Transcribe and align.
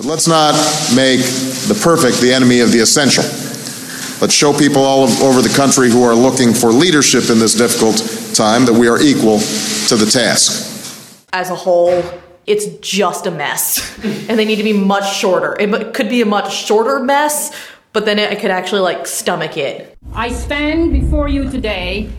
But 0.00 0.06
let's 0.08 0.26
not 0.26 0.54
make 0.96 1.20
the 1.20 1.78
perfect 1.84 2.22
the 2.22 2.32
enemy 2.32 2.60
of 2.60 2.72
the 2.72 2.78
essential. 2.78 3.22
Let's 4.22 4.32
show 4.32 4.56
people 4.56 4.82
all 4.82 5.06
over 5.22 5.42
the 5.42 5.52
country 5.54 5.90
who 5.90 6.02
are 6.04 6.14
looking 6.14 6.54
for 6.54 6.72
leadership 6.72 7.28
in 7.28 7.38
this 7.38 7.54
difficult 7.54 7.98
time 8.34 8.64
that 8.64 8.72
we 8.72 8.88
are 8.88 8.98
equal 8.98 9.40
to 9.88 9.96
the 9.96 10.10
task. 10.10 11.28
As 11.34 11.50
a 11.50 11.54
whole, 11.54 12.02
it's 12.46 12.64
just 12.80 13.26
a 13.26 13.30
mess. 13.30 14.02
and 14.02 14.38
they 14.38 14.46
need 14.46 14.56
to 14.56 14.62
be 14.62 14.72
much 14.72 15.18
shorter. 15.18 15.54
It 15.60 15.92
could 15.92 16.08
be 16.08 16.22
a 16.22 16.26
much 16.26 16.50
shorter 16.50 17.00
mess, 17.00 17.54
but 17.92 18.06
then 18.06 18.18
I 18.18 18.36
could 18.36 18.50
actually 18.50 18.80
like 18.80 19.06
stomach 19.06 19.58
it. 19.58 19.98
I 20.14 20.32
stand 20.32 20.92
before 20.92 21.28
you 21.28 21.50
today 21.50 22.10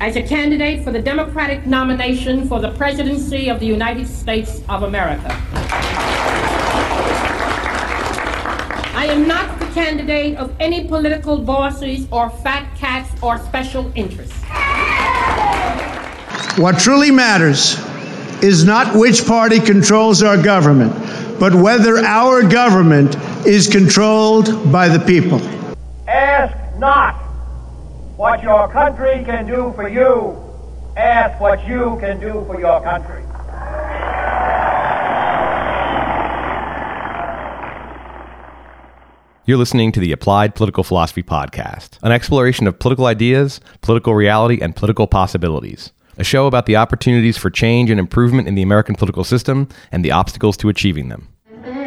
as 0.00 0.14
a 0.14 0.22
candidate 0.22 0.84
for 0.84 0.92
the 0.92 1.02
Democratic 1.02 1.66
nomination 1.66 2.46
for 2.46 2.60
the 2.60 2.70
presidency 2.74 3.48
of 3.48 3.58
the 3.58 3.66
United 3.66 4.06
States 4.06 4.62
of 4.68 4.84
America. 4.84 5.36
I 8.96 9.08
am 9.08 9.28
not 9.28 9.58
the 9.58 9.66
candidate 9.66 10.38
of 10.38 10.56
any 10.58 10.88
political 10.88 11.36
bosses 11.36 12.08
or 12.10 12.30
fat 12.30 12.74
cats 12.78 13.10
or 13.22 13.36
special 13.36 13.92
interests. 13.94 14.34
What 16.56 16.78
truly 16.78 17.10
matters 17.10 17.78
is 18.42 18.64
not 18.64 18.96
which 18.96 19.26
party 19.26 19.60
controls 19.60 20.22
our 20.22 20.42
government, 20.42 20.94
but 21.38 21.54
whether 21.54 21.98
our 21.98 22.42
government 22.42 23.16
is 23.46 23.68
controlled 23.68 24.72
by 24.72 24.88
the 24.88 24.98
people. 24.98 25.42
Ask 26.08 26.56
not 26.78 27.16
what 28.16 28.42
your 28.42 28.66
country 28.68 29.22
can 29.26 29.46
do 29.46 29.74
for 29.76 29.90
you, 29.90 30.42
ask 30.96 31.38
what 31.38 31.68
you 31.68 31.98
can 32.00 32.18
do 32.18 32.42
for 32.46 32.58
your 32.58 32.80
country. 32.80 33.22
You're 39.48 39.58
listening 39.58 39.92
to 39.92 40.00
the 40.00 40.10
Applied 40.10 40.56
Political 40.56 40.82
Philosophy 40.82 41.22
Podcast, 41.22 42.00
an 42.02 42.10
exploration 42.10 42.66
of 42.66 42.80
political 42.80 43.06
ideas, 43.06 43.60
political 43.80 44.12
reality, 44.12 44.58
and 44.60 44.74
political 44.74 45.06
possibilities. 45.06 45.92
A 46.18 46.24
show 46.24 46.48
about 46.48 46.66
the 46.66 46.74
opportunities 46.74 47.36
for 47.36 47.48
change 47.48 47.88
and 47.88 48.00
improvement 48.00 48.48
in 48.48 48.56
the 48.56 48.62
American 48.62 48.96
political 48.96 49.22
system 49.22 49.68
and 49.92 50.04
the 50.04 50.10
obstacles 50.10 50.56
to 50.56 50.68
achieving 50.68 51.10
them. 51.10 51.28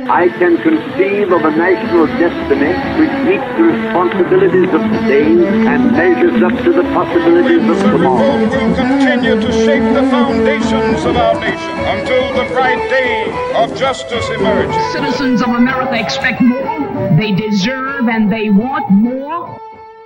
I 0.08 0.30
can 0.40 0.56
conceive 0.64 1.34
of 1.34 1.44
a 1.44 1.52
national 1.52 2.08
destiny 2.16 2.72
which 2.96 3.12
meets 3.28 3.44
the 3.58 3.64
responsibilities 3.64 4.74
of 4.74 4.82
today 4.96 5.28
and 5.68 5.92
measures 5.92 6.42
up 6.42 6.64
to 6.64 6.72
the 6.72 6.84
possibilities 6.96 7.70
of 7.70 7.78
tomorrow. 7.92 8.38
We 8.40 8.46
will 8.46 8.76
continue 8.76 9.36
to 9.36 9.52
shape 9.52 9.84
the 9.94 10.08
foundations 10.10 11.04
of 11.04 11.18
our 11.18 11.38
nation 11.42 11.80
until 11.92 12.24
the 12.42 12.54
bright 12.54 12.90
day 12.90 13.30
of 13.56 13.78
justice 13.78 14.30
emerges. 14.30 14.94
Citizens 14.94 15.42
of 15.42 15.50
America 15.50 16.00
expect 16.00 16.40
more. 16.40 16.89
They 17.18 17.32
deserve 17.34 18.08
and 18.08 18.32
they 18.32 18.50
want 18.50 18.92
more. 18.92 19.60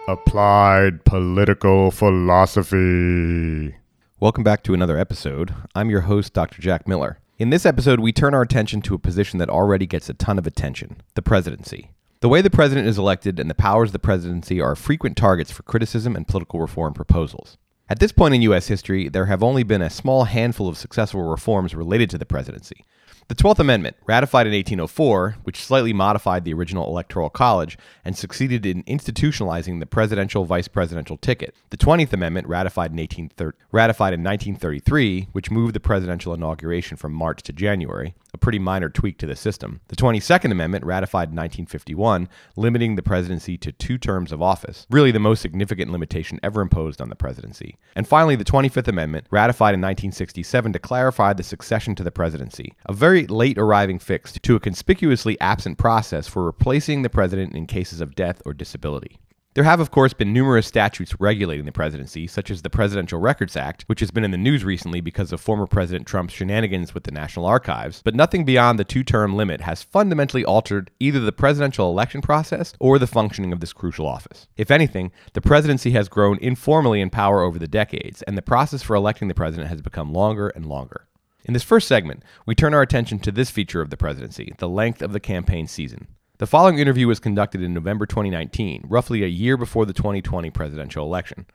Applied 0.08 1.04
Political 1.04 1.92
Philosophy. 1.92 3.76
Welcome 4.20 4.44
back 4.44 4.64
to 4.64 4.74
another 4.74 4.98
episode. 4.98 5.54
I'm 5.76 5.90
your 5.90 6.02
host, 6.02 6.34
Dr. 6.34 6.62
Jack 6.62 6.88
Miller. 6.88 7.20
In 7.38 7.50
this 7.50 7.66
episode, 7.66 8.00
we 8.00 8.14
turn 8.14 8.34
our 8.34 8.42
attention 8.42 8.82
to 8.84 8.96
a 8.96 9.00
position 9.00 9.38
that 9.40 9.50
already 9.50 9.86
gets 9.86 10.10
a 10.10 10.14
ton 10.14 10.40
of 10.40 10.48
attention 10.48 11.02
the 11.16 11.22
presidency. 11.22 11.92
The 12.22 12.30
way 12.30 12.42
the 12.42 12.50
president 12.50 12.88
is 12.88 12.98
elected 12.98 13.38
and 13.38 13.50
the 13.50 13.56
powers 13.56 13.90
of 13.90 13.94
the 13.94 14.00
presidency 14.00 14.62
are 14.62 14.76
frequent 14.76 15.18
targets 15.18 15.52
for 15.52 15.64
criticism 15.64 16.16
and 16.16 16.26
political 16.26 16.62
reform 16.62 16.94
proposals. 16.94 17.58
At 17.90 18.00
this 18.00 18.14
point 18.14 18.34
in 18.34 18.42
U.S. 18.44 18.68
history, 18.68 19.10
there 19.10 19.26
have 19.26 19.44
only 19.44 19.64
been 19.64 19.82
a 19.82 19.90
small 19.90 20.24
handful 20.24 20.70
of 20.70 20.78
successful 20.78 21.22
reforms 21.24 21.76
related 21.76 22.10
to 22.12 22.18
the 22.18 22.26
presidency. 22.26 22.86
The 23.30 23.36
12th 23.36 23.60
Amendment, 23.60 23.96
ratified 24.06 24.48
in 24.48 24.54
1804, 24.54 25.38
which 25.44 25.64
slightly 25.64 25.94
modified 25.94 26.44
the 26.44 26.54
original 26.54 26.88
Electoral 26.88 27.30
College 27.30 27.78
and 28.04 28.18
succeeded 28.18 28.66
in 28.66 28.84
institutionalizing 28.84 29.80
the 29.80 29.86
presidential 29.86 30.44
vice 30.44 30.68
presidential 30.68 31.16
ticket. 31.16 31.56
The 31.70 31.78
20th 31.78 32.12
Amendment, 32.12 32.48
ratified 32.48 32.92
in, 32.92 32.98
1830, 32.98 33.58
ratified 33.72 34.14
in 34.14 34.24
1933, 34.24 35.30
which 35.32 35.50
moved 35.50 35.74
the 35.74 35.80
presidential 35.80 36.34
inauguration 36.34 36.98
from 36.98 37.14
March 37.14 37.42
to 37.44 37.54
January, 37.54 38.14
a 38.34 38.38
pretty 38.38 38.60
minor 38.60 38.90
tweak 38.90 39.18
to 39.20 39.28
the 39.28 39.36
system. 39.36 39.80
The 39.88 39.96
22nd 39.96 40.52
Amendment, 40.52 40.86
ratified 40.86 41.30
in 41.30 41.36
1951, 41.36 42.28
limiting 42.58 42.96
the 42.96 43.04
presidency 43.04 43.58
to 43.60 43.72
two 43.72 43.98
terms 43.98 44.32
of 44.32 44.42
office, 44.42 44.86
really 44.90 45.12
the 45.12 45.20
most 45.20 45.42
significant 45.42 45.92
limitation 45.92 46.40
ever 46.44 46.62
imposed 46.62 47.02
on 47.02 47.10
the 47.10 47.16
presidency. 47.16 47.78
And 47.96 48.08
finally, 48.08 48.36
the 48.36 48.44
25th 48.44 48.88
Amendment, 48.88 49.28
ratified 49.32 49.76
in 49.76 49.82
1967 49.82 50.74
to 50.74 50.80
clarify 50.80 51.34
the 51.34 51.44
succession 51.44 51.96
to 51.96 52.04
the 52.04 52.12
presidency, 52.12 52.74
a 52.86 52.94
very 52.94 53.23
late 53.30 53.58
arriving 53.58 54.00
fix 54.00 54.34
to 54.34 54.56
a 54.56 54.60
conspicuously 54.60 55.40
absent 55.40 55.78
process 55.78 56.28
for 56.28 56.44
replacing 56.44 57.02
the 57.02 57.10
president 57.10 57.56
in 57.56 57.66
cases 57.66 58.02
of 58.02 58.16
death 58.16 58.42
or 58.46 58.54
disability. 58.54 59.20
There 59.56 59.66
have, 59.66 59.80
of 59.80 59.92
course, 59.92 60.14
been 60.14 60.34
numerous 60.34 60.66
statutes 60.66 61.20
regulating 61.20 61.66
the 61.66 61.72
presidency, 61.72 62.26
such 62.26 62.50
as 62.50 62.64
the 62.64 62.72
Presidential 62.72 63.20
Records 63.20 63.56
Act, 63.56 63.84
which 63.84 64.00
has 64.00 64.10
been 64.10 64.24
in 64.24 64.32
the 64.32 64.38
news 64.38 64.64
recently 64.66 65.00
because 65.00 65.32
of 65.32 65.40
former 65.40 65.68
President 65.68 66.08
Trump's 66.08 66.34
shenanigans 66.34 66.96
with 66.96 67.04
the 67.04 67.12
National 67.12 67.46
Archives, 67.46 68.02
but 68.04 68.16
nothing 68.16 68.46
beyond 68.46 68.80
the 68.80 68.84
two 68.84 69.04
term 69.04 69.36
limit 69.36 69.62
has 69.62 69.84
fundamentally 69.84 70.44
altered 70.44 70.90
either 71.00 71.20
the 71.20 71.32
presidential 71.32 71.92
election 71.92 72.20
process 72.20 72.74
or 72.80 72.98
the 72.98 73.06
functioning 73.06 73.54
of 73.54 73.60
this 73.60 73.74
crucial 73.74 74.08
office. 74.08 74.48
If 74.58 74.72
anything, 74.72 75.12
the 75.34 75.42
presidency 75.42 75.92
has 75.92 76.10
grown 76.10 76.40
informally 76.40 77.00
in 77.00 77.12
power 77.12 77.44
over 77.44 77.60
the 77.60 77.68
decades, 77.68 78.24
and 78.24 78.36
the 78.36 78.42
process 78.42 78.82
for 78.82 78.96
electing 78.96 79.28
the 79.28 79.36
president 79.36 79.70
has 79.70 79.84
become 79.84 80.12
longer 80.12 80.48
and 80.50 80.66
longer. 80.66 81.06
In 81.46 81.54
this 81.54 81.64
first 81.64 81.90
segment, 81.90 82.24
we 82.46 82.56
turn 82.56 82.74
our 82.74 82.82
attention 82.82 83.20
to 83.20 83.32
this 83.32 83.50
feature 83.50 83.82
of 83.82 83.90
the 83.90 83.98
presidency 83.98 84.54
the 84.60 84.70
length 84.70 85.02
of 85.02 85.12
the 85.12 85.20
campaign 85.20 85.68
season. 85.68 86.08
The 86.38 86.48
following 86.48 86.80
interview 86.80 87.08
was 87.08 87.20
conducted 87.20 87.62
in 87.62 87.74
November 87.74 88.06
2019, 88.06 88.86
roughly 88.88 89.24
a 89.24 89.28
year 89.28 89.58
before 89.58 89.86
the 89.86 89.94
2020 89.94 90.50
presidential 90.52 91.06
election. 91.06 91.46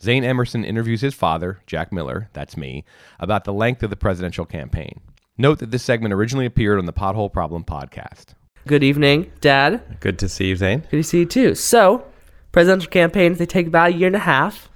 Zane 0.00 0.24
Emerson 0.24 0.64
interviews 0.64 1.00
his 1.00 1.14
father, 1.14 1.60
Jack 1.66 1.92
Miller, 1.92 2.28
that's 2.32 2.56
me, 2.56 2.84
about 3.20 3.44
the 3.44 3.52
length 3.52 3.82
of 3.82 3.90
the 3.90 3.96
presidential 3.96 4.44
campaign. 4.44 5.00
Note 5.36 5.58
that 5.58 5.70
this 5.70 5.82
segment 5.82 6.14
originally 6.14 6.46
appeared 6.46 6.78
on 6.78 6.86
the 6.86 6.92
Pothole 6.92 7.32
Problem 7.32 7.64
podcast. 7.64 8.34
Good 8.66 8.84
evening, 8.84 9.32
Dad. 9.40 9.98
Good 10.00 10.18
to 10.20 10.28
see 10.28 10.48
you, 10.48 10.56
Zane. 10.56 10.80
Good 10.90 10.98
to 10.98 11.02
see 11.02 11.18
you 11.20 11.26
too. 11.26 11.54
So, 11.56 12.04
presidential 12.52 12.90
campaigns, 12.90 13.38
they 13.38 13.46
take 13.46 13.66
about 13.66 13.90
a 13.90 13.94
year 13.94 14.06
and 14.06 14.16
a 14.16 14.20
half. 14.20 14.70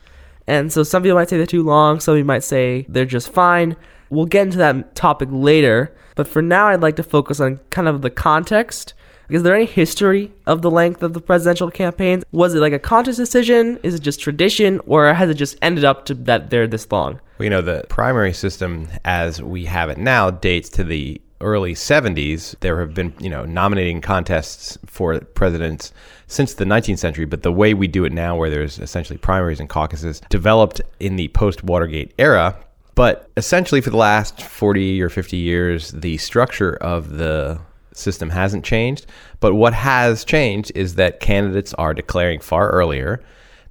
And 0.46 0.72
so 0.72 0.82
some 0.82 1.02
people 1.02 1.18
might 1.18 1.28
say 1.28 1.36
they're 1.36 1.46
too 1.46 1.62
long, 1.62 1.98
some 2.00 2.16
people 2.16 2.26
might 2.26 2.44
say 2.44 2.86
they're 2.88 3.04
just 3.04 3.32
fine. 3.32 3.76
We'll 4.10 4.26
get 4.26 4.42
into 4.42 4.58
that 4.58 4.94
topic 4.94 5.28
later. 5.32 5.94
But 6.14 6.28
for 6.28 6.42
now, 6.42 6.68
I'd 6.68 6.80
like 6.80 6.96
to 6.96 7.02
focus 7.02 7.40
on 7.40 7.60
kind 7.70 7.88
of 7.88 8.02
the 8.02 8.10
context 8.10 8.94
is 9.28 9.42
there 9.42 9.56
any 9.56 9.64
history 9.64 10.32
of 10.46 10.62
the 10.62 10.70
length 10.70 11.02
of 11.02 11.12
the 11.12 11.20
presidential 11.20 11.70
campaigns? 11.70 12.24
Was 12.30 12.54
it 12.54 12.60
like 12.60 12.72
a 12.72 12.78
conscious 12.78 13.16
decision? 13.16 13.78
Is 13.82 13.96
it 13.96 14.02
just 14.02 14.20
tradition? 14.20 14.80
Or 14.86 15.12
has 15.12 15.28
it 15.28 15.34
just 15.34 15.56
ended 15.60 15.84
up 15.84 16.04
to 16.06 16.14
that 16.14 16.50
they're 16.50 16.68
this 16.68 16.90
long? 16.92 17.20
Well, 17.38 17.44
you 17.44 17.50
know, 17.50 17.60
the 17.60 17.84
primary 17.88 18.32
system 18.32 18.88
as 19.04 19.42
we 19.42 19.64
have 19.64 19.90
it 19.90 19.98
now 19.98 20.30
dates 20.30 20.68
to 20.70 20.84
the 20.84 21.20
early 21.40 21.74
70s. 21.74 22.58
There 22.60 22.78
have 22.78 22.94
been, 22.94 23.14
you 23.18 23.28
know, 23.28 23.44
nominating 23.44 24.00
contests 24.00 24.78
for 24.86 25.18
presidents 25.20 25.92
since 26.28 26.54
the 26.54 26.64
19th 26.64 26.98
century, 26.98 27.24
but 27.24 27.42
the 27.42 27.52
way 27.52 27.74
we 27.74 27.88
do 27.88 28.04
it 28.04 28.12
now, 28.12 28.36
where 28.36 28.48
there's 28.48 28.78
essentially 28.78 29.18
primaries 29.18 29.60
and 29.60 29.68
caucuses, 29.68 30.22
developed 30.30 30.80
in 31.00 31.16
the 31.16 31.28
post 31.28 31.64
Watergate 31.64 32.14
era. 32.16 32.56
But 32.96 33.30
essentially, 33.36 33.82
for 33.82 33.90
the 33.90 33.98
last 33.98 34.42
40 34.42 35.02
or 35.02 35.10
50 35.10 35.36
years, 35.36 35.92
the 35.92 36.16
structure 36.16 36.76
of 36.76 37.18
the 37.18 37.60
system 37.92 38.30
hasn't 38.30 38.64
changed. 38.64 39.06
But 39.38 39.54
what 39.54 39.74
has 39.74 40.24
changed 40.24 40.72
is 40.74 40.96
that 40.96 41.20
candidates 41.20 41.74
are 41.74 41.92
declaring 41.94 42.40
far 42.40 42.70
earlier. 42.70 43.22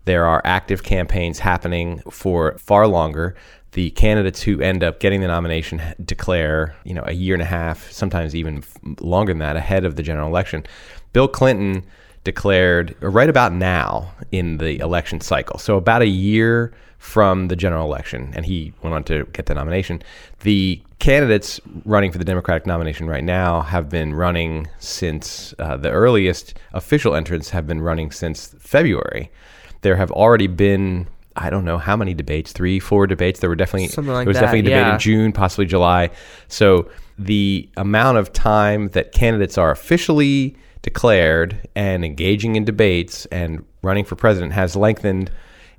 There 0.06 0.26
are 0.26 0.44
active 0.46 0.84
campaigns 0.84 1.40
happening 1.40 2.02
for 2.12 2.56
far 2.60 2.88
longer. 2.88 3.36
The 3.72 3.90
candidates 3.90 4.44
who 4.44 4.62
end 4.62 4.84
up 4.84 5.00
getting 5.00 5.22
the 5.22 5.28
nomination 5.28 5.82
declare, 6.06 6.76
you 6.84 6.94
know, 6.94 7.04
a 7.08 7.14
year 7.14 7.34
and 7.34 7.42
a 7.42 7.46
half, 7.46 7.92
sometimes 7.92 8.36
even 8.36 8.64
longer 9.00 9.34
than 9.34 9.40
that, 9.40 9.56
ahead 9.56 9.86
of 9.86 9.96
the 9.96 10.04
general 10.04 10.30
election. 10.30 10.66
Bill 11.14 11.28
Clinton 11.28 11.84
declared 12.24 12.96
right 13.02 13.30
about 13.30 13.54
now 13.54 14.14
in 14.32 14.60
the 14.60 14.78
election 14.80 15.20
cycle, 15.20 15.58
so 15.58 15.78
about 15.78 16.04
a 16.04 16.08
year 16.08 16.74
from 16.98 17.50
the 17.50 17.56
general 17.56 17.86
election, 17.86 18.32
and 18.36 18.46
he 18.46 18.74
went 18.82 18.96
on 18.96 19.04
to 19.06 19.26
get 19.34 19.46
the 19.46 19.54
nomination. 19.54 20.02
The 20.42 20.82
candidates 21.00 21.60
running 21.84 22.12
for 22.12 22.18
the 22.18 22.26
Democratic 22.26 22.66
nomination 22.66 23.08
right 23.08 23.24
now 23.24 23.62
have 23.62 23.90
been 23.90 24.14
running 24.14 24.68
since 24.80 25.54
uh, 25.60 25.78
the 25.78 25.92
earliest 25.92 26.56
official 26.74 27.16
entrants 27.16 27.52
have 27.52 27.68
been 27.68 27.82
running 27.82 28.12
since 28.12 28.56
February. 28.60 29.32
There 29.82 29.98
have 29.98 30.12
already 30.12 30.48
been 30.48 31.08
I 31.38 31.50
don't 31.50 31.66
know 31.66 31.78
how 31.78 31.98
many 31.98 32.14
debates, 32.14 32.54
three, 32.54 32.80
four 32.80 33.08
debates. 33.08 33.42
There 33.42 33.50
were 33.50 33.58
definitely 33.58 33.90
Something 33.90 34.14
like 34.14 34.24
there 34.24 34.30
was 34.30 34.36
that, 34.36 34.42
definitely 34.42 34.72
a 34.72 34.76
debate 34.76 34.88
yeah. 34.88 34.94
in 34.94 35.00
June, 35.00 35.32
possibly 35.34 35.66
July. 35.66 36.12
So 36.48 36.90
the 37.20 37.70
amount 37.76 38.18
of 38.18 38.32
time 38.32 38.88
that 38.90 39.12
candidates 39.12 39.58
are 39.58 39.72
officially 39.72 40.56
declared 40.82 41.68
and 41.76 42.06
engaging 42.06 42.56
in 42.56 42.64
debates 42.64 43.26
and 43.28 43.66
running 43.82 44.06
for 44.06 44.16
president 44.16 44.54
has 44.54 44.76
lengthened 44.76 45.30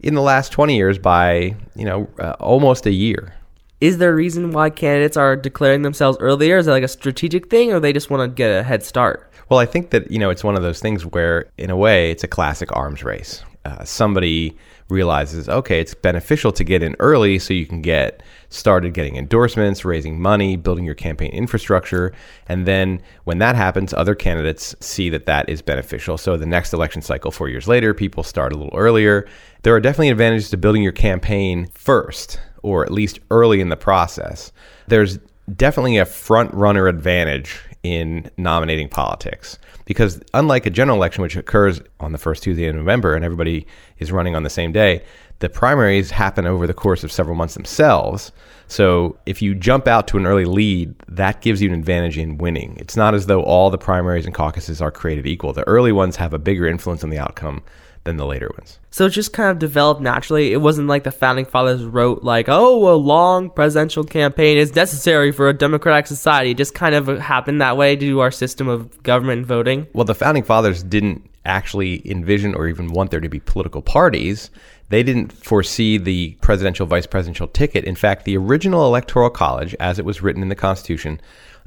in 0.00 0.14
the 0.14 0.22
last 0.22 0.52
20 0.52 0.76
years 0.76 0.98
by, 0.98 1.56
you 1.74 1.84
know, 1.84 2.08
uh, 2.18 2.34
almost 2.40 2.86
a 2.86 2.92
year. 2.92 3.34
Is 3.80 3.98
there 3.98 4.10
a 4.10 4.14
reason 4.14 4.52
why 4.52 4.70
candidates 4.70 5.16
are 5.16 5.36
declaring 5.36 5.82
themselves 5.82 6.16
earlier? 6.20 6.56
Is 6.56 6.66
it 6.66 6.70
like 6.70 6.82
a 6.82 6.88
strategic 6.88 7.50
thing, 7.50 7.72
or 7.72 7.80
they 7.80 7.92
just 7.92 8.08
want 8.08 8.22
to 8.22 8.34
get 8.34 8.48
a 8.48 8.62
head 8.62 8.82
start? 8.82 9.30
Well, 9.48 9.60
I 9.60 9.66
think 9.66 9.90
that, 9.90 10.10
you 10.10 10.18
know, 10.18 10.30
it's 10.30 10.42
one 10.42 10.56
of 10.56 10.62
those 10.62 10.80
things 10.80 11.04
where, 11.04 11.50
in 11.58 11.70
a 11.70 11.76
way, 11.76 12.10
it's 12.10 12.24
a 12.24 12.28
classic 12.28 12.74
arms 12.74 13.04
race. 13.04 13.42
Uh, 13.64 13.84
somebody 13.84 14.56
realizes, 14.88 15.48
okay, 15.48 15.80
it's 15.80 15.94
beneficial 15.94 16.52
to 16.52 16.64
get 16.64 16.82
in 16.82 16.94
early 16.98 17.38
so 17.38 17.52
you 17.52 17.66
can 17.66 17.82
get 17.82 18.22
started 18.48 18.94
getting 18.94 19.16
endorsements, 19.16 19.84
raising 19.84 20.20
money, 20.20 20.56
building 20.56 20.84
your 20.84 20.94
campaign 20.94 21.30
infrastructure. 21.32 22.12
And 22.48 22.66
then 22.66 23.02
when 23.24 23.38
that 23.38 23.56
happens, 23.56 23.92
other 23.92 24.14
candidates 24.14 24.76
see 24.80 25.10
that 25.10 25.26
that 25.26 25.48
is 25.48 25.60
beneficial. 25.62 26.16
So 26.16 26.36
the 26.36 26.46
next 26.46 26.72
election 26.72 27.02
cycle, 27.02 27.30
four 27.30 27.48
years 27.48 27.66
later, 27.66 27.94
people 27.94 28.22
start 28.22 28.52
a 28.52 28.56
little 28.56 28.76
earlier. 28.78 29.26
There 29.62 29.74
are 29.74 29.80
definitely 29.80 30.10
advantages 30.10 30.50
to 30.50 30.56
building 30.56 30.82
your 30.82 30.92
campaign 30.92 31.68
first, 31.74 32.40
or 32.62 32.84
at 32.84 32.92
least 32.92 33.18
early 33.30 33.60
in 33.60 33.68
the 33.68 33.76
process. 33.76 34.52
There's 34.86 35.18
definitely 35.56 35.98
a 35.98 36.06
front 36.06 36.54
runner 36.54 36.86
advantage 36.86 37.60
in 37.94 38.30
nominating 38.36 38.88
politics. 38.88 39.58
Because 39.84 40.20
unlike 40.34 40.66
a 40.66 40.70
general 40.70 40.96
election 40.96 41.22
which 41.22 41.36
occurs 41.36 41.80
on 42.00 42.12
the 42.12 42.18
first 42.18 42.42
Tuesday 42.42 42.66
in 42.66 42.76
November 42.76 43.14
and 43.14 43.24
everybody 43.24 43.66
is 43.98 44.10
running 44.10 44.34
on 44.34 44.42
the 44.42 44.50
same 44.50 44.72
day 44.72 45.02
the 45.38 45.48
primaries 45.48 46.10
happen 46.10 46.46
over 46.46 46.66
the 46.66 46.74
course 46.74 47.04
of 47.04 47.12
several 47.12 47.36
months 47.36 47.54
themselves. 47.54 48.32
So 48.68 49.18
if 49.26 49.42
you 49.42 49.54
jump 49.54 49.86
out 49.86 50.08
to 50.08 50.16
an 50.16 50.26
early 50.26 50.44
lead 50.44 50.94
that 51.08 51.40
gives 51.40 51.60
you 51.60 51.68
an 51.68 51.78
advantage 51.78 52.18
in 52.18 52.38
winning. 52.38 52.76
It's 52.78 52.96
not 52.96 53.14
as 53.14 53.26
though 53.26 53.42
all 53.42 53.70
the 53.70 53.78
primaries 53.78 54.24
and 54.24 54.34
caucuses 54.34 54.80
are 54.80 54.90
created 54.90 55.26
equal. 55.26 55.52
The 55.52 55.66
early 55.68 55.92
ones 55.92 56.16
have 56.16 56.32
a 56.32 56.38
bigger 56.38 56.66
influence 56.66 57.04
on 57.04 57.10
the 57.10 57.18
outcome 57.18 57.62
than 58.06 58.16
the 58.16 58.24
later 58.24 58.50
ones. 58.56 58.78
So 58.90 59.04
it 59.04 59.10
just 59.10 59.34
kind 59.34 59.50
of 59.50 59.58
developed 59.58 60.00
naturally. 60.00 60.52
It 60.52 60.62
wasn't 60.62 60.88
like 60.88 61.04
the 61.04 61.10
founding 61.10 61.44
fathers 61.44 61.84
wrote 61.84 62.22
like, 62.24 62.46
"Oh, 62.48 62.88
a 62.90 62.96
long 62.96 63.50
presidential 63.50 64.04
campaign 64.04 64.56
is 64.56 64.74
necessary 64.74 65.32
for 65.32 65.50
a 65.50 65.52
democratic 65.52 66.06
society." 66.06 66.52
It 66.52 66.56
just 66.56 66.74
kind 66.74 66.94
of 66.94 67.06
happened 67.18 67.60
that 67.60 67.76
way 67.76 67.96
due 67.96 68.12
to 68.12 68.20
our 68.20 68.30
system 68.30 68.68
of 68.68 69.02
government 69.02 69.44
voting. 69.44 69.86
Well, 69.92 70.04
the 70.04 70.14
founding 70.14 70.44
fathers 70.44 70.82
didn't 70.82 71.28
actually 71.44 72.02
envision 72.10 72.54
or 72.54 72.66
even 72.66 72.88
want 72.88 73.10
there 73.10 73.20
to 73.20 73.28
be 73.28 73.40
political 73.40 73.82
parties. 73.82 74.50
They 74.88 75.02
didn't 75.02 75.32
foresee 75.32 75.98
the 75.98 76.36
presidential 76.40 76.86
vice 76.86 77.06
presidential 77.06 77.48
ticket. 77.48 77.84
In 77.84 77.96
fact, 77.96 78.24
the 78.24 78.36
original 78.36 78.86
electoral 78.86 79.30
college 79.30 79.74
as 79.78 79.98
it 79.98 80.04
was 80.04 80.22
written 80.22 80.42
in 80.42 80.48
the 80.48 80.54
Constitution 80.54 81.20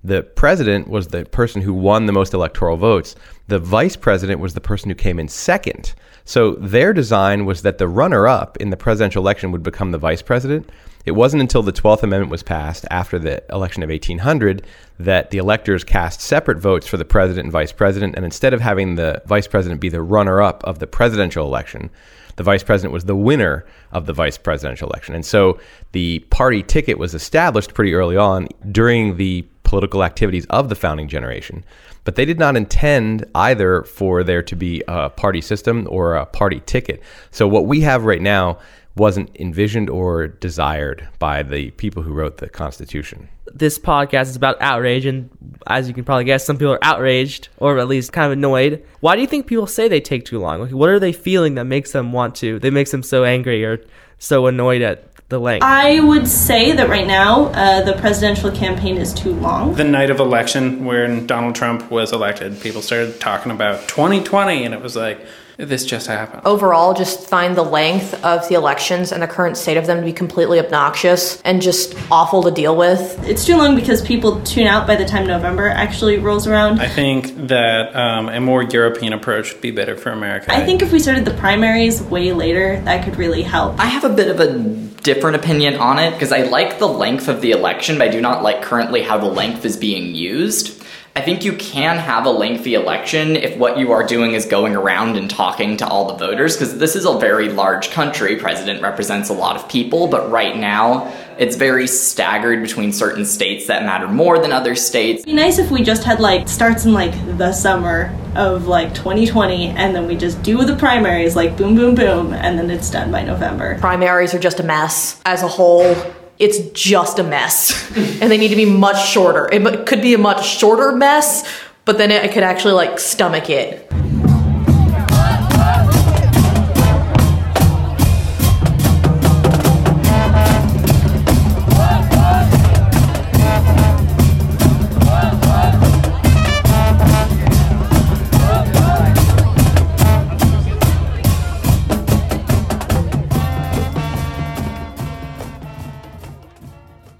the 0.04 0.24
president 0.24 0.88
was 0.88 1.08
the 1.08 1.26
person 1.26 1.62
who 1.62 1.74
won 1.74 2.06
the 2.06 2.14
most 2.14 2.34
electoral 2.34 2.78
votes. 2.78 3.16
The 3.48 3.60
vice 3.60 3.96
president 3.96 4.40
was 4.40 4.54
the 4.54 4.62
person 4.62 4.90
who 4.90 4.96
came 4.96 5.20
in 5.20 5.28
second. 5.28 5.94
So 6.25 6.54
their 6.54 6.94
design 6.94 7.45
was 7.45 7.62
that 7.63 7.77
the 7.77 7.88
runner 7.88 8.27
up 8.27 8.57
in 8.57 8.69
the 8.69 8.77
presidential 8.77 9.24
election 9.24 9.51
would 9.51 9.63
become 9.63 9.92
the 9.92 9.98
vice 9.98 10.21
president. 10.21 10.69
It 11.06 11.12
wasn't 11.12 11.42
until 11.42 11.63
the 11.63 11.71
12th 11.71 12.04
Amendment 12.04 12.31
was 12.31 12.44
passed 12.44 12.86
after 12.92 13.18
the 13.18 13.42
election 13.51 13.83
of 13.83 13.89
1800 13.89 14.66
that 15.00 15.31
the 15.31 15.38
electors 15.38 15.83
cast 15.83 16.21
separate 16.21 16.60
votes 16.60 16.88
for 16.88 16.98
the 16.98 17.06
president 17.06 17.45
and 17.45 17.51
vice 17.51 17.71
president. 17.71 18.16
And 18.16 18.25
instead 18.25 18.54
of 18.54 18.62
having 18.62 18.95
the 18.95 19.21
vice 19.25 19.48
president 19.48 19.81
be 19.81 19.89
the 19.89 20.01
runner 20.01 20.42
up 20.42 20.63
of 20.66 20.80
the 20.80 20.88
presidential 20.88 21.45
election, 21.45 21.89
the 22.36 22.44
vice 22.44 22.63
president 22.63 22.94
was 22.94 23.06
the 23.06 23.16
winner 23.16 23.66
of 23.92 24.06
the 24.06 24.13
vice 24.13 24.38
presidential 24.38 24.89
election. 24.89 25.16
And 25.16 25.25
so 25.25 25.60
the 25.92 26.19
party 26.30 26.63
ticket 26.63 26.98
was 26.98 27.13
established 27.13 27.74
pretty 27.74 27.94
early 27.94 28.16
on 28.16 28.48
during 28.71 29.18
the 29.18 29.45
political 29.69 30.04
activities 30.04 30.48
of 30.50 30.68
the 30.68 30.74
founding 30.74 31.07
generation. 31.07 31.63
But 32.04 32.16
they 32.16 32.25
did 32.25 32.39
not 32.39 32.57
intend 32.57 33.24
either 33.36 33.83
for 33.83 34.24
there 34.24 34.42
to 34.42 34.56
be 34.56 34.81
a 34.88 35.12
party 35.12 35.42
system 35.42 35.88
or 35.92 36.16
a 36.16 36.25
party 36.25 36.63
ticket. 36.66 37.04
So 37.30 37.48
what 37.48 37.68
we 37.68 37.81
have 37.81 38.04
right 38.04 38.21
now 38.21 38.57
wasn't 38.95 39.30
envisioned 39.39 39.88
or 39.88 40.27
desired 40.27 41.07
by 41.19 41.44
the 41.44 41.69
people 41.71 42.01
who 42.01 42.13
wrote 42.13 42.38
the 42.38 42.50
Constitution. 42.50 43.30
This 43.54 43.77
podcast 43.77 44.24
is 44.24 44.36
about 44.36 44.60
outrage, 44.60 45.06
and 45.06 45.30
as 45.68 45.88
you 45.88 45.94
can 45.94 46.04
probably 46.04 46.25
guess, 46.25 46.44
some 46.44 46.57
people 46.57 46.74
are 46.74 46.83
outraged 46.83 47.50
or 47.57 47.77
at 47.77 47.88
least 47.88 48.12
kind 48.12 48.25
of 48.25 48.31
annoyed. 48.31 48.83
Why 49.01 49.16
do 49.16 49.21
you 49.21 49.27
think 49.27 49.45
people 49.45 49.68
say 49.68 49.88
they 49.88 50.01
take 50.01 50.25
too 50.25 50.39
long? 50.39 50.68
What 50.71 50.89
are 50.89 51.00
they 51.00 51.13
feeling 51.13 51.54
that 51.56 51.66
makes 51.66 51.92
them 51.92 52.12
want 52.12 52.33
to? 52.38 52.57
That 52.57 52.74
makes 52.74 52.89
them 52.89 53.04
so 53.04 53.24
angry 53.24 53.63
or 53.63 53.86
so 54.18 54.48
annoyed 54.48 54.81
at 54.81 55.09
the 55.30 55.40
length? 55.40 55.64
I 55.64 56.00
would 56.00 56.28
say 56.28 56.74
that 56.74 56.90
right 56.90 57.08
now 57.08 57.46
uh, 57.46 57.84
the 57.84 57.94
presidential 57.94 58.52
campaign 58.52 58.98
is 58.98 59.14
too 59.14 59.34
long. 59.34 59.76
The 59.76 59.84
night 59.84 60.10
of 60.10 60.20
election, 60.20 60.86
when 60.86 61.28
Donald 61.28 61.56
Trump 61.56 61.90
was 61.90 62.12
elected, 62.12 62.60
people 62.60 62.81
started 62.81 63.20
talking 63.20 63.52
about 63.52 63.88
2020, 63.88 64.66
and 64.66 64.74
it 64.74 64.81
was 64.81 64.96
like, 64.96 65.20
this 65.60 65.86
just 65.86 66.08
happened. 66.08 66.42
Overall, 66.46 66.94
just 66.94 67.28
find 67.28 67.56
the 67.56 67.64
length 67.64 68.14
of 68.24 68.48
the 68.48 68.56
elections 68.56 69.12
and 69.12 69.22
the 69.22 69.28
current 69.28 69.58
state 69.58 69.76
of 69.76 69.88
them 69.88 70.00
to 70.00 70.06
be 70.06 70.14
completely 70.14 70.58
obnoxious 70.58 71.42
and 71.42 71.62
just 71.62 71.96
awful 72.10 72.42
to 72.44 72.52
deal 72.52 72.78
with. 72.78 73.22
It's 73.28 73.46
too 73.46 73.58
long 73.58 73.76
because 73.76 74.02
people 74.02 74.42
tune 74.44 74.68
out 74.68 74.88
by 74.88 74.96
the 74.96 75.06
time 75.06 75.28
November 75.28 75.68
actually 75.68 76.18
rolls 76.18 76.48
around. 76.48 76.80
I 76.80 76.88
think 76.88 77.48
that 77.48 77.94
um, 77.94 78.30
a 78.30 78.40
more 78.40 78.64
European 78.64 79.12
approach 79.12 79.52
would 79.52 79.62
be 79.62 79.72
better 79.72 79.98
for 79.98 80.12
America. 80.12 80.54
I 80.54 80.66
think 80.66 80.82
if 80.82 80.94
we 80.94 81.00
started 81.00 81.26
the 81.26 81.34
primaries 81.34 82.02
way 82.04 82.32
later, 82.32 82.80
that 82.82 83.04
could 83.04 83.18
really 83.18 83.44
help. 83.44 83.78
I 83.80 83.88
have 83.88 84.06
a 84.06 84.10
bit 84.10 84.30
of 84.30 84.40
a 84.40 84.90
different 85.04 85.36
opinion 85.36 85.76
on 85.76 86.00
it 86.00 86.12
because 86.12 86.32
I 86.32 86.44
like 86.44 86.80
the 86.80 86.88
length 86.88 87.28
of 87.28 87.42
the 87.42 87.52
election, 87.52 87.98
but 87.98 88.08
I 88.08 88.12
do 88.12 88.22
not 88.22 88.44
like 88.44 88.62
currently 88.62 89.02
how 89.02 89.18
the 89.18 89.28
length 89.28 89.66
is 89.66 89.76
being 89.76 90.16
used. 90.16 90.79
I 91.16 91.22
think 91.22 91.44
you 91.44 91.54
can 91.54 91.98
have 91.98 92.26
a 92.26 92.30
lengthy 92.30 92.76
election 92.76 93.36
if 93.36 93.58
what 93.58 93.78
you 93.78 93.92
are 93.92 94.06
doing 94.06 94.34
is 94.34 94.46
going 94.46 94.76
around 94.76 95.18
and 95.18 95.30
talking 95.30 95.76
to 95.78 95.88
all 95.88 96.08
the 96.08 96.14
voters, 96.14 96.56
because 96.56 96.78
this 96.78 96.96
is 96.96 97.06
a 97.06 97.18
very 97.18 97.50
large 97.50 97.90
country. 97.90 98.36
President 98.36 98.82
represents 98.82 99.30
a 99.30 99.34
lot 99.34 99.56
of 99.56 99.68
people, 99.68 100.08
but 100.08 100.30
right 100.32 100.56
now 100.56 101.12
it's 101.38 101.56
very 101.56 101.88
staggered 101.88 102.62
between 102.62 102.94
certain 102.94 103.26
states 103.26 103.68
that 103.68 103.84
matter 103.84 104.08
more 104.08 104.40
than 104.40 104.52
other 104.52 104.76
states. 104.76 105.22
It'd 105.22 105.26
be 105.26 105.34
nice 105.34 105.58
if 105.58 105.72
we 105.72 105.84
just 105.84 106.04
had 106.04 106.20
like 106.20 106.48
starts 106.48 106.86
in 106.86 106.94
like 106.94 107.14
the 107.38 107.54
summer 107.54 108.16
of 108.36 108.68
like 108.68 108.94
2020 108.94 109.70
and 109.70 109.96
then 109.96 110.06
we 110.06 110.16
just 110.16 110.42
do 110.44 110.64
the 110.64 110.76
primaries 110.76 111.36
like 111.36 111.58
boom 111.58 111.76
boom 111.76 111.96
boom 111.96 112.34
and 112.34 112.60
then 112.60 112.70
it's 112.70 112.90
done 112.92 113.12
by 113.12 113.24
November. 113.24 113.80
Primaries 113.80 114.34
are 114.34 114.40
just 114.40 114.60
a 114.60 114.64
mess 114.64 115.20
as 115.26 115.42
a 115.42 115.48
whole 115.48 115.96
it's 116.40 116.60
just 116.72 117.20
a 117.20 117.24
mess. 117.24 117.96
And 118.22 118.32
they 118.32 118.38
need 118.38 118.48
to 118.48 118.56
be 118.56 118.66
much 118.66 119.10
shorter. 119.10 119.50
It 119.52 119.86
could 119.86 120.02
be 120.02 120.14
a 120.14 120.18
much 120.18 120.46
shorter 120.48 120.92
mess 120.94 121.46
but 121.90 121.98
then 121.98 122.12
i 122.12 122.28
could 122.28 122.44
actually 122.44 122.76
like 122.76 123.00
stomach 123.00 123.50
it 123.50 123.92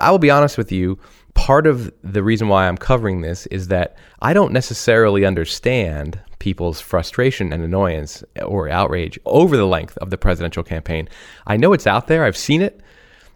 I 0.02 0.12
will 0.12 0.20
be 0.20 0.32
honest 0.32 0.58
with 0.58 0.72
you. 0.72 1.00
Part 1.34 1.68
of 1.68 1.94
the 2.04 2.24
reason 2.24 2.48
why 2.48 2.68
I'm 2.68 2.78
covering 2.78 3.22
this 3.22 3.46
is 3.48 3.68
that 3.70 3.98
I 4.22 4.34
don't 4.34 4.52
necessarily 4.52 5.26
understand 5.26 6.20
people's 6.40 6.82
frustration 6.82 7.54
and 7.54 7.64
annoyance 7.64 8.24
or 8.44 8.70
outrage 8.70 9.20
over 9.26 9.56
the 9.56 9.68
length 9.68 9.98
of 9.98 10.10
the 10.10 10.18
presidential 10.18 10.64
campaign. 10.64 11.08
I 11.48 11.58
know 11.58 11.74
it's 11.74 11.88
out 11.88 12.08
there, 12.08 12.24
I've 12.24 12.38
seen 12.38 12.62
it, 12.62 12.82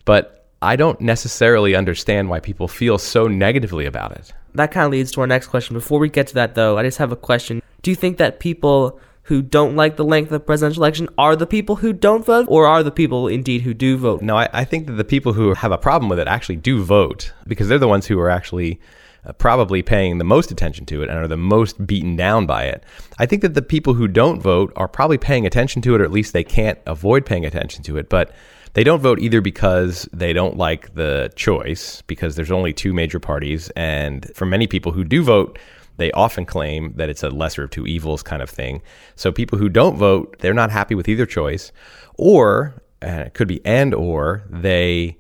but 0.06 0.48
I 0.62 0.76
don't 0.76 1.00
necessarily 1.02 1.76
understand 1.76 2.30
why 2.30 2.40
people 2.40 2.68
feel 2.68 2.98
so 2.98 3.28
negatively 3.28 3.86
about 3.86 4.14
it. 4.14 4.34
That 4.56 4.72
kind 4.72 4.86
of 4.86 4.92
leads 4.92 5.12
to 5.14 5.22
our 5.22 5.28
next 5.28 5.48
question. 5.48 5.74
Before 5.74 6.00
we 6.00 6.10
get 6.10 6.28
to 6.28 6.34
that, 6.36 6.56
though, 6.56 6.78
I 6.78 6.84
just 6.84 6.98
have 7.00 7.12
a 7.12 7.18
question. 7.18 7.62
Do 7.82 7.92
you 7.92 7.96
think 7.96 8.18
that 8.18 8.40
people 8.40 9.00
who 9.24 9.42
don't 9.42 9.76
like 9.76 9.96
the 9.96 10.04
length 10.04 10.32
of 10.32 10.46
presidential 10.46 10.84
election 10.84 11.08
are 11.18 11.36
the 11.36 11.48
people 11.48 11.78
who 11.78 11.94
don't 11.94 12.26
vote, 12.26 12.46
or 12.50 12.68
are 12.68 12.84
the 12.84 12.92
people 12.92 13.28
indeed 13.28 13.62
who 13.62 13.74
do 13.74 13.98
vote? 13.98 14.22
No, 14.22 14.38
I, 14.38 14.50
I 14.52 14.66
think 14.66 14.88
that 14.88 14.94
the 14.94 15.04
people 15.04 15.34
who 15.34 15.54
have 15.54 15.72
a 15.72 15.78
problem 15.78 16.10
with 16.10 16.20
it 16.20 16.28
actually 16.28 16.58
do 16.58 16.84
vote 16.84 17.32
because 17.48 17.68
they're 17.68 17.78
the 17.78 17.88
ones 17.88 18.06
who 18.06 18.20
are 18.20 18.30
actually 18.30 18.82
uh, 19.26 19.32
probably 19.34 19.82
paying 19.82 20.18
the 20.18 20.26
most 20.26 20.52
attention 20.52 20.86
to 20.88 21.02
it 21.02 21.10
and 21.10 21.18
are 21.18 21.28
the 21.28 21.38
most 21.38 21.86
beaten 21.88 22.18
down 22.18 22.46
by 22.46 22.66
it. 22.66 22.84
I 23.18 23.26
think 23.26 23.42
that 23.42 23.54
the 23.54 23.62
people 23.62 23.94
who 23.94 24.10
don't 24.10 24.42
vote 24.42 24.74
are 24.76 24.90
probably 24.90 25.18
paying 25.18 25.46
attention 25.46 25.82
to 25.84 25.96
it, 25.96 26.02
or 26.02 26.04
at 26.04 26.12
least 26.12 26.34
they 26.34 26.44
can't 26.44 26.80
avoid 26.86 27.26
paying 27.26 27.46
attention 27.46 27.84
to 27.84 27.98
it. 27.98 28.10
But 28.10 28.34
they 28.74 28.84
don't 28.84 29.02
vote 29.02 29.20
either 29.20 29.40
because 29.40 30.10
they 30.12 30.34
don't 30.34 30.58
like 30.58 30.96
the 30.96 31.32
choice, 31.36 32.02
because 32.08 32.36
there's 32.36 32.52
only 32.52 32.74
two 32.74 32.92
major 32.92 33.20
parties. 33.20 33.70
And 33.78 34.30
for 34.36 34.46
many 34.46 34.68
people 34.68 34.92
who 34.92 35.06
do 35.06 35.24
vote, 35.24 35.58
they 35.98 36.12
often 36.12 36.46
claim 36.46 36.94
that 36.96 37.10
it's 37.10 37.24
a 37.24 37.30
lesser 37.30 37.64
of 37.64 37.70
two 37.70 37.86
evils 37.86 38.24
kind 38.24 38.42
of 38.42 38.50
thing. 38.50 38.82
So 39.16 39.32
people 39.32 39.58
who 39.58 39.70
don't 39.70 39.98
vote, 39.98 40.38
they're 40.40 40.54
not 40.54 40.72
happy 40.72 40.96
with 40.96 41.08
either 41.08 41.26
choice, 41.26 41.72
or 42.16 42.82
uh, 43.02 43.26
it 43.26 43.34
could 43.34 43.48
be 43.48 43.64
and 43.66 43.94
or 43.94 44.44
they 44.50 45.18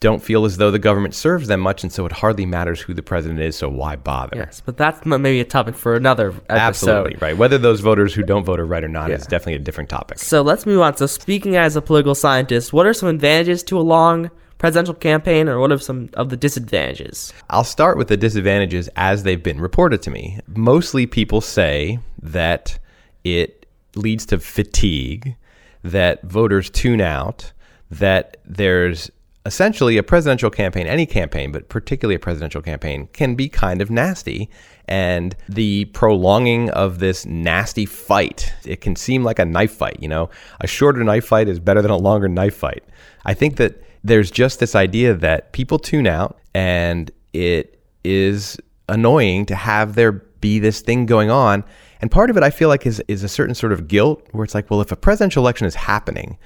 don't 0.00 0.22
feel 0.22 0.46
as 0.46 0.56
though 0.56 0.70
the 0.70 0.78
government 0.78 1.14
serves 1.14 1.46
them 1.46 1.60
much, 1.60 1.82
and 1.82 1.92
so 1.92 2.06
it 2.06 2.12
hardly 2.12 2.46
matters 2.46 2.80
who 2.80 2.94
the 2.94 3.02
president 3.02 3.38
is. 3.40 3.54
So 3.54 3.68
why 3.68 3.96
bother? 3.96 4.38
Yes, 4.38 4.62
but 4.64 4.78
that's 4.78 5.04
maybe 5.04 5.40
a 5.40 5.44
topic 5.44 5.74
for 5.74 5.94
another 5.94 6.28
episode. 6.28 6.48
Absolutely 6.48 7.16
right. 7.20 7.36
Whether 7.36 7.58
those 7.58 7.80
voters 7.80 8.14
who 8.14 8.22
don't 8.22 8.44
vote 8.44 8.58
are 8.58 8.66
right 8.66 8.82
or 8.82 8.88
not 8.88 9.10
yeah. 9.10 9.16
is 9.16 9.26
definitely 9.26 9.56
a 9.56 9.58
different 9.58 9.90
topic. 9.90 10.18
So 10.18 10.40
let's 10.40 10.64
move 10.64 10.80
on. 10.80 10.96
So 10.96 11.06
speaking 11.06 11.56
as 11.56 11.76
a 11.76 11.82
political 11.82 12.14
scientist, 12.14 12.72
what 12.72 12.86
are 12.86 12.94
some 12.94 13.10
advantages 13.10 13.62
to 13.64 13.78
a 13.78 13.82
long 13.82 14.30
presidential 14.60 14.94
campaign, 14.94 15.48
or 15.48 15.58
what 15.58 15.72
are 15.72 15.78
some 15.78 16.10
of 16.14 16.28
the 16.28 16.36
disadvantages? 16.36 17.32
I'll 17.48 17.64
start 17.64 17.96
with 17.96 18.08
the 18.08 18.16
disadvantages 18.18 18.90
as 18.94 19.22
they've 19.22 19.42
been 19.42 19.58
reported 19.58 20.02
to 20.02 20.10
me. 20.10 20.38
Mostly 20.54 21.06
people 21.06 21.40
say 21.40 21.98
that 22.20 22.78
it 23.24 23.66
leads 23.96 24.26
to 24.26 24.38
fatigue, 24.38 25.34
that 25.82 26.22
voters 26.22 26.68
tune 26.68 27.00
out, 27.00 27.52
that 27.90 28.36
there's 28.44 29.10
essentially 29.46 29.96
a 29.96 30.02
presidential 30.02 30.50
campaign, 30.50 30.86
any 30.86 31.06
campaign, 31.06 31.52
but 31.52 31.70
particularly 31.70 32.14
a 32.14 32.18
presidential 32.18 32.60
campaign, 32.60 33.08
can 33.14 33.34
be 33.34 33.48
kind 33.48 33.80
of 33.80 33.90
nasty. 33.90 34.50
And 34.86 35.34
the 35.48 35.86
prolonging 35.86 36.68
of 36.70 36.98
this 36.98 37.24
nasty 37.24 37.86
fight, 37.86 38.52
it 38.66 38.82
can 38.82 38.94
seem 38.94 39.24
like 39.24 39.38
a 39.38 39.46
knife 39.46 39.72
fight. 39.72 39.96
You 40.00 40.08
know, 40.08 40.28
a 40.60 40.66
shorter 40.66 41.02
knife 41.02 41.24
fight 41.24 41.48
is 41.48 41.58
better 41.58 41.80
than 41.80 41.90
a 41.90 41.96
longer 41.96 42.28
knife 42.28 42.56
fight. 42.56 42.84
I 43.24 43.32
think 43.32 43.56
that 43.56 43.82
there's 44.02 44.30
just 44.30 44.60
this 44.60 44.74
idea 44.74 45.14
that 45.14 45.52
people 45.52 45.78
tune 45.78 46.06
out 46.06 46.38
and 46.54 47.10
it 47.32 47.82
is 48.04 48.58
annoying 48.88 49.46
to 49.46 49.54
have 49.54 49.94
there 49.94 50.12
be 50.12 50.58
this 50.58 50.80
thing 50.80 51.06
going 51.06 51.30
on. 51.30 51.64
And 52.00 52.10
part 52.10 52.30
of 52.30 52.36
it 52.36 52.42
I 52.42 52.50
feel 52.50 52.68
like 52.68 52.86
is 52.86 53.02
is 53.08 53.22
a 53.22 53.28
certain 53.28 53.54
sort 53.54 53.72
of 53.72 53.88
guilt 53.88 54.26
where 54.32 54.44
it's 54.44 54.54
like, 54.54 54.70
well, 54.70 54.80
if 54.80 54.90
a 54.90 54.96
presidential 54.96 55.42
election 55.42 55.66
is 55.66 55.74
happening, 55.74 56.38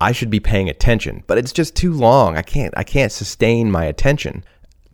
I 0.00 0.12
should 0.12 0.30
be 0.30 0.40
paying 0.40 0.68
attention, 0.68 1.22
but 1.26 1.38
it's 1.38 1.52
just 1.52 1.76
too 1.76 1.92
long. 1.92 2.36
I 2.36 2.42
can't 2.42 2.74
I 2.76 2.84
can't 2.84 3.12
sustain 3.12 3.70
my 3.70 3.84
attention. 3.84 4.44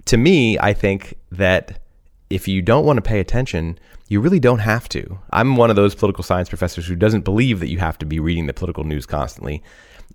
To 0.06 0.16
me, 0.16 0.58
I 0.58 0.72
think 0.72 1.14
that 1.30 1.80
if 2.28 2.48
you 2.48 2.62
don't 2.62 2.84
want 2.84 2.96
to 2.96 3.02
pay 3.02 3.20
attention, 3.20 3.78
you 4.08 4.20
really 4.20 4.40
don't 4.40 4.58
have 4.58 4.88
to. 4.90 5.18
I'm 5.32 5.56
one 5.56 5.70
of 5.70 5.76
those 5.76 5.94
political 5.94 6.24
science 6.24 6.48
professors 6.48 6.86
who 6.86 6.96
doesn't 6.96 7.24
believe 7.24 7.60
that 7.60 7.68
you 7.68 7.78
have 7.78 7.98
to 7.98 8.06
be 8.06 8.18
reading 8.18 8.46
the 8.46 8.52
political 8.52 8.84
news 8.84 9.06
constantly. 9.06 9.62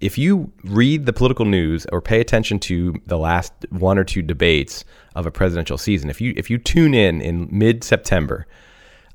If 0.01 0.17
you 0.17 0.51
read 0.63 1.05
the 1.05 1.13
political 1.13 1.45
news 1.45 1.85
or 1.91 2.01
pay 2.01 2.19
attention 2.19 2.59
to 2.59 2.95
the 3.05 3.17
last 3.17 3.53
one 3.69 3.97
or 3.97 4.03
two 4.03 4.21
debates 4.21 4.83
of 5.15 5.25
a 5.25 5.31
presidential 5.31 5.77
season, 5.77 6.09
if 6.09 6.19
you 6.19 6.33
if 6.35 6.49
you 6.49 6.57
tune 6.57 6.93
in 6.93 7.21
in 7.21 7.47
mid-September, 7.51 8.45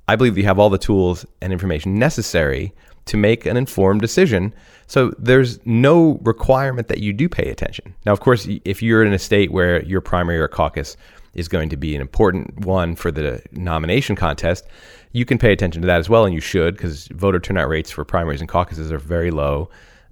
I 0.08 0.16
believe 0.16 0.38
you 0.38 0.44
have 0.44 0.58
all 0.58 0.70
the 0.70 0.78
tools 0.78 1.26
and 1.42 1.52
information 1.52 1.99
necessary 1.99 2.72
to 3.06 3.16
make 3.16 3.46
an 3.46 3.56
informed 3.56 4.00
decision. 4.00 4.54
So 4.87 5.12
there's 5.18 5.64
no 5.66 6.18
requirement 6.22 6.88
that 6.88 6.99
you 6.99 7.12
do 7.12 7.28
pay 7.28 7.50
attention. 7.50 7.94
Now, 8.06 8.12
of 8.12 8.20
course, 8.20 8.49
if 8.64 8.82
you're 8.82 9.04
in 9.04 9.12
a 9.12 9.18
state 9.18 9.52
where 9.52 9.82
your 9.84 10.00
primary 10.00 10.38
or 10.38 10.49
caucus 10.49 10.96
is 11.34 11.49
going 11.49 11.68
to 11.68 11.76
be 11.76 11.94
an 11.94 12.00
important 12.00 12.64
one 12.64 12.96
for 12.96 13.10
the 13.10 13.42
nomination 13.52 14.16
contest, 14.16 14.66
you 15.12 15.25
can 15.25 15.38
pay 15.38 15.52
attention 15.52 15.82
to 15.82 15.87
that 15.87 15.99
as 15.99 16.08
well, 16.08 16.25
and 16.25 16.34
you 16.34 16.40
should 16.40 16.76
because 16.76 17.06
voter 17.08 17.38
turnout 17.38 17.68
rates 17.68 17.90
for 17.90 18.04
primaries 18.04 18.40
and 18.40 18.49
caucuses 18.49 18.90
are 18.90 18.99
very 18.99 19.30
low. 19.30 19.70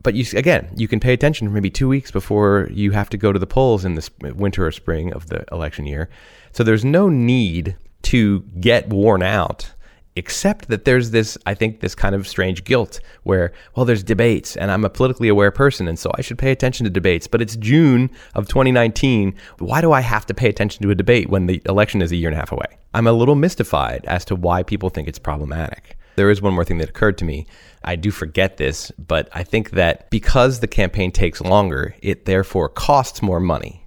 But 0.09 0.15
you 0.15 0.25
again, 0.39 0.71
you 0.75 0.89
can 0.89 1.01
pay 1.01 1.13
attention 1.13 1.47
for 1.47 1.53
maybe 1.53 1.69
two 1.69 1.87
weeks 1.87 2.11
before 2.11 2.71
you 2.73 2.93
have 2.93 3.11
to 3.11 3.19
go 3.19 3.31
to 3.31 3.39
the 3.39 3.47
polls 3.47 3.85
in 3.85 3.95
the 3.95 4.11
winter 4.35 4.67
or 4.67 4.73
spring 4.73 5.13
of 5.13 5.27
the 5.27 5.45
election 5.53 5.85
year. 5.85 6.09
So 6.53 6.65
there's 6.65 6.83
no 6.83 7.11
need 7.11 7.77
to 8.05 8.41
get 8.59 8.89
worn 8.89 9.23
out 9.23 9.75
except 10.17 10.69
that 10.69 10.87
there's 10.87 11.11
this 11.11 11.37
i 11.45 11.53
think 11.53 11.81
this 11.81 11.95
kind 11.95 12.15
of 12.15 12.27
strange 12.27 12.65
guilt 12.65 13.01
where 13.25 13.53
well 13.77 13.85
there's 13.85 14.03
debates 14.03 14.57
and 14.57 14.71
i'm 14.71 14.85
a 14.85 14.91
politically 14.91 15.29
aware 15.29 15.51
person 15.51 15.87
and 15.87 15.99
so 15.99 16.11
i 16.15 16.23
should 16.23 16.39
pay 16.39 16.51
attention 16.51 16.83
to 16.83 16.91
debates 16.91 17.29
but 17.29 17.43
it's 17.43 17.55
june 17.57 18.11
of 18.35 18.49
2019 18.49 19.33
why 19.59 19.81
do 19.81 19.93
i 19.93 20.01
have 20.01 20.25
to 20.25 20.35
pay 20.35 20.49
attention 20.49 20.83
to 20.83 20.91
a 20.91 20.95
debate 20.95 21.29
when 21.29 21.47
the 21.47 21.61
election 21.67 22.01
is 22.01 22.11
a 22.11 22.17
year 22.17 22.31
and 22.31 22.35
a 22.35 22.41
half 22.41 22.51
away? 22.51 22.79
I'm 22.95 23.07
a 23.07 23.13
little 23.13 23.37
mystified 23.37 24.07
as 24.07 24.25
to 24.25 24.35
why 24.35 24.63
people 24.63 24.89
think 24.89 25.07
it's 25.07 25.19
problematic 25.19 25.98
there 26.19 26.31
is 26.31 26.43
one 26.43 26.53
more 26.53 26.65
thing 26.65 26.79
that 26.79 26.91
occurred 26.91 27.17
to 27.19 27.25
me 27.25 27.47
I 27.85 27.97
do 27.97 28.11
forget 28.11 28.57
this, 28.57 28.91
but 28.99 29.29
I 29.33 29.43
think 29.43 29.71
that 29.71 30.11
because 30.11 30.61
the 30.61 30.67
campaign 30.67 31.13
takes 31.13 31.41
longer, 31.41 31.95
it 32.03 32.25
therefore 32.25 32.69
costs 32.69 33.23
more 33.23 33.41
money. 33.41 33.85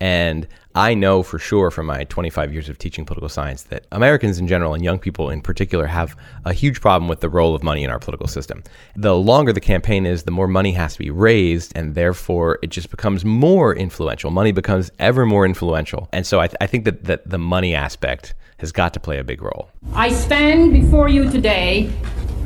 And 0.00 0.46
I 0.74 0.94
know 0.94 1.22
for 1.22 1.38
sure 1.38 1.70
from 1.70 1.86
my 1.86 2.04
25 2.04 2.52
years 2.52 2.68
of 2.68 2.78
teaching 2.78 3.04
political 3.04 3.28
science 3.28 3.62
that 3.64 3.86
Americans 3.92 4.38
in 4.38 4.48
general 4.48 4.74
and 4.74 4.82
young 4.82 4.98
people 4.98 5.30
in 5.30 5.40
particular 5.40 5.86
have 5.86 6.16
a 6.44 6.52
huge 6.52 6.80
problem 6.80 7.08
with 7.08 7.20
the 7.20 7.28
role 7.28 7.54
of 7.54 7.62
money 7.62 7.84
in 7.84 7.90
our 7.90 8.00
political 8.00 8.26
system. 8.26 8.62
The 8.96 9.14
longer 9.14 9.52
the 9.52 9.60
campaign 9.60 10.04
is, 10.04 10.24
the 10.24 10.32
more 10.32 10.48
money 10.48 10.72
has 10.72 10.94
to 10.94 10.98
be 10.98 11.10
raised, 11.10 11.72
and 11.76 11.94
therefore 11.94 12.58
it 12.62 12.70
just 12.70 12.90
becomes 12.90 13.24
more 13.24 13.74
influential. 13.74 14.30
Money 14.30 14.52
becomes 14.52 14.90
ever 14.98 15.24
more 15.24 15.46
influential. 15.46 16.08
And 16.12 16.26
so 16.26 16.40
I, 16.40 16.48
th- 16.48 16.56
I 16.60 16.66
think 16.66 16.84
that, 16.86 17.04
that 17.04 17.28
the 17.28 17.38
money 17.38 17.74
aspect 17.74 18.34
has 18.58 18.72
got 18.72 18.94
to 18.94 19.00
play 19.00 19.18
a 19.18 19.24
big 19.24 19.42
role. 19.42 19.68
I 19.94 20.10
stand 20.10 20.72
before 20.72 21.08
you 21.08 21.30
today 21.30 21.92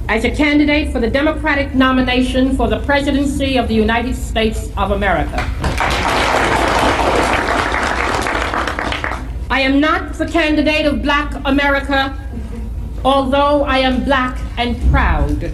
as 0.09 0.25
a 0.25 0.31
candidate 0.31 0.91
for 0.91 1.01
the 1.01 1.11
Democratic 1.11 1.75
nomination 1.75 2.57
for 2.57 2.67
the 2.67 2.81
presidency 2.81 3.59
of 3.59 3.69
the 3.69 3.75
United 3.75 4.17
States 4.17 4.71
of 4.77 4.91
America. 4.93 5.37
I 9.51 9.61
am 9.61 9.81
not 9.81 10.15
the 10.15 10.27
candidate 10.27 10.87
of 10.87 11.03
black 11.03 11.35
America, 11.45 12.17
although 13.05 13.65
I 13.65 13.79
am 13.79 14.05
black 14.05 14.39
and 14.57 14.81
proud. 14.91 15.53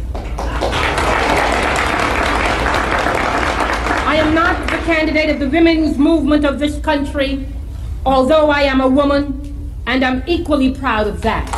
I 4.07 4.17
am 4.17 4.35
not 4.35 4.71
the 4.71 4.79
candidate 4.79 5.31
of 5.31 5.41
the 5.41 5.49
women's 5.49 5.99
movement 5.99 6.45
of 6.45 6.59
this 6.59 6.79
country, 6.79 7.47
although 8.07 8.51
I 8.51 8.63
am 8.63 8.81
a 8.81 8.89
woman 8.89 9.54
and 9.87 10.05
I'm 10.05 10.23
equally 10.27 10.73
proud 10.73 11.07
of 11.07 11.23
that. 11.23 11.49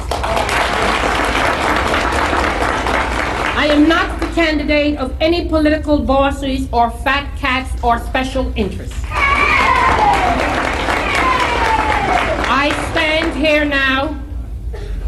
I 3.57 3.67
am 3.67 3.89
not 3.89 4.21
the 4.21 4.27
candidate 4.29 4.99
of 4.99 5.17
any 5.21 5.49
political 5.49 5.99
bosses 5.99 6.69
or 6.73 6.91
fat 6.91 7.37
cats 7.39 7.83
or 7.83 7.99
special 7.99 8.53
interests. 8.57 8.97
I 12.49 12.71
stand 12.91 13.35
here 13.35 13.65
now 13.65 14.23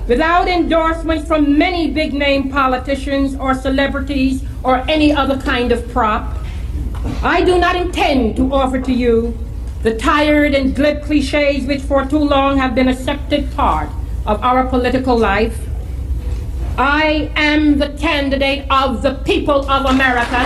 without 0.07 0.49
endorsements 0.49 1.29
from 1.29 1.59
many 1.59 1.91
big 1.91 2.15
name 2.15 2.51
politicians 2.51 3.37
or 3.37 3.55
celebrities 3.55 4.43
or 4.63 4.79
any 4.89 5.13
other 5.13 5.39
kind 5.39 5.71
of 5.71 5.87
prop. 5.93 6.37
I 7.23 7.43
do 7.45 7.59
not 7.59 7.77
intend 7.77 8.37
to 8.37 8.53
offer 8.53 8.81
to 8.81 8.93
you 8.93 9.39
the 9.83 9.97
tired 9.97 10.55
and 10.55 10.75
glib 10.75 11.03
cliches 11.05 11.67
which 11.67 11.83
for 11.83 12.05
too 12.05 12.19
long 12.19 12.59
have 12.59 12.75
been 12.75 12.89
accepted 12.89 13.51
part 13.55 13.89
of 14.27 14.43
our 14.43 14.67
political 14.67 15.17
life. 15.17 15.59
I 16.77 17.31
am 17.35 17.79
the 17.79 17.91
candidate 17.91 18.67
of 18.71 19.03
the 19.03 19.15
people 19.25 19.69
of 19.71 19.87
America. 19.87 20.45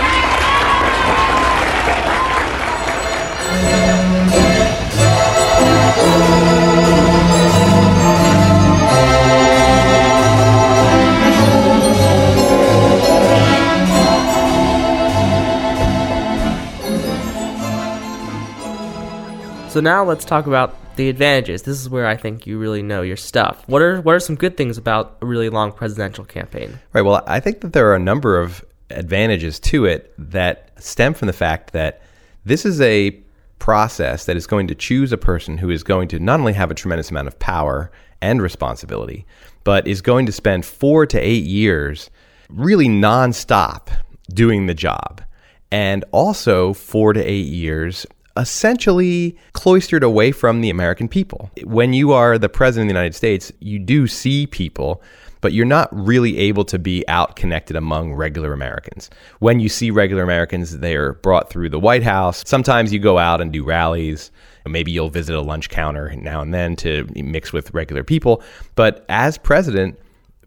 So 19.73 19.79
now 19.79 20.03
let's 20.03 20.23
talk 20.23 20.45
about 20.45 20.75
the 20.97 21.09
advantages. 21.09 21.63
This 21.63 21.81
is 21.81 21.89
where 21.89 22.05
I 22.05 22.15
think 22.15 22.45
you 22.45 22.59
really 22.59 22.83
know 22.83 23.01
your 23.01 23.17
stuff. 23.17 23.63
What 23.65 23.81
are 23.81 24.01
what 24.01 24.13
are 24.13 24.19
some 24.19 24.35
good 24.35 24.55
things 24.55 24.77
about 24.77 25.17
a 25.19 25.25
really 25.25 25.49
long 25.49 25.71
presidential 25.71 26.25
campaign? 26.25 26.79
Right. 26.93 27.01
Well, 27.01 27.23
I 27.25 27.39
think 27.39 27.61
that 27.61 27.73
there 27.73 27.89
are 27.89 27.95
a 27.95 27.99
number 27.99 28.39
of 28.39 28.63
advantages 28.91 29.59
to 29.61 29.85
it 29.85 30.13
that 30.19 30.69
stem 30.77 31.15
from 31.15 31.25
the 31.25 31.33
fact 31.33 31.73
that 31.73 32.03
this 32.45 32.67
is 32.67 32.81
a 32.81 33.19
process 33.57 34.25
that 34.25 34.37
is 34.37 34.45
going 34.45 34.67
to 34.67 34.75
choose 34.75 35.11
a 35.11 35.17
person 35.17 35.57
who 35.57 35.71
is 35.71 35.81
going 35.81 36.07
to 36.09 36.19
not 36.19 36.39
only 36.39 36.53
have 36.53 36.69
a 36.69 36.75
tremendous 36.75 37.09
amount 37.09 37.27
of 37.27 37.39
power 37.39 37.91
and 38.21 38.43
responsibility, 38.43 39.25
but 39.63 39.87
is 39.87 40.03
going 40.03 40.27
to 40.27 40.31
spend 40.31 40.67
four 40.67 41.07
to 41.07 41.19
eight 41.19 41.45
years 41.45 42.11
really 42.47 42.87
nonstop 42.87 43.87
doing 44.31 44.67
the 44.67 44.75
job. 44.75 45.23
And 45.71 46.05
also 46.11 46.73
four 46.73 47.13
to 47.13 47.23
eight 47.23 47.47
years 47.47 48.05
essentially 48.37 49.37
cloistered 49.53 50.03
away 50.03 50.31
from 50.31 50.61
the 50.61 50.69
American 50.69 51.07
people. 51.07 51.51
When 51.63 51.93
you 51.93 52.11
are 52.13 52.37
the 52.37 52.49
president 52.49 52.89
of 52.89 52.93
the 52.93 52.99
United 52.99 53.15
States, 53.15 53.51
you 53.59 53.79
do 53.79 54.07
see 54.07 54.47
people, 54.47 55.01
but 55.41 55.53
you're 55.53 55.65
not 55.65 55.89
really 55.91 56.37
able 56.39 56.65
to 56.65 56.79
be 56.79 57.07
out 57.07 57.35
connected 57.35 57.75
among 57.75 58.13
regular 58.13 58.53
Americans. 58.53 59.09
When 59.39 59.59
you 59.59 59.69
see 59.69 59.91
regular 59.91 60.23
Americans, 60.23 60.79
they're 60.79 61.13
brought 61.13 61.49
through 61.49 61.69
the 61.69 61.79
White 61.79 62.03
House. 62.03 62.43
Sometimes 62.45 62.91
you 62.91 62.99
go 62.99 63.17
out 63.17 63.41
and 63.41 63.51
do 63.51 63.63
rallies. 63.63 64.31
Maybe 64.65 64.91
you'll 64.91 65.09
visit 65.09 65.35
a 65.35 65.41
lunch 65.41 65.69
counter 65.69 66.15
now 66.15 66.41
and 66.41 66.53
then 66.53 66.75
to 66.77 67.07
mix 67.15 67.53
with 67.53 67.73
regular 67.73 68.03
people. 68.03 68.41
But 68.75 69.05
as 69.09 69.37
president, 69.37 69.99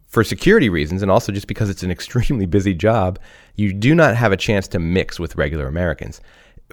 for 0.09 0.25
security 0.25 0.69
reasons 0.71 1.03
and 1.03 1.11
also 1.11 1.31
just 1.31 1.47
because 1.47 1.69
it's 1.69 1.83
an 1.83 1.91
extremely 1.97 2.47
busy 2.47 2.75
job, 2.75 3.19
you 3.57 3.73
do 3.73 3.95
not 3.95 4.17
have 4.17 4.33
a 4.33 4.37
chance 4.37 4.67
to 4.69 4.79
mix 4.79 5.21
with 5.21 5.37
regular 5.37 5.67
Americans 5.67 6.21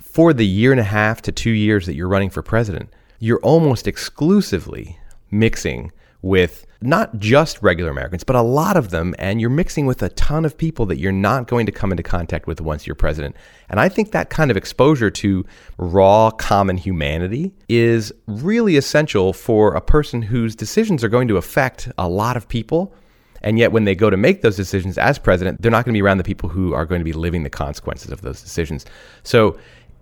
for 0.02 0.34
the 0.34 0.46
year 0.46 0.72
and 0.72 0.80
a 0.80 0.86
half 0.86 1.22
to 1.24 1.32
two 1.32 1.52
years 1.52 1.86
that 1.86 1.96
you're 1.96 2.08
running 2.08 2.30
for 2.30 2.42
president, 2.42 2.90
you're 3.20 3.40
almost 3.40 3.88
exclusively 3.88 4.98
mixing 5.32 5.92
with 6.22 6.66
not 6.82 7.20
just 7.20 7.62
regular 7.62 7.92
Americans, 7.92 8.24
but 8.24 8.36
a 8.36 8.42
lot 8.42 8.76
of 8.76 8.90
them, 8.90 9.14
and 9.20 9.40
you're 9.40 9.50
mixing 9.50 9.86
with 9.86 10.02
a 10.02 10.10
ton 10.10 10.46
of 10.46 10.58
people 10.58 10.86
that 10.86 10.98
you're 10.98 11.12
not 11.12 11.48
going 11.48 11.66
to 11.66 11.72
come 11.72 11.92
into 11.92 12.04
contact 12.04 12.48
with 12.48 12.60
once 12.60 12.88
you're 12.88 12.96
president. 12.96 13.36
And 13.70 13.80
I 13.80 13.90
think 13.90 14.12
that 14.12 14.30
kind 14.30 14.50
of 14.50 14.58
exposure 14.58 15.12
to 15.12 15.46
raw 15.78 16.32
common 16.32 16.78
humanity 16.78 17.54
is 17.70 18.12
really 18.26 18.78
essential 18.78 19.34
for 19.34 19.76
a 19.76 19.82
person 19.82 20.22
whose 20.22 20.56
decisions 20.56 21.04
are 21.04 21.10
going 21.10 21.28
to 21.28 21.38
affect 21.38 21.90
a 21.98 22.08
lot 22.08 22.36
of 22.38 22.48
people. 22.48 22.94
And 23.42 23.60
yet, 23.60 23.74
when 23.74 23.84
they 23.84 23.94
go 23.94 24.10
to 24.10 24.16
make 24.16 24.42
those 24.42 24.56
decisions 24.56 24.98
as 24.98 25.20
president, 25.20 25.62
they're 25.62 25.72
not 25.72 25.84
going 25.84 25.94
to 25.94 25.98
be 25.98 26.02
around 26.02 26.18
the 26.18 26.24
people 26.24 26.48
who 26.48 26.74
are 26.74 26.86
going 26.86 27.00
to 27.00 27.06
be 27.06 27.12
living 27.12 27.44
the 27.44 27.50
consequences 27.50 28.10
of 28.10 28.22
those 28.22 28.42
decisions. 28.42 28.86
So, 29.24 29.58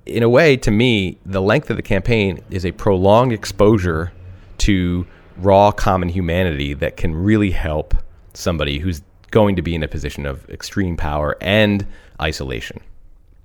in 0.06 0.24
a 0.24 0.30
way, 0.30 0.58
to 0.58 0.72
me, 0.72 1.18
the 1.26 1.42
length 1.42 1.70
of 1.70 1.78
the 1.78 1.84
campaign 1.84 2.40
is 2.50 2.66
a 2.66 2.72
prolonged 2.72 3.34
exposure 3.34 4.12
to 4.60 5.06
raw 5.38 5.72
common 5.72 6.10
humanity 6.10 6.74
that 6.74 6.98
can 6.98 7.16
really 7.16 7.52
help 7.52 7.96
somebody 8.34 8.80
who's 8.80 9.02
going 9.32 9.56
to 9.56 9.62
be 9.62 9.76
in 9.76 9.84
a 9.84 9.88
position 9.88 10.26
of 10.26 10.50
extreme 10.50 10.98
power 10.98 11.38
and 11.42 11.86
isolation. 12.22 12.80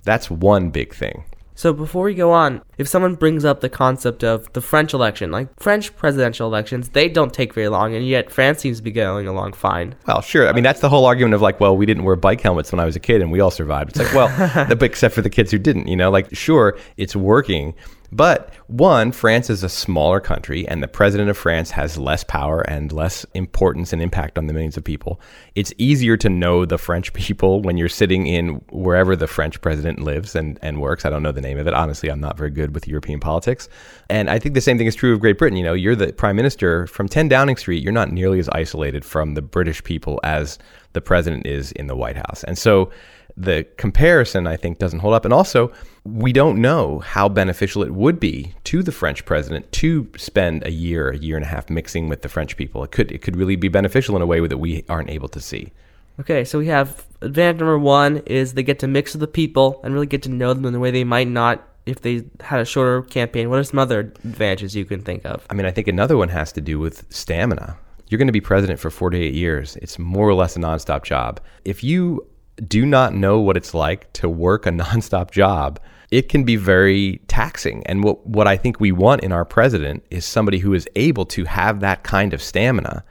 That's 0.04 0.30
one 0.30 0.70
big 0.70 0.94
thing. 0.94 1.24
So 1.56 1.72
before 1.72 2.04
we 2.04 2.14
go 2.14 2.32
on, 2.32 2.60
if 2.76 2.86
someone 2.86 3.14
brings 3.14 3.42
up 3.42 3.62
the 3.62 3.70
concept 3.70 4.22
of 4.22 4.52
the 4.52 4.60
French 4.60 4.92
election, 4.92 5.30
like 5.30 5.48
French 5.58 5.96
presidential 5.96 6.46
elections, 6.46 6.90
they 6.90 7.08
don't 7.08 7.32
take 7.32 7.54
very 7.54 7.68
long, 7.68 7.94
and 7.94 8.06
yet 8.06 8.30
France 8.30 8.58
seems 8.58 8.76
to 8.76 8.82
be 8.82 8.92
going 8.92 9.26
along 9.26 9.54
fine. 9.54 9.94
Well, 10.06 10.20
sure. 10.20 10.50
I 10.50 10.52
mean, 10.52 10.64
that's 10.64 10.80
the 10.80 10.90
whole 10.90 11.06
argument 11.06 11.32
of 11.32 11.40
like, 11.40 11.58
well, 11.58 11.74
we 11.74 11.86
didn't 11.86 12.04
wear 12.04 12.14
bike 12.14 12.42
helmets 12.42 12.72
when 12.72 12.78
I 12.78 12.84
was 12.84 12.94
a 12.94 13.00
kid, 13.00 13.22
and 13.22 13.32
we 13.32 13.40
all 13.40 13.50
survived. 13.50 13.96
It's 13.96 13.98
like, 13.98 14.14
well, 14.14 14.70
except 14.82 15.14
for 15.14 15.22
the 15.22 15.30
kids 15.30 15.50
who 15.50 15.58
didn't. 15.58 15.88
You 15.88 15.96
know, 15.96 16.10
like, 16.10 16.28
sure, 16.36 16.78
it's 16.98 17.16
working, 17.16 17.72
but 18.12 18.52
one, 18.66 19.12
France 19.12 19.50
is 19.50 19.62
a 19.62 19.68
smaller 19.68 20.20
country, 20.20 20.66
and 20.66 20.82
the 20.82 20.88
president 20.88 21.30
of 21.30 21.36
France 21.36 21.70
has 21.72 21.98
less 21.98 22.24
power 22.24 22.60
and 22.62 22.92
less 22.92 23.24
importance 23.34 23.92
and 23.92 24.02
impact 24.02 24.38
on 24.38 24.46
the 24.46 24.52
millions 24.52 24.76
of 24.76 24.84
people. 24.84 25.20
It's 25.54 25.72
easier 25.78 26.16
to 26.18 26.28
know 26.28 26.64
the 26.64 26.78
French 26.78 27.12
people 27.12 27.62
when 27.62 27.76
you're 27.76 27.88
sitting 27.88 28.26
in 28.26 28.60
wherever 28.70 29.16
the 29.16 29.26
French 29.26 29.60
president 29.60 30.00
lives 30.00 30.34
and, 30.34 30.58
and 30.62 30.80
works. 30.80 31.04
I 31.04 31.10
don't 31.10 31.22
know 31.22 31.32
the 31.32 31.40
name 31.40 31.58
of 31.58 31.66
it. 31.66 31.74
Honestly, 31.74 32.10
I'm 32.10 32.20
not 32.20 32.36
very 32.36 32.50
good 32.50 32.74
with 32.74 32.88
European 32.88 33.20
politics. 33.20 33.68
And 34.08 34.30
I 34.30 34.38
think 34.38 34.54
the 34.54 34.60
same 34.60 34.78
thing 34.78 34.86
is 34.86 34.94
true 34.94 35.12
of 35.12 35.20
Great 35.20 35.38
Britain. 35.38 35.56
You 35.56 35.64
know, 35.64 35.74
you're 35.74 35.96
the 35.96 36.12
prime 36.12 36.36
minister 36.36 36.86
from 36.86 37.08
10 37.08 37.28
Downing 37.28 37.56
Street, 37.56 37.82
you're 37.82 37.92
not 37.92 38.12
nearly 38.12 38.38
as 38.38 38.48
isolated 38.50 39.04
from 39.04 39.34
the 39.34 39.42
British 39.42 39.82
people 39.82 40.20
as 40.22 40.58
the 40.92 41.00
president 41.00 41.46
is 41.46 41.72
in 41.72 41.86
the 41.86 41.96
White 41.96 42.16
House. 42.16 42.42
And 42.44 42.56
so 42.56 42.90
the 43.36 43.66
comparison, 43.76 44.46
I 44.46 44.56
think, 44.56 44.78
doesn't 44.78 45.00
hold 45.00 45.14
up. 45.14 45.24
And 45.24 45.32
also, 45.32 45.72
we 46.04 46.32
don't 46.32 46.60
know 46.60 47.00
how 47.00 47.28
beneficial 47.28 47.82
it 47.82 47.92
would 47.92 48.18
be 48.20 48.54
to 48.64 48.82
the 48.82 48.92
French 48.92 49.24
president 49.24 49.70
to 49.72 50.08
spend 50.16 50.64
a 50.66 50.70
year, 50.70 51.10
a 51.10 51.18
year 51.18 51.36
and 51.36 51.44
a 51.44 51.48
half 51.48 51.68
mixing 51.68 52.08
with 52.08 52.22
the 52.22 52.28
French 52.28 52.56
people. 52.56 52.82
It 52.84 52.92
could 52.92 53.12
it 53.12 53.22
could 53.22 53.36
really 53.36 53.56
be 53.56 53.68
beneficial 53.68 54.16
in 54.16 54.22
a 54.22 54.26
way 54.26 54.46
that 54.46 54.58
we 54.58 54.84
aren't 54.88 55.10
able 55.10 55.28
to 55.28 55.40
see. 55.40 55.72
Okay, 56.18 56.44
so 56.44 56.58
we 56.58 56.68
have 56.68 57.04
advantage 57.20 57.58
number 57.60 57.78
one 57.78 58.18
is 58.26 58.54
they 58.54 58.62
get 58.62 58.78
to 58.78 58.86
mix 58.86 59.12
with 59.12 59.20
the 59.20 59.26
people 59.26 59.80
and 59.84 59.92
really 59.92 60.06
get 60.06 60.22
to 60.22 60.30
know 60.30 60.54
them 60.54 60.64
in 60.64 60.74
a 60.74 60.78
way 60.78 60.90
they 60.90 61.04
might 61.04 61.28
not 61.28 61.66
if 61.84 62.00
they 62.00 62.24
had 62.40 62.60
a 62.60 62.64
shorter 62.64 63.02
campaign. 63.02 63.48
What 63.50 63.58
are 63.58 63.64
some 63.64 63.78
other 63.78 64.00
advantages 64.00 64.74
you 64.74 64.84
can 64.84 65.02
think 65.02 65.24
of? 65.24 65.46
I 65.50 65.54
mean, 65.54 65.66
I 65.66 65.70
think 65.70 65.88
another 65.88 66.16
one 66.16 66.30
has 66.30 66.52
to 66.52 66.60
do 66.60 66.78
with 66.78 67.04
stamina. 67.10 67.78
You're 68.08 68.18
going 68.18 68.28
to 68.28 68.32
be 68.32 68.40
president 68.40 68.80
for 68.80 68.90
48 68.90 69.34
years. 69.34 69.76
It's 69.76 69.98
more 69.98 70.28
or 70.28 70.34
less 70.34 70.56
a 70.56 70.60
nonstop 70.60 71.04
job. 71.04 71.40
If 71.64 71.84
you 71.84 72.26
do 72.66 72.86
not 72.86 73.14
know 73.14 73.40
what 73.40 73.56
it's 73.56 73.74
like 73.74 74.12
to 74.14 74.28
work 74.28 74.66
a 74.66 74.70
nonstop 74.72 75.30
job, 75.30 75.80
it 76.10 76.28
can 76.28 76.44
be 76.44 76.56
very 76.56 77.20
taxing. 77.28 77.82
And 77.86 78.04
what, 78.04 78.26
what 78.26 78.46
I 78.46 78.56
think 78.56 78.80
we 78.80 78.92
want 78.92 79.22
in 79.22 79.32
our 79.32 79.44
president 79.44 80.04
is 80.10 80.24
somebody 80.24 80.58
who 80.58 80.72
is 80.72 80.88
able 80.94 81.26
to 81.26 81.44
have 81.44 81.80
that 81.80 82.04
kind 82.04 82.32
of 82.32 82.42
stamina. 82.42 83.04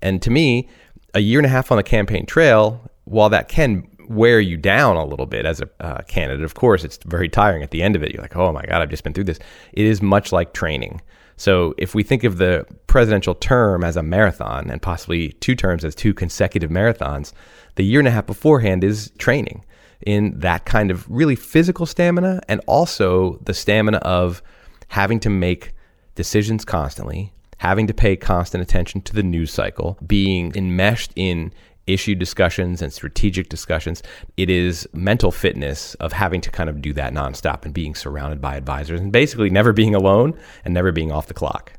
And 0.00 0.22
to 0.22 0.30
me, 0.30 0.68
a 1.14 1.20
year 1.20 1.38
and 1.38 1.46
a 1.46 1.50
half 1.50 1.72
on 1.72 1.76
the 1.76 1.82
campaign 1.82 2.26
trail, 2.26 2.80
while 3.04 3.28
that 3.30 3.48
can 3.48 3.88
wear 4.08 4.38
you 4.38 4.56
down 4.56 4.96
a 4.96 5.04
little 5.04 5.26
bit 5.26 5.44
as 5.44 5.60
a 5.60 5.68
uh, 5.80 6.02
candidate, 6.02 6.44
of 6.44 6.54
course, 6.54 6.84
it's 6.84 6.98
very 7.04 7.28
tiring 7.28 7.62
at 7.62 7.72
the 7.72 7.82
end 7.82 7.96
of 7.96 8.02
it. 8.02 8.12
You're 8.12 8.22
like, 8.22 8.36
oh 8.36 8.52
my 8.52 8.62
God, 8.62 8.80
I've 8.82 8.90
just 8.90 9.02
been 9.02 9.12
through 9.12 9.24
this. 9.24 9.40
It 9.72 9.86
is 9.86 10.00
much 10.00 10.30
like 10.30 10.52
training. 10.52 11.00
So 11.36 11.74
if 11.76 11.94
we 11.94 12.02
think 12.02 12.24
of 12.24 12.38
the 12.38 12.66
presidential 12.86 13.34
term 13.34 13.84
as 13.84 13.96
a 13.96 14.02
marathon 14.02 14.70
and 14.70 14.80
possibly 14.80 15.32
two 15.32 15.54
terms 15.54 15.84
as 15.84 15.94
two 15.94 16.14
consecutive 16.14 16.70
marathons, 16.70 17.32
the 17.76 17.84
year 17.84 18.00
and 18.00 18.08
a 18.08 18.10
half 18.10 18.26
beforehand 18.26 18.82
is 18.82 19.10
training 19.18 19.64
in 20.04 20.38
that 20.40 20.64
kind 20.66 20.90
of 20.90 21.08
really 21.08 21.36
physical 21.36 21.86
stamina 21.86 22.40
and 22.48 22.60
also 22.66 23.38
the 23.44 23.54
stamina 23.54 23.98
of 23.98 24.42
having 24.88 25.20
to 25.20 25.30
make 25.30 25.72
decisions 26.14 26.64
constantly, 26.64 27.32
having 27.58 27.86
to 27.86 27.94
pay 27.94 28.16
constant 28.16 28.62
attention 28.62 29.00
to 29.02 29.14
the 29.14 29.22
news 29.22 29.50
cycle, 29.50 29.98
being 30.06 30.52
enmeshed 30.54 31.12
in 31.16 31.52
issue 31.86 32.14
discussions 32.14 32.82
and 32.82 32.92
strategic 32.92 33.48
discussions. 33.48 34.02
It 34.36 34.50
is 34.50 34.88
mental 34.92 35.30
fitness 35.30 35.94
of 35.94 36.12
having 36.12 36.40
to 36.40 36.50
kind 36.50 36.68
of 36.68 36.82
do 36.82 36.92
that 36.94 37.12
nonstop 37.12 37.64
and 37.64 37.72
being 37.72 37.94
surrounded 37.94 38.40
by 38.40 38.56
advisors 38.56 39.00
and 39.00 39.12
basically 39.12 39.50
never 39.50 39.72
being 39.72 39.94
alone 39.94 40.36
and 40.64 40.74
never 40.74 40.90
being 40.92 41.12
off 41.12 41.28
the 41.28 41.34
clock. 41.34 41.72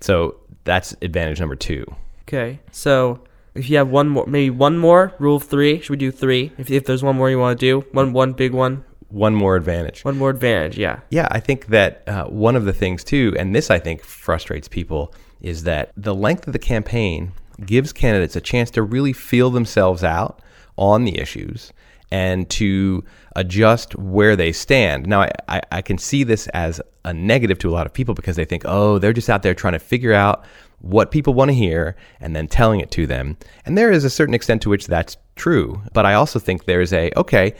So 0.00 0.36
that's 0.64 0.96
advantage 1.02 1.38
number 1.38 1.56
two. 1.56 1.84
Okay. 2.22 2.60
So 2.70 3.20
if 3.54 3.68
you 3.68 3.76
have 3.76 3.88
one 3.88 4.08
more, 4.08 4.26
maybe 4.26 4.50
one 4.50 4.78
more 4.78 5.14
rule 5.18 5.36
of 5.36 5.44
three. 5.44 5.80
Should 5.80 5.90
we 5.90 5.96
do 5.96 6.10
three? 6.10 6.52
If, 6.58 6.70
if 6.70 6.84
there's 6.84 7.02
one 7.02 7.16
more 7.16 7.30
you 7.30 7.38
want 7.38 7.58
to 7.58 7.66
do, 7.66 7.86
one 7.92 8.12
one 8.12 8.32
big 8.32 8.52
one. 8.52 8.84
One 9.08 9.34
more 9.34 9.56
advantage. 9.56 10.04
One 10.04 10.16
more 10.16 10.30
advantage. 10.30 10.78
Yeah. 10.78 11.00
Yeah, 11.10 11.28
I 11.30 11.38
think 11.38 11.66
that 11.66 12.02
uh, 12.08 12.24
one 12.24 12.56
of 12.56 12.64
the 12.64 12.72
things 12.72 13.04
too, 13.04 13.34
and 13.38 13.54
this 13.54 13.70
I 13.70 13.78
think 13.78 14.02
frustrates 14.02 14.68
people, 14.68 15.14
is 15.42 15.64
that 15.64 15.92
the 15.96 16.14
length 16.14 16.46
of 16.46 16.54
the 16.54 16.58
campaign 16.58 17.32
gives 17.66 17.92
candidates 17.92 18.36
a 18.36 18.40
chance 18.40 18.70
to 18.70 18.82
really 18.82 19.12
feel 19.12 19.50
themselves 19.50 20.02
out 20.02 20.40
on 20.78 21.04
the 21.04 21.18
issues 21.18 21.72
and 22.10 22.48
to 22.50 23.04
adjust 23.36 23.94
where 23.96 24.36
they 24.36 24.52
stand. 24.52 25.06
Now, 25.06 25.22
I, 25.22 25.30
I, 25.48 25.60
I, 25.72 25.82
can 25.82 25.96
see 25.96 26.24
this 26.24 26.46
as 26.48 26.80
a 27.04 27.12
negative 27.14 27.58
to 27.60 27.70
a 27.70 27.72
lot 27.72 27.86
of 27.86 27.92
people 27.94 28.14
because 28.14 28.36
they 28.36 28.44
think, 28.44 28.64
oh, 28.66 28.98
they're 28.98 29.14
just 29.14 29.30
out 29.30 29.42
there 29.42 29.54
trying 29.54 29.72
to 29.72 29.78
figure 29.78 30.12
out 30.12 30.44
what 30.82 31.10
people 31.10 31.32
want 31.32 31.48
to 31.48 31.54
hear 31.54 31.96
and 32.20 32.36
then 32.36 32.46
telling 32.46 32.80
it 32.80 32.90
to 32.90 33.06
them. 33.06 33.36
And 33.64 33.78
there 33.78 33.90
is 33.90 34.04
a 34.04 34.10
certain 34.10 34.34
extent 34.34 34.62
to 34.62 34.68
which 34.68 34.86
that's 34.86 35.16
true. 35.36 35.80
But 35.94 36.04
I 36.04 36.14
also 36.14 36.38
think 36.38 36.64
there's 36.64 36.92
a, 36.92 37.10
okay, 37.16 37.54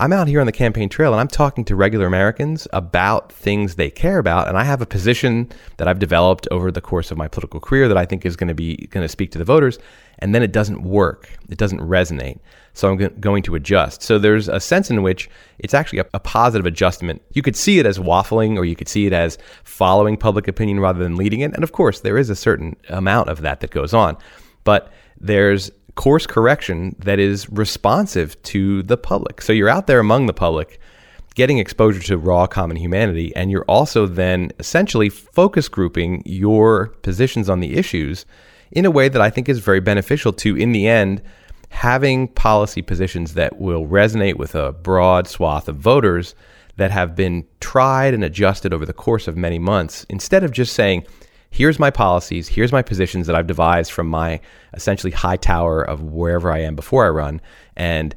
I'm 0.00 0.12
out 0.12 0.28
here 0.28 0.38
on 0.38 0.46
the 0.46 0.52
campaign 0.52 0.88
trail 0.88 1.12
and 1.12 1.20
I'm 1.20 1.26
talking 1.26 1.64
to 1.64 1.74
regular 1.74 2.06
Americans 2.06 2.68
about 2.72 3.32
things 3.32 3.74
they 3.74 3.90
care 3.90 4.18
about. 4.18 4.46
And 4.46 4.56
I 4.56 4.62
have 4.62 4.80
a 4.80 4.86
position 4.86 5.50
that 5.76 5.88
I've 5.88 5.98
developed 5.98 6.46
over 6.52 6.70
the 6.70 6.80
course 6.80 7.10
of 7.10 7.18
my 7.18 7.26
political 7.26 7.58
career 7.58 7.88
that 7.88 7.96
I 7.96 8.04
think 8.04 8.24
is 8.24 8.36
going 8.36 8.46
to 8.48 8.54
be 8.54 8.76
going 8.90 9.02
to 9.02 9.08
speak 9.08 9.32
to 9.32 9.38
the 9.38 9.44
voters. 9.44 9.78
And 10.20 10.32
then 10.34 10.44
it 10.44 10.52
doesn't 10.52 10.82
work. 10.82 11.28
It 11.48 11.58
doesn't 11.58 11.80
resonate. 11.80 12.38
So 12.74 12.88
I'm 12.88 13.08
going 13.18 13.42
to 13.42 13.56
adjust. 13.56 14.02
So 14.02 14.20
there's 14.20 14.48
a 14.48 14.60
sense 14.60 14.88
in 14.88 15.02
which 15.02 15.28
it's 15.58 15.74
actually 15.74 15.98
a, 15.98 16.06
a 16.14 16.20
positive 16.20 16.66
adjustment. 16.66 17.20
You 17.32 17.42
could 17.42 17.56
see 17.56 17.80
it 17.80 17.86
as 17.86 17.98
waffling 17.98 18.56
or 18.56 18.64
you 18.64 18.76
could 18.76 18.88
see 18.88 19.06
it 19.06 19.12
as 19.12 19.36
following 19.64 20.16
public 20.16 20.46
opinion 20.46 20.78
rather 20.78 21.02
than 21.02 21.16
leading 21.16 21.40
it. 21.40 21.54
And 21.54 21.64
of 21.64 21.72
course, 21.72 22.00
there 22.00 22.18
is 22.18 22.30
a 22.30 22.36
certain 22.36 22.76
amount 22.88 23.30
of 23.30 23.40
that 23.40 23.58
that 23.60 23.72
goes 23.72 23.92
on. 23.92 24.16
But 24.62 24.92
there's 25.20 25.72
course 25.98 26.28
correction 26.28 26.94
that 27.00 27.18
is 27.18 27.50
responsive 27.50 28.40
to 28.44 28.84
the 28.84 28.96
public. 28.96 29.42
So 29.42 29.52
you're 29.52 29.68
out 29.68 29.88
there 29.88 29.98
among 29.98 30.26
the 30.26 30.32
public 30.32 30.80
getting 31.34 31.58
exposure 31.58 32.00
to 32.00 32.16
raw 32.16 32.46
common 32.46 32.76
humanity, 32.76 33.34
and 33.34 33.50
you're 33.50 33.64
also 33.64 34.06
then 34.06 34.52
essentially 34.60 35.08
focus 35.08 35.68
grouping 35.68 36.22
your 36.24 36.90
positions 37.02 37.50
on 37.50 37.58
the 37.58 37.76
issues 37.76 38.26
in 38.70 38.84
a 38.84 38.92
way 38.92 39.08
that 39.08 39.20
I 39.20 39.28
think 39.28 39.48
is 39.48 39.58
very 39.58 39.80
beneficial 39.80 40.32
to, 40.34 40.56
in 40.56 40.70
the 40.70 40.86
end, 40.86 41.20
having 41.70 42.28
policy 42.28 42.80
positions 42.80 43.34
that 43.34 43.58
will 43.58 43.84
resonate 43.84 44.36
with 44.36 44.54
a 44.54 44.72
broad 44.72 45.26
swath 45.26 45.68
of 45.68 45.76
voters 45.76 46.36
that 46.76 46.92
have 46.92 47.16
been 47.16 47.44
tried 47.58 48.14
and 48.14 48.22
adjusted 48.22 48.72
over 48.72 48.86
the 48.86 48.92
course 48.92 49.26
of 49.26 49.36
many 49.36 49.58
months, 49.58 50.06
instead 50.08 50.44
of 50.44 50.52
just 50.52 50.74
saying, 50.74 51.04
here's 51.50 51.78
my 51.78 51.90
policies, 51.90 52.48
here's 52.48 52.72
my 52.72 52.82
positions 52.82 53.26
that 53.26 53.36
I've 53.36 53.46
devised 53.46 53.92
from 53.92 54.08
my 54.08 54.40
essentially 54.74 55.10
high 55.10 55.36
tower 55.36 55.82
of 55.82 56.02
wherever 56.02 56.52
I 56.52 56.58
am 56.60 56.76
before 56.76 57.06
I 57.06 57.10
run. 57.10 57.40
And 57.76 58.14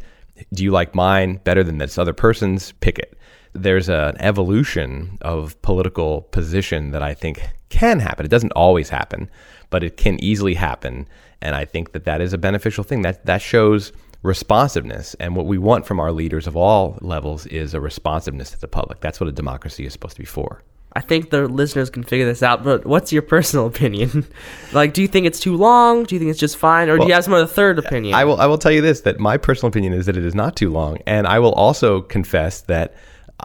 do 0.54 0.64
you 0.64 0.72
like 0.72 0.96
mine 0.96 1.40
better 1.44 1.64
than 1.64 1.78
this 1.78 1.98
other 1.98 2.14
person's? 2.14 2.74
Pick 2.74 3.00
it. 3.00 3.18
There's 3.54 3.90
an 3.90 4.16
evolution 4.20 5.18
of 5.22 5.62
political 5.62 6.22
position 6.22 6.92
that 6.92 7.04
I 7.04 7.14
think 7.14 7.42
can 7.70 8.00
happen. 8.00 8.26
It 8.26 8.30
doesn't 8.30 8.54
always 8.54 8.90
happen, 8.90 9.30
but 9.70 9.84
it 9.84 9.98
can 9.98 10.22
easily 10.24 10.54
happen. 10.54 11.08
And 11.42 11.56
I 11.56 11.66
think 11.66 11.92
that 11.92 12.06
that 12.06 12.22
is 12.22 12.34
a 12.34 12.38
beneficial 12.38 12.84
thing. 12.84 13.02
That, 13.02 13.26
that 13.26 13.42
shows 13.42 13.92
responsiveness. 14.24 15.16
And 15.16 15.36
what 15.36 15.48
we 15.48 15.58
want 15.58 15.86
from 15.86 16.00
our 16.00 16.12
leaders 16.12 16.48
of 16.48 16.56
all 16.56 16.98
levels 17.02 17.46
is 17.48 17.74
a 17.74 17.82
responsiveness 17.82 18.52
to 18.52 18.60
the 18.60 18.68
public. 18.68 19.02
That's 19.02 19.20
what 19.20 19.28
a 19.28 19.34
democracy 19.34 19.86
is 19.86 19.94
supposed 19.94 20.16
to 20.16 20.22
be 20.22 20.26
for. 20.26 20.62
I 20.94 21.02
think 21.02 21.30
the 21.30 21.48
listeners 21.48 21.90
can 21.90 22.04
figure 22.04 22.26
this 22.26 22.44
out, 22.44 22.64
but 22.64 22.86
what's 22.86 23.14
your 23.14 23.22
personal 23.22 23.66
opinion? 23.74 24.26
like, 24.74 24.94
do 24.94 25.02
you 25.02 25.08
think 25.08 25.26
it's 25.26 25.40
too 25.40 25.56
long? 25.56 26.04
Do 26.04 26.16
you 26.16 26.20
think 26.20 26.32
it's 26.32 26.40
just 26.40 26.58
fine, 26.58 26.90
or 26.90 26.98
well, 26.98 27.06
do 27.06 27.08
you 27.08 27.14
have 27.14 27.24
some 27.24 27.34
other 27.34 27.48
third 27.48 27.80
opinion? 27.80 28.14
I 28.14 28.26
will. 28.26 28.40
I 28.40 28.46
will 28.46 28.58
tell 28.58 28.72
you 28.72 28.82
this: 28.82 29.02
that 29.02 29.20
my 29.20 29.38
personal 29.38 29.70
opinion 29.70 29.94
is 29.94 30.06
that 30.06 30.18
it 30.18 30.26
is 30.26 30.36
not 30.36 30.56
too 30.56 30.70
long, 30.70 30.98
and 31.06 31.28
I 31.28 31.40
will 31.40 31.54
also 31.54 32.02
confess 32.02 32.62
that 32.62 32.96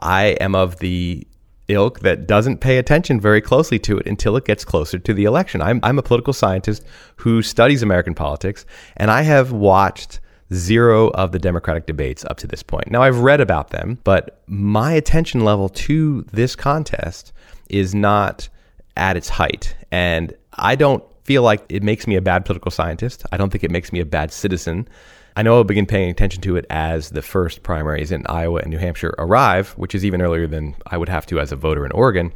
I 0.02 0.36
am 0.40 0.54
of 0.54 0.78
the 0.78 1.26
ilk 1.68 2.00
that 2.00 2.26
doesn't 2.26 2.58
pay 2.58 2.78
attention 2.78 3.20
very 3.20 3.40
closely 3.40 3.78
to 3.80 3.98
it 3.98 4.06
until 4.06 4.36
it 4.36 4.44
gets 4.44 4.64
closer 4.64 4.98
to 4.98 5.14
the 5.14 5.24
election. 5.24 5.60
I'm, 5.60 5.80
I'm 5.82 5.98
a 5.98 6.02
political 6.02 6.32
scientist 6.32 6.84
who 7.16 7.42
studies 7.42 7.82
American 7.82 8.14
politics, 8.14 8.64
and 8.96 9.10
I 9.10 9.22
have 9.22 9.52
watched 9.52 10.20
zero 10.52 11.08
of 11.08 11.32
the 11.32 11.38
Democratic 11.38 11.86
debates 11.86 12.24
up 12.26 12.36
to 12.38 12.46
this 12.46 12.62
point. 12.62 12.90
Now, 12.90 13.02
I've 13.02 13.18
read 13.18 13.40
about 13.40 13.70
them, 13.70 13.98
but 14.04 14.42
my 14.46 14.92
attention 14.92 15.44
level 15.44 15.68
to 15.70 16.22
this 16.32 16.54
contest 16.54 17.32
is 17.68 17.94
not 17.94 18.48
at 18.96 19.16
its 19.16 19.28
height. 19.28 19.76
And 19.90 20.34
I 20.54 20.74
don't 20.74 21.04
feel 21.24 21.42
like 21.42 21.64
it 21.68 21.82
makes 21.82 22.06
me 22.06 22.16
a 22.16 22.22
bad 22.22 22.44
political 22.44 22.70
scientist. 22.70 23.24
I 23.32 23.36
don't 23.36 23.50
think 23.50 23.64
it 23.64 23.70
makes 23.70 23.92
me 23.92 24.00
a 24.00 24.06
bad 24.06 24.32
citizen. 24.32 24.88
I 25.34 25.42
know 25.42 25.56
I'll 25.56 25.64
begin 25.64 25.84
paying 25.86 26.08
attention 26.08 26.40
to 26.42 26.56
it 26.56 26.64
as 26.70 27.10
the 27.10 27.20
first 27.20 27.62
primaries 27.62 28.10
in 28.10 28.26
Iowa 28.26 28.60
and 28.60 28.70
New 28.70 28.78
Hampshire 28.78 29.14
arrive, 29.18 29.70
which 29.72 29.94
is 29.94 30.04
even 30.04 30.22
earlier 30.22 30.46
than 30.46 30.76
I 30.86 30.96
would 30.96 31.10
have 31.10 31.26
to 31.26 31.40
as 31.40 31.52
a 31.52 31.56
voter 31.56 31.84
in 31.84 31.92
Oregon. 31.92 32.32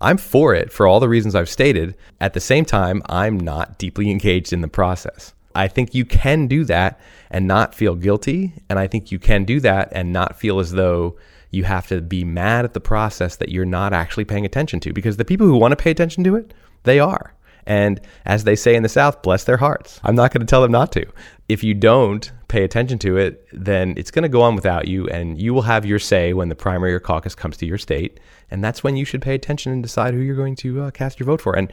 I'm 0.00 0.16
for 0.16 0.54
it 0.54 0.72
for 0.72 0.86
all 0.86 1.00
the 1.00 1.08
reasons 1.08 1.34
I've 1.34 1.48
stated. 1.48 1.96
At 2.20 2.32
the 2.32 2.40
same 2.40 2.64
time, 2.64 3.02
I'm 3.06 3.38
not 3.38 3.78
deeply 3.78 4.10
engaged 4.10 4.52
in 4.52 4.60
the 4.60 4.68
process. 4.68 5.34
I 5.54 5.66
think 5.68 5.94
you 5.94 6.04
can 6.04 6.46
do 6.46 6.64
that 6.64 7.00
and 7.30 7.46
not 7.46 7.74
feel 7.74 7.96
guilty. 7.96 8.54
And 8.70 8.78
I 8.78 8.86
think 8.86 9.10
you 9.10 9.18
can 9.18 9.44
do 9.44 9.60
that 9.60 9.88
and 9.92 10.12
not 10.12 10.38
feel 10.38 10.60
as 10.60 10.72
though 10.72 11.16
you 11.50 11.64
have 11.64 11.86
to 11.88 12.00
be 12.00 12.24
mad 12.24 12.64
at 12.64 12.74
the 12.74 12.80
process 12.80 13.36
that 13.36 13.48
you're 13.48 13.64
not 13.64 13.92
actually 13.92 14.24
paying 14.24 14.44
attention 14.44 14.80
to 14.80 14.92
because 14.92 15.16
the 15.16 15.24
people 15.24 15.46
who 15.46 15.56
want 15.56 15.72
to 15.72 15.76
pay 15.76 15.90
attention 15.90 16.24
to 16.24 16.36
it, 16.36 16.52
they 16.84 16.98
are. 16.98 17.34
And 17.66 18.00
as 18.24 18.44
they 18.44 18.56
say 18.56 18.74
in 18.74 18.82
the 18.82 18.88
South, 18.88 19.20
bless 19.22 19.44
their 19.44 19.58
hearts. 19.58 20.00
I'm 20.02 20.14
not 20.14 20.32
going 20.32 20.40
to 20.40 20.46
tell 20.46 20.62
them 20.62 20.72
not 20.72 20.90
to. 20.92 21.06
If 21.50 21.62
you 21.62 21.74
don't 21.74 22.32
pay 22.48 22.64
attention 22.64 22.98
to 23.00 23.18
it, 23.18 23.46
then 23.52 23.92
it's 23.98 24.10
going 24.10 24.22
to 24.22 24.28
go 24.30 24.40
on 24.40 24.54
without 24.54 24.88
you, 24.88 25.06
and 25.08 25.38
you 25.38 25.52
will 25.52 25.62
have 25.62 25.84
your 25.84 25.98
say 25.98 26.32
when 26.32 26.48
the 26.48 26.54
primary 26.54 26.94
or 26.94 27.00
caucus 27.00 27.34
comes 27.34 27.58
to 27.58 27.66
your 27.66 27.76
state. 27.76 28.20
And 28.50 28.64
that's 28.64 28.82
when 28.82 28.96
you 28.96 29.04
should 29.04 29.20
pay 29.20 29.34
attention 29.34 29.70
and 29.70 29.82
decide 29.82 30.14
who 30.14 30.20
you're 30.20 30.34
going 30.34 30.56
to 30.56 30.82
uh, 30.82 30.90
cast 30.92 31.20
your 31.20 31.26
vote 31.26 31.42
for. 31.42 31.56
And 31.58 31.70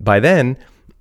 by 0.00 0.18
then, 0.18 0.56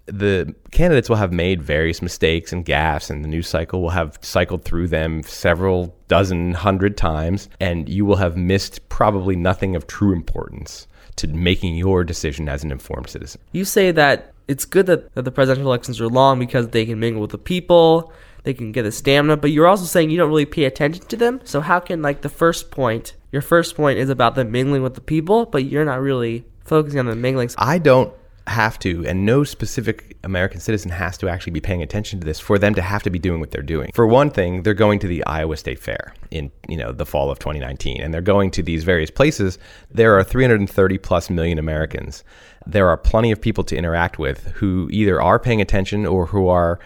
the 0.06 0.54
candidates 0.72 1.10
will 1.10 1.16
have 1.16 1.32
made 1.32 1.62
various 1.62 2.02
mistakes 2.02 2.52
and 2.52 2.66
gaffes, 2.66 3.10
and 3.10 3.24
the 3.24 3.30
news 3.30 3.48
cycle 3.48 3.82
will 3.82 3.90
have 3.92 4.18
cycled 4.22 4.64
through 4.64 4.88
them 4.90 5.24
several 5.24 5.96
dozen, 6.08 6.54
hundred 6.54 6.98
times, 6.98 7.50
and 7.60 7.88
you 7.88 8.06
will 8.06 8.18
have 8.18 8.36
missed 8.36 8.88
probably 8.90 9.36
nothing 9.36 9.76
of 9.76 9.88
true 9.88 10.14
importance 10.14 10.88
to 11.16 11.28
making 11.28 11.76
your 11.76 12.04
decision 12.04 12.50
as 12.50 12.64
an 12.64 12.72
informed 12.72 13.10
citizen. 13.10 13.40
You 13.52 13.66
say 13.66 13.92
that 13.92 14.34
it's 14.48 14.66
good 14.66 14.88
that, 14.88 15.14
that 15.16 15.24
the 15.24 15.32
presidential 15.32 15.68
elections 15.68 16.02
are 16.02 16.08
long 16.08 16.40
because 16.40 16.70
they 16.70 16.86
can 16.86 17.00
mingle 17.00 17.22
with 17.22 17.32
the 17.32 17.38
people, 17.38 18.12
they 18.44 18.54
can 18.54 18.72
get 18.72 18.84
the 18.84 18.92
stamina, 18.92 19.38
but 19.38 19.52
you're 19.52 19.68
also 19.68 19.86
saying 19.86 20.10
you 20.10 20.18
don't 20.18 20.30
really 20.30 20.46
pay 20.46 20.66
attention 20.66 21.06
to 21.06 21.16
them. 21.16 21.40
So 21.44 21.62
how 21.62 21.80
can 21.80 22.02
like 22.02 22.22
the 22.22 22.30
first 22.30 22.72
point, 22.72 23.16
your 23.32 23.42
first 23.42 23.76
point 23.76 24.00
is 24.00 24.10
about 24.10 24.36
them 24.36 24.52
mingling 24.52 24.84
with 24.84 24.96
the 24.96 25.02
people, 25.02 25.46
but 25.46 25.66
you're 25.66 25.86
not 25.86 26.02
really 26.02 26.46
focusing 26.66 27.00
on 27.00 27.06
the 27.06 27.16
mingling. 27.16 27.50
I 27.58 27.78
don't 27.78 28.14
have 28.48 28.78
to, 28.80 29.06
and 29.08 29.26
no 29.26 29.44
specific 29.44 30.18
American 30.24 30.60
citizen 30.60 30.92
has 30.92 31.18
to 31.18 31.30
actually 31.30 31.52
be 31.52 31.62
paying 31.62 31.82
attention 31.82 32.20
to 32.20 32.26
this 32.26 32.40
for 32.40 32.60
them 32.60 32.74
to 32.76 32.82
have 32.82 33.04
to 33.04 33.10
be 33.10 33.20
doing 33.20 33.40
what 33.40 33.52
they're 33.52 33.62
doing. 33.62 33.92
For 33.94 34.06
one 34.06 34.30
thing, 34.30 34.64
they're 34.64 34.74
going 34.74 35.00
to 35.00 35.08
the 35.08 35.24
Iowa 35.26 35.56
State 35.58 35.80
Fair 35.80 36.14
in 36.32 36.52
you 36.68 36.78
know 36.78 36.92
the 36.92 37.06
fall 37.06 37.32
of 37.32 37.40
2019, 37.40 38.02
and 38.02 38.14
they're 38.14 38.22
going 38.22 38.52
to 38.52 38.64
these 38.64 38.84
various 38.84 39.10
places. 39.10 39.58
There 39.92 40.18
are 40.18 40.24
330 40.24 40.98
plus 40.98 41.30
million 41.30 41.58
Americans. 41.58 42.24
There 42.66 42.88
are 42.90 42.98
plenty 42.98 43.32
of 43.32 43.40
people 43.40 43.64
to 43.66 43.76
interact 43.76 44.20
with 44.20 44.48
who 44.56 44.90
either 44.92 45.22
are 45.22 45.40
paying 45.40 45.62
attention 45.62 46.06
or 46.06 46.26
who 46.26 46.48
are 46.48 46.80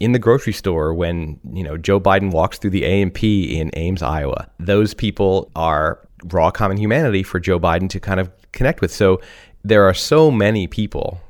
in 0.00 0.12
the 0.12 0.18
grocery 0.18 0.52
store 0.52 0.94
when 0.94 1.38
you 1.52 1.62
know 1.62 1.76
Joe 1.76 2.00
Biden 2.00 2.32
walks 2.32 2.58
through 2.58 2.70
the 2.70 2.84
A&P 2.84 3.58
in 3.58 3.70
Ames, 3.74 4.02
Iowa. 4.02 4.48
Those 4.58 4.94
people 4.94 5.50
are 5.54 6.00
raw 6.24 6.50
common 6.50 6.76
humanity 6.76 7.22
for 7.22 7.38
Joe 7.40 7.58
Biden 7.58 7.88
to 7.90 8.00
kind 8.00 8.20
of 8.20 8.30
connect 8.52 8.80
with. 8.80 8.92
So 8.92 9.20
there 9.64 9.88
are 9.88 9.94
so 9.94 10.30
many 10.30 10.66
people 10.66 11.20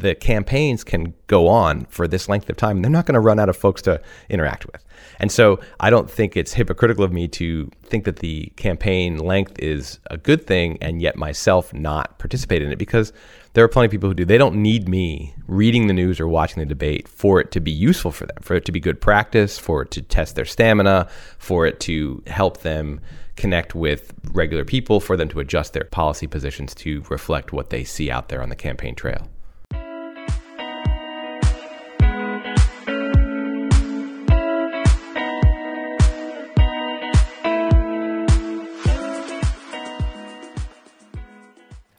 the 0.00 0.14
campaigns 0.14 0.84
can 0.84 1.12
go 1.26 1.48
on 1.48 1.84
for 1.86 2.06
this 2.06 2.28
length 2.28 2.48
of 2.48 2.56
time 2.56 2.76
and 2.76 2.84
they're 2.84 2.90
not 2.90 3.06
going 3.06 3.14
to 3.14 3.20
run 3.20 3.38
out 3.38 3.48
of 3.48 3.56
folks 3.56 3.82
to 3.82 4.00
interact 4.28 4.66
with. 4.66 4.84
And 5.18 5.30
so 5.30 5.60
I 5.80 5.90
don't 5.90 6.10
think 6.10 6.36
it's 6.36 6.52
hypocritical 6.52 7.04
of 7.04 7.12
me 7.12 7.28
to 7.28 7.70
think 7.82 8.04
that 8.04 8.16
the 8.16 8.52
campaign 8.56 9.18
length 9.18 9.58
is 9.58 9.98
a 10.10 10.16
good 10.16 10.46
thing 10.46 10.78
and 10.80 11.02
yet 11.02 11.16
myself 11.16 11.74
not 11.74 12.18
participate 12.18 12.62
in 12.62 12.70
it 12.70 12.78
because 12.78 13.12
there 13.54 13.64
are 13.64 13.68
plenty 13.68 13.86
of 13.86 13.90
people 13.90 14.08
who 14.08 14.14
do. 14.14 14.24
They 14.24 14.38
don't 14.38 14.56
need 14.56 14.88
me 14.88 15.34
reading 15.46 15.88
the 15.88 15.94
news 15.94 16.20
or 16.20 16.28
watching 16.28 16.60
the 16.60 16.66
debate 16.66 17.08
for 17.08 17.40
it 17.40 17.50
to 17.52 17.60
be 17.60 17.72
useful 17.72 18.12
for 18.12 18.26
them, 18.26 18.36
for 18.40 18.54
it 18.54 18.64
to 18.66 18.72
be 18.72 18.80
good 18.80 19.00
practice, 19.00 19.58
for 19.58 19.82
it 19.82 19.90
to 19.92 20.02
test 20.02 20.36
their 20.36 20.44
stamina, 20.44 21.08
for 21.38 21.66
it 21.66 21.80
to 21.80 22.22
help 22.26 22.58
them 22.58 23.00
connect 23.38 23.74
with 23.74 24.12
regular 24.32 24.64
people, 24.64 25.00
for 25.00 25.16
them 25.16 25.28
to 25.30 25.40
adjust 25.40 25.72
their 25.72 25.84
policy 25.84 26.26
positions 26.26 26.74
to 26.74 27.02
reflect 27.08 27.52
what 27.52 27.70
they 27.70 27.84
see 27.84 28.10
out 28.10 28.28
there 28.28 28.42
on 28.42 28.50
the 28.50 28.56
campaign 28.56 28.94
trail. 28.94 29.28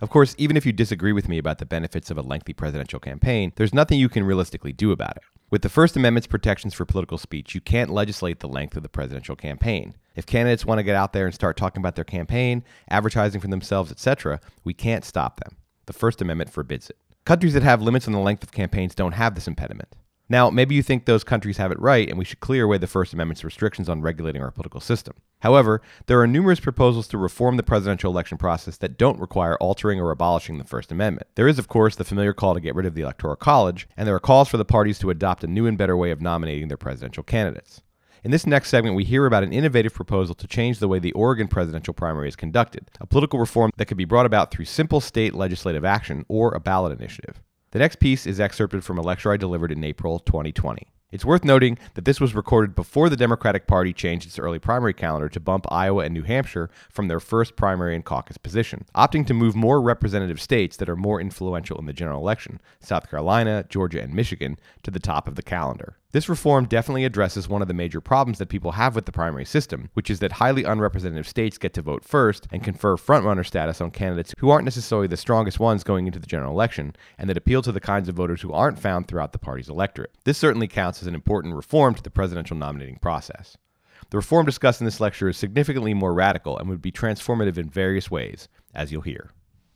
Of 0.02 0.10
course, 0.10 0.34
even 0.38 0.58
if 0.58 0.66
you 0.66 0.72
disagree 0.72 1.12
with 1.12 1.28
me 1.28 1.38
about 1.38 1.60
the 1.60 1.66
benefits 1.66 2.10
of 2.10 2.18
a 2.18 2.22
lengthy 2.22 2.54
presidential 2.54 3.00
campaign, 3.00 3.52
there's 3.58 3.74
nothing 3.74 4.00
you 4.00 4.10
can 4.10 4.24
realistically 4.24 4.74
do 4.74 4.92
about 4.92 5.18
it. 5.18 5.24
With 5.52 5.64
the 5.64 5.70
First 5.70 5.98
Amendment's 5.98 6.28
protections 6.28 6.76
for 6.76 6.86
political 6.86 7.18
speech, 7.18 7.56
you 7.56 7.62
can't 7.62 7.90
legislate 7.90 8.40
the 8.40 8.48
length 8.48 8.78
of 8.78 8.84
the 8.84 8.90
presidential 8.90 9.36
campaign. 9.36 9.96
If 10.16 10.28
candidates 10.28 10.64
want 10.64 10.78
to 10.78 10.84
get 10.84 10.96
out 10.96 11.12
there 11.12 11.26
and 11.26 11.34
start 11.34 11.58
talking 11.58 11.82
about 11.82 11.96
their 11.96 12.04
campaign, 12.04 12.64
advertising 12.88 13.42
for 13.42 13.48
themselves, 13.48 13.92
etc., 13.92 14.42
we 14.64 14.76
can't 14.76 15.04
stop 15.04 15.40
them. 15.40 15.58
The 15.88 15.94
First 15.94 16.22
Amendment 16.22 16.52
forbids 16.52 16.92
it. 16.92 16.98
Countries 17.26 17.56
that 17.56 17.64
have 17.64 17.82
limits 17.82 18.06
on 18.06 18.14
the 18.14 18.20
length 18.20 18.44
of 18.44 18.52
campaigns 18.52 18.94
don't 18.94 19.14
have 19.14 19.34
this 19.34 19.48
impediment. 19.48 19.90
Now, 20.32 20.52
maybe 20.52 20.76
you 20.76 20.84
think 20.84 21.06
those 21.06 21.24
countries 21.24 21.58
have 21.58 21.72
it 21.72 21.80
right, 21.80 22.08
and 22.08 22.18
we 22.18 22.24
should 22.24 22.40
clear 22.40 22.66
away 22.66 22.78
the 22.78 22.86
First 22.86 23.14
Amendment's 23.14 23.44
restrictions 23.44 23.90
on 23.90 24.04
regulating 24.04 24.44
our 24.44 24.52
political 24.52 24.80
system. 24.80 25.16
However, 25.40 25.82
there 26.06 26.22
are 26.22 26.28
numerous 26.28 26.60
proposals 26.60 27.08
to 27.08 27.18
reform 27.18 27.58
the 27.58 27.64
presidential 27.64 28.12
election 28.12 28.38
process 28.38 28.78
that 28.78 29.00
don't 29.00 29.20
require 29.20 29.58
altering 29.58 30.00
or 30.00 30.12
abolishing 30.12 30.60
the 30.60 30.66
First 30.66 30.92
Amendment. 30.92 31.28
There 31.34 31.48
is, 31.48 31.58
of 31.58 31.68
course, 31.68 31.96
the 31.96 32.04
familiar 32.04 32.34
call 32.34 32.54
to 32.54 32.60
get 32.60 32.76
rid 32.76 32.86
of 32.86 32.94
the 32.94 33.02
Electoral 33.02 33.36
College, 33.36 33.88
and 33.98 34.08
there 34.08 34.14
are 34.14 34.20
calls 34.20 34.50
for 34.50 34.58
the 34.58 34.66
parties 34.66 35.00
to 35.00 35.10
adopt 35.10 35.44
a 35.44 35.48
new 35.48 35.66
and 35.66 35.80
better 35.80 35.98
way 35.98 36.12
of 36.12 36.22
nominating 36.22 36.68
their 36.68 36.78
presidential 36.78 37.24
candidates. 37.24 37.82
In 38.24 38.30
this 38.30 38.46
next 38.46 38.70
segment, 38.70 38.96
we 38.96 39.06
hear 39.06 39.26
about 39.26 39.44
an 39.44 39.54
innovative 39.54 39.94
proposal 39.96 40.36
to 40.36 40.48
change 40.48 40.78
the 40.78 40.90
way 40.90 41.00
the 41.00 41.14
Oregon 41.14 41.48
presidential 41.48 41.94
primary 41.94 42.28
is 42.28 42.36
conducted, 42.36 42.92
a 43.00 43.08
political 43.08 43.40
reform 43.40 43.72
that 43.78 43.86
could 43.86 43.98
be 43.98 44.06
brought 44.06 44.26
about 44.28 44.52
through 44.52 44.66
simple 44.66 45.00
state 45.00 45.34
legislative 45.34 45.86
action 45.86 46.24
or 46.28 46.54
a 46.54 46.60
ballot 46.60 46.92
initiative. 46.92 47.42
The 47.72 47.80
next 47.80 48.00
piece 48.00 48.26
is 48.26 48.40
excerpted 48.40 48.84
from 48.84 48.98
a 48.98 49.02
lecture 49.02 49.32
I 49.32 49.38
delivered 49.38 49.72
in 49.72 49.84
April 49.84 50.18
2020. 50.20 50.88
It's 51.12 51.26
worth 51.26 51.44
noting 51.44 51.80
that 51.96 52.06
this 52.06 52.22
was 52.22 52.36
recorded 52.36 52.76
before 52.76 53.10
the 53.10 53.16
Democratic 53.16 53.66
Party 53.66 53.94
changed 53.94 54.28
its 54.28 54.38
early 54.38 54.60
primary 54.60 54.94
calendar 54.94 55.28
to 55.30 55.40
bump 55.40 55.66
Iowa 55.72 56.04
and 56.04 56.14
New 56.14 56.22
Hampshire 56.22 56.70
from 56.92 57.08
their 57.08 57.20
first 57.20 57.56
primary 57.56 57.96
and 57.96 58.06
caucus 58.06 58.38
position, 58.38 58.86
opting 58.94 59.26
to 59.26 59.34
move 59.34 59.56
more 59.56 59.82
representative 59.82 60.40
states 60.40 60.78
that 60.78 60.88
are 60.88 60.96
more 60.96 61.20
influential 61.20 61.80
in 61.80 61.88
the 61.88 61.94
general 61.94 62.22
election, 62.22 62.62
South 62.80 63.10
Carolina, 63.10 63.66
Georgia, 63.70 64.00
and 64.00 64.14
Michigan, 64.14 64.60
to 64.84 64.92
the 64.92 65.00
top 65.00 65.28
of 65.28 65.34
the 65.34 65.42
calendar. 65.42 65.96
This 66.12 66.28
reform 66.28 66.66
definitely 66.66 67.06
addresses 67.06 67.48
one 67.48 67.62
of 67.62 67.68
the 67.68 67.74
major 67.76 68.02
problems 68.02 68.40
that 68.40 68.50
people 68.50 68.72
have 68.72 68.96
with 68.96 69.06
the 69.06 69.12
primary 69.12 69.46
system, 69.46 69.92
which 69.94 70.10
is 70.10 70.18
that 70.20 70.34
highly 70.34 70.64
unrepresentative 70.64 71.28
states 71.28 71.60
get 71.60 71.72
to 71.76 71.84
vote 71.84 72.04
first 72.04 72.48
and 72.52 72.64
confer 72.64 72.98
frontrunner 72.98 73.46
status 73.46 73.80
on 73.80 73.92
candidates 73.92 74.34
who 74.40 74.50
aren't 74.50 74.66
necessarily 74.66 75.06
the 75.06 75.16
strongest 75.16 75.60
ones 75.60 75.84
going 75.84 76.08
into 76.08 76.18
the 76.18 76.26
general 76.26 76.52
election, 76.52 76.96
and 77.20 77.30
that 77.30 77.38
appeal 77.38 77.62
to 77.62 77.72
the 77.72 77.80
kinds 77.80 78.10
of 78.10 78.16
voters 78.16 78.42
who 78.42 78.52
aren't 78.52 78.80
found 78.80 79.08
throughout 79.08 79.34
the 79.34 79.38
party's 79.38 79.70
electorate. 79.70 80.12
This 80.24 80.40
certainly 80.40 80.68
counts 80.68 80.99
as 81.02 81.08
an 81.08 81.16
important 81.16 81.56
reform 81.56 81.96
to 81.96 82.04
the 82.04 82.10
presidential 82.10 82.58
nominating 82.58 82.98
process. 82.98 83.58
The 84.10 84.18
reform 84.18 84.46
discussed 84.46 84.82
in 84.82 84.86
this 84.86 85.00
lecture 85.00 85.30
is 85.30 85.38
significantly 85.38 85.94
more 85.94 86.14
radical 86.14 86.58
and 86.58 86.70
would 86.70 86.82
be 86.82 86.92
transformative 86.92 87.58
in 87.58 87.70
various 87.70 88.10
ways, 88.10 88.48
as 88.74 88.92
you'll 88.92 89.02
hear. 89.02 89.32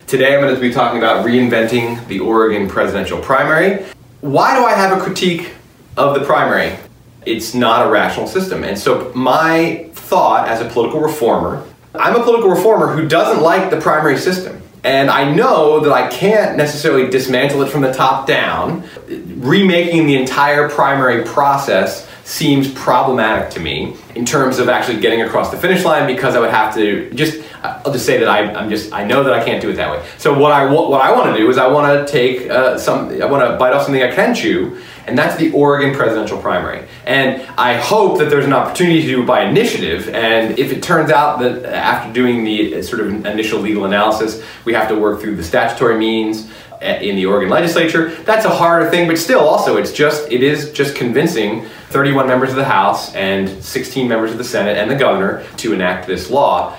Today 0.06 0.34
I'm 0.34 0.40
going 0.40 0.54
to 0.54 0.60
be 0.60 0.72
talking 0.72 0.98
about 0.98 1.24
reinventing 1.24 2.06
the 2.08 2.20
Oregon 2.20 2.68
presidential 2.68 3.20
primary. 3.20 3.84
Why 4.20 4.58
do 4.58 4.64
I 4.64 4.72
have 4.72 4.98
a 4.98 5.02
critique 5.02 5.52
of 5.96 6.18
the 6.18 6.24
primary, 6.24 6.76
it's 7.24 7.54
not 7.54 7.86
a 7.86 7.90
rational 7.90 8.26
system. 8.26 8.64
And 8.64 8.78
so 8.78 9.12
my 9.14 9.88
thought 9.92 10.48
as 10.48 10.60
a 10.60 10.68
political 10.68 11.00
reformer, 11.00 11.64
I'm 11.94 12.16
a 12.16 12.22
political 12.22 12.50
reformer 12.50 12.88
who 12.88 13.08
doesn't 13.08 13.42
like 13.42 13.70
the 13.70 13.80
primary 13.80 14.18
system. 14.18 14.60
And 14.84 15.10
I 15.10 15.32
know 15.32 15.80
that 15.80 15.92
I 15.92 16.08
can't 16.08 16.56
necessarily 16.56 17.10
dismantle 17.10 17.62
it 17.62 17.70
from 17.70 17.80
the 17.80 17.92
top 17.92 18.26
down. 18.26 18.84
Remaking 19.08 20.06
the 20.06 20.16
entire 20.16 20.68
primary 20.68 21.24
process 21.24 22.06
seems 22.24 22.70
problematic 22.72 23.50
to 23.50 23.60
me 23.60 23.96
in 24.14 24.24
terms 24.24 24.58
of 24.58 24.68
actually 24.68 25.00
getting 25.00 25.22
across 25.22 25.50
the 25.50 25.56
finish 25.56 25.84
line 25.84 26.06
because 26.06 26.34
I 26.34 26.40
would 26.40 26.50
have 26.50 26.74
to 26.74 27.10
just 27.14 27.42
I'll 27.62 27.92
just 27.92 28.04
say 28.04 28.18
that 28.18 28.28
I, 28.28 28.40
am 28.40 28.68
just 28.68 28.92
I 28.92 29.04
know 29.04 29.24
that 29.24 29.32
I 29.32 29.44
can't 29.44 29.60
do 29.60 29.70
it 29.70 29.74
that 29.74 29.90
way. 29.90 30.06
So 30.18 30.38
what 30.38 30.52
I 30.52 30.70
what 30.70 31.00
I 31.00 31.12
want 31.12 31.34
to 31.34 31.36
do 31.36 31.48
is 31.50 31.58
I 31.58 31.66
want 31.66 32.06
to 32.06 32.10
take 32.10 32.48
uh, 32.50 32.78
some 32.78 33.10
I 33.20 33.26
want 33.26 33.48
to 33.48 33.56
bite 33.58 33.72
off 33.72 33.84
something 33.84 34.02
I 34.02 34.14
can 34.14 34.34
chew 34.34 34.80
and 35.06 35.18
that's 35.18 35.36
the 35.36 35.52
Oregon 35.52 35.94
presidential 35.94 36.38
primary. 36.38 36.86
And 37.04 37.42
I 37.58 37.76
hope 37.76 38.18
that 38.18 38.30
there's 38.30 38.46
an 38.46 38.52
opportunity 38.52 39.02
to 39.02 39.08
do 39.08 39.22
it 39.22 39.26
by 39.26 39.44
initiative. 39.44 40.08
And 40.08 40.58
if 40.58 40.72
it 40.72 40.82
turns 40.82 41.10
out 41.10 41.40
that 41.40 41.64
after 41.64 42.12
doing 42.12 42.44
the 42.44 42.82
sort 42.82 43.00
of 43.00 43.26
initial 43.26 43.60
legal 43.60 43.84
analysis, 43.84 44.42
we 44.64 44.72
have 44.72 44.88
to 44.88 44.98
work 44.98 45.20
through 45.20 45.36
the 45.36 45.44
statutory 45.44 45.98
means 45.98 46.50
uh, 46.82 46.98
in 47.00 47.16
the 47.16 47.24
Oregon 47.24 47.48
legislature, 47.48 48.14
that's 48.24 48.44
a 48.44 48.50
harder 48.50 48.90
thing, 48.90 49.06
but 49.08 49.16
still, 49.16 49.40
also, 49.40 49.76
it's 49.76 49.92
just, 49.92 50.30
it 50.30 50.42
is 50.42 50.70
just 50.72 50.94
convincing 50.94 51.64
31 51.90 52.26
members 52.26 52.50
of 52.50 52.56
the 52.56 52.64
House 52.64 53.14
and 53.14 53.48
16 53.62 54.08
members 54.08 54.32
of 54.32 54.38
the 54.38 54.44
Senate 54.44 54.76
and 54.76 54.90
the 54.90 54.96
governor 54.96 55.44
to 55.58 55.72
enact 55.72 56.06
this 56.06 56.30
law. 56.30 56.76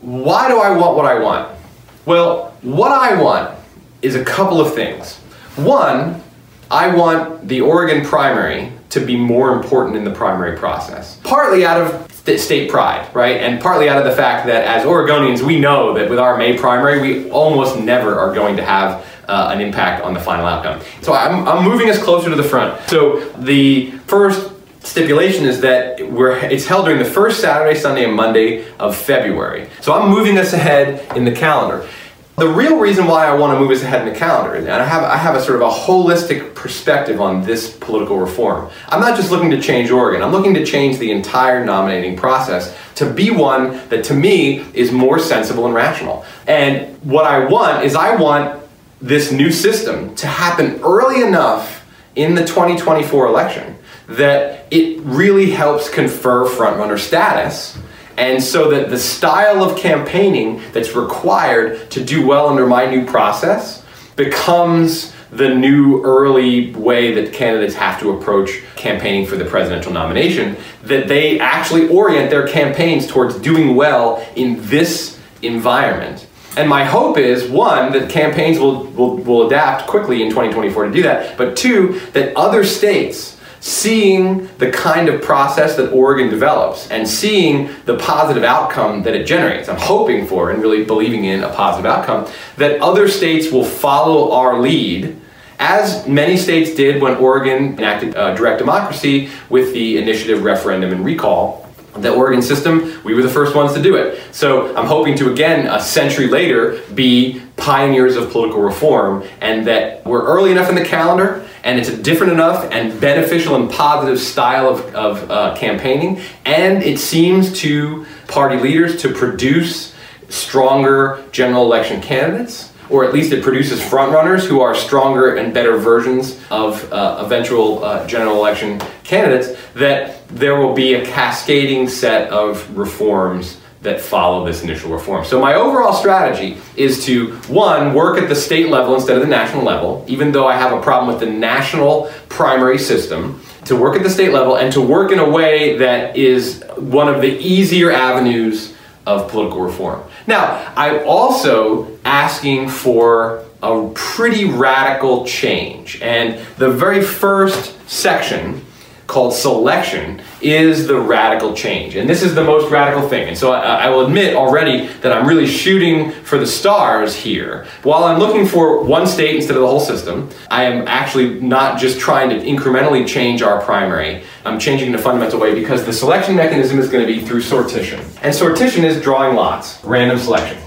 Why 0.00 0.48
do 0.48 0.58
I 0.58 0.76
want 0.76 0.96
what 0.96 1.06
I 1.06 1.18
want? 1.18 1.58
Well, 2.06 2.56
what 2.62 2.92
I 2.92 3.20
want 3.20 3.58
is 4.00 4.14
a 4.14 4.24
couple 4.24 4.60
of 4.60 4.74
things. 4.74 5.16
One, 5.56 6.22
I 6.70 6.94
want 6.94 7.48
the 7.48 7.60
Oregon 7.60 8.04
primary 8.04 8.72
to 8.90 9.00
be 9.04 9.16
more 9.16 9.52
important 9.52 9.96
in 9.96 10.04
the 10.04 10.10
primary 10.10 10.56
process. 10.56 11.18
Partly 11.24 11.64
out 11.64 11.80
of 11.80 12.12
st- 12.12 12.40
state 12.40 12.70
pride, 12.70 13.08
right? 13.14 13.38
And 13.38 13.60
partly 13.60 13.88
out 13.88 13.98
of 13.98 14.04
the 14.04 14.16
fact 14.16 14.46
that 14.46 14.64
as 14.64 14.84
Oregonians, 14.84 15.42
we 15.42 15.58
know 15.58 15.94
that 15.94 16.08
with 16.08 16.18
our 16.18 16.36
May 16.36 16.56
primary, 16.56 17.00
we 17.00 17.30
almost 17.30 17.78
never 17.78 18.18
are 18.18 18.32
going 18.34 18.56
to 18.56 18.64
have 18.64 19.04
uh, 19.28 19.50
an 19.52 19.60
impact 19.60 20.02
on 20.02 20.14
the 20.14 20.20
final 20.20 20.46
outcome. 20.46 20.80
So 21.02 21.12
I'm, 21.12 21.46
I'm 21.48 21.64
moving 21.64 21.90
us 21.90 22.02
closer 22.02 22.30
to 22.30 22.36
the 22.36 22.42
front. 22.42 22.88
So 22.88 23.20
the 23.38 23.90
first 24.06 24.52
stipulation 24.84 25.46
is 25.46 25.60
that 25.62 26.10
we're 26.10 26.36
it's 26.36 26.66
held 26.66 26.84
during 26.84 26.98
the 26.98 27.04
first 27.06 27.40
Saturday, 27.40 27.78
Sunday, 27.78 28.04
and 28.04 28.14
Monday 28.14 28.70
of 28.78 28.94
February. 28.96 29.68
So 29.80 29.92
I'm 29.94 30.10
moving 30.10 30.38
us 30.38 30.52
ahead 30.52 31.16
in 31.16 31.24
the 31.24 31.32
calendar. 31.32 31.88
The 32.36 32.48
real 32.48 32.80
reason 32.80 33.06
why 33.06 33.26
I 33.26 33.34
want 33.34 33.54
to 33.54 33.60
move 33.60 33.70
us 33.70 33.82
ahead 33.84 34.04
in 34.04 34.12
the 34.12 34.18
calendar, 34.18 34.54
and 34.54 34.68
I 34.68 34.84
have 34.84 35.04
I 35.04 35.16
have 35.16 35.36
a 35.36 35.40
sort 35.40 35.62
of 35.62 35.68
a 35.68 35.70
holistic 35.70 36.52
perspective 36.56 37.20
on 37.20 37.44
this 37.44 37.76
political 37.76 38.18
reform. 38.18 38.70
I'm 38.88 39.00
not 39.00 39.16
just 39.16 39.30
looking 39.30 39.50
to 39.52 39.60
change 39.60 39.92
Oregon. 39.92 40.20
I'm 40.20 40.32
looking 40.32 40.52
to 40.54 40.66
change 40.66 40.98
the 40.98 41.12
entire 41.12 41.64
nominating 41.64 42.16
process 42.16 42.76
to 42.96 43.08
be 43.08 43.30
one 43.30 43.88
that 43.88 44.02
to 44.06 44.14
me 44.14 44.66
is 44.74 44.90
more 44.90 45.20
sensible 45.20 45.66
and 45.66 45.74
rational. 45.76 46.24
And 46.48 47.00
what 47.04 47.24
I 47.24 47.44
want 47.44 47.84
is 47.84 47.94
I 47.94 48.16
want 48.16 48.60
this 49.00 49.30
new 49.30 49.52
system 49.52 50.16
to 50.16 50.26
happen 50.26 50.80
early 50.82 51.22
enough 51.22 51.86
in 52.16 52.34
the 52.34 52.44
2024 52.44 53.26
election 53.26 53.78
that 54.08 54.66
it 54.72 55.00
really 55.02 55.50
helps 55.50 55.88
confer 55.88 56.46
frontrunner 56.46 56.98
status. 56.98 57.78
And 58.16 58.42
so 58.42 58.70
that 58.70 58.90
the 58.90 58.98
style 58.98 59.62
of 59.62 59.76
campaigning 59.76 60.62
that's 60.72 60.94
required 60.94 61.90
to 61.90 62.04
do 62.04 62.26
well 62.26 62.48
under 62.48 62.66
my 62.66 62.86
new 62.86 63.04
process 63.04 63.84
becomes 64.16 65.12
the 65.32 65.52
new 65.52 66.02
early 66.04 66.72
way 66.74 67.12
that 67.14 67.32
candidates 67.32 67.74
have 67.74 67.98
to 68.00 68.10
approach 68.10 68.62
campaigning 68.76 69.26
for 69.26 69.36
the 69.36 69.44
presidential 69.44 69.92
nomination, 69.92 70.56
that 70.84 71.08
they 71.08 71.40
actually 71.40 71.88
orient 71.88 72.30
their 72.30 72.46
campaigns 72.46 73.06
towards 73.06 73.36
doing 73.38 73.74
well 73.74 74.24
in 74.36 74.64
this 74.68 75.18
environment. 75.42 76.26
And 76.56 76.68
my 76.68 76.84
hope 76.84 77.18
is 77.18 77.50
one, 77.50 77.92
that 77.92 78.08
campaigns 78.10 78.60
will, 78.60 78.84
will, 78.84 79.16
will 79.16 79.46
adapt 79.48 79.88
quickly 79.88 80.22
in 80.22 80.28
2024 80.28 80.86
to 80.86 80.92
do 80.92 81.02
that, 81.02 81.36
but 81.36 81.56
two, 81.56 82.00
that 82.12 82.36
other 82.36 82.64
states 82.64 83.33
seeing 83.64 84.46
the 84.58 84.70
kind 84.70 85.08
of 85.08 85.22
process 85.22 85.74
that 85.74 85.90
Oregon 85.90 86.28
develops 86.28 86.86
and 86.90 87.08
seeing 87.08 87.70
the 87.86 87.96
positive 87.96 88.44
outcome 88.44 89.02
that 89.04 89.14
it 89.14 89.26
generates. 89.26 89.70
I'm 89.70 89.78
hoping 89.78 90.26
for 90.26 90.50
and 90.50 90.60
really 90.60 90.84
believing 90.84 91.24
in 91.24 91.42
a 91.42 91.48
positive 91.48 91.86
outcome 91.86 92.30
that 92.58 92.78
other 92.82 93.08
states 93.08 93.50
will 93.50 93.64
follow 93.64 94.32
our 94.32 94.60
lead. 94.60 95.18
As 95.58 96.06
many 96.06 96.36
states 96.36 96.74
did 96.74 97.00
when 97.00 97.16
Oregon 97.16 97.78
enacted 97.78 98.14
uh, 98.14 98.34
direct 98.34 98.58
democracy 98.58 99.30
with 99.48 99.72
the 99.72 99.96
initiative, 99.96 100.44
referendum, 100.44 100.92
and 100.92 101.02
recall, 101.02 101.63
the 101.96 102.12
Oregon 102.12 102.42
system, 102.42 103.00
we 103.04 103.14
were 103.14 103.22
the 103.22 103.28
first 103.28 103.54
ones 103.54 103.72
to 103.74 103.82
do 103.82 103.96
it. 103.96 104.20
So 104.32 104.74
I'm 104.76 104.86
hoping 104.86 105.16
to 105.18 105.32
again, 105.32 105.66
a 105.66 105.80
century 105.80 106.26
later, 106.26 106.80
be 106.94 107.42
pioneers 107.56 108.16
of 108.16 108.30
political 108.30 108.60
reform 108.60 109.24
and 109.40 109.66
that 109.66 110.04
we're 110.04 110.26
early 110.26 110.50
enough 110.50 110.68
in 110.68 110.74
the 110.74 110.84
calendar 110.84 111.46
and 111.62 111.78
it's 111.78 111.88
a 111.88 111.96
different 111.96 112.32
enough 112.32 112.70
and 112.72 113.00
beneficial 113.00 113.54
and 113.54 113.70
positive 113.70 114.18
style 114.18 114.68
of, 114.68 114.94
of 114.94 115.30
uh, 115.30 115.56
campaigning 115.56 116.20
and 116.44 116.82
it 116.82 116.98
seems 116.98 117.56
to 117.60 118.04
party 118.26 118.56
leaders 118.56 119.00
to 119.00 119.14
produce 119.14 119.94
stronger 120.28 121.24
general 121.30 121.62
election 121.62 122.00
candidates 122.00 122.72
or 122.90 123.04
at 123.04 123.12
least 123.12 123.32
it 123.32 123.42
produces 123.42 123.80
frontrunners 123.80 124.44
who 124.44 124.60
are 124.60 124.74
stronger 124.74 125.36
and 125.36 125.54
better 125.54 125.76
versions 125.76 126.40
of 126.50 126.92
uh, 126.92 127.22
eventual 127.24 127.84
uh, 127.84 128.06
general 128.06 128.36
election 128.36 128.80
candidates, 129.02 129.58
that 129.74 130.26
there 130.28 130.56
will 130.56 130.74
be 130.74 130.94
a 130.94 131.06
cascading 131.06 131.88
set 131.88 132.30
of 132.30 132.76
reforms 132.76 133.60
that 133.84 134.00
follow 134.00 134.46
this 134.46 134.62
initial 134.62 134.90
reform. 134.90 135.24
So 135.24 135.38
my 135.38 135.54
overall 135.54 135.92
strategy 135.92 136.56
is 136.74 137.04
to 137.04 137.32
one 137.48 137.92
work 137.92 138.18
at 138.18 138.30
the 138.30 138.34
state 138.34 138.68
level 138.68 138.94
instead 138.94 139.16
of 139.16 139.22
the 139.22 139.28
national 139.28 139.62
level, 139.62 140.04
even 140.08 140.32
though 140.32 140.46
I 140.46 140.56
have 140.56 140.72
a 140.72 140.80
problem 140.80 141.14
with 141.14 141.20
the 141.20 141.30
national 141.32 142.10
primary 142.30 142.78
system, 142.78 143.42
to 143.66 143.76
work 143.76 143.96
at 143.96 144.02
the 144.02 144.10
state 144.10 144.32
level 144.32 144.56
and 144.56 144.72
to 144.72 144.80
work 144.80 145.12
in 145.12 145.18
a 145.18 145.28
way 145.28 145.76
that 145.78 146.16
is 146.16 146.64
one 146.76 147.08
of 147.08 147.20
the 147.20 147.38
easier 147.38 147.90
avenues 147.90 148.73
of 149.06 149.30
political 149.30 149.60
reform. 149.60 150.02
Now, 150.26 150.72
I'm 150.76 151.06
also 151.06 151.98
asking 152.04 152.68
for 152.68 153.44
a 153.62 153.90
pretty 153.94 154.44
radical 154.44 155.26
change. 155.26 156.00
And 156.02 156.38
the 156.58 156.70
very 156.70 157.02
first 157.02 157.74
section 157.88 158.64
called 159.06 159.34
selection 159.34 160.22
is 160.40 160.86
the 160.86 160.98
radical 160.98 161.54
change. 161.54 161.94
And 161.94 162.08
this 162.08 162.22
is 162.22 162.34
the 162.34 162.44
most 162.44 162.70
radical 162.70 163.06
thing. 163.08 163.28
And 163.28 163.36
so 163.36 163.52
I, 163.52 163.86
I, 163.86 163.90
will 163.90 164.06
admit 164.06 164.34
already 164.34 164.86
that 165.02 165.12
I'm 165.12 165.26
really 165.26 165.46
shooting 165.46 166.10
for 166.10 166.38
the 166.38 166.46
stars 166.46 167.14
here. 167.14 167.66
While 167.82 168.04
I'm 168.04 168.18
looking 168.18 168.46
for 168.46 168.82
one 168.82 169.06
state 169.06 169.36
instead 169.36 169.56
of 169.56 169.62
the 169.62 169.68
whole 169.68 169.80
system, 169.80 170.30
I 170.50 170.64
am 170.64 170.88
actually 170.88 171.40
not 171.40 171.78
just 171.78 172.00
trying 172.00 172.30
to 172.30 172.36
incrementally 172.36 173.06
change 173.06 173.42
our 173.42 173.62
primary. 173.62 174.24
I'm 174.44 174.58
changing 174.58 174.88
in 174.88 174.94
a 174.94 174.98
fundamental 174.98 175.38
way 175.38 175.54
because 175.54 175.84
the 175.84 175.92
selection 175.92 176.34
mechanism 176.34 176.78
is 176.78 176.88
going 176.88 177.06
to 177.06 177.12
be 177.12 177.20
through 177.20 177.42
sortition. 177.42 177.98
And 178.22 178.34
sortition 178.34 178.84
is 178.84 179.02
drawing 179.02 179.36
lots, 179.36 179.84
random 179.84 180.18
selection. 180.18 180.58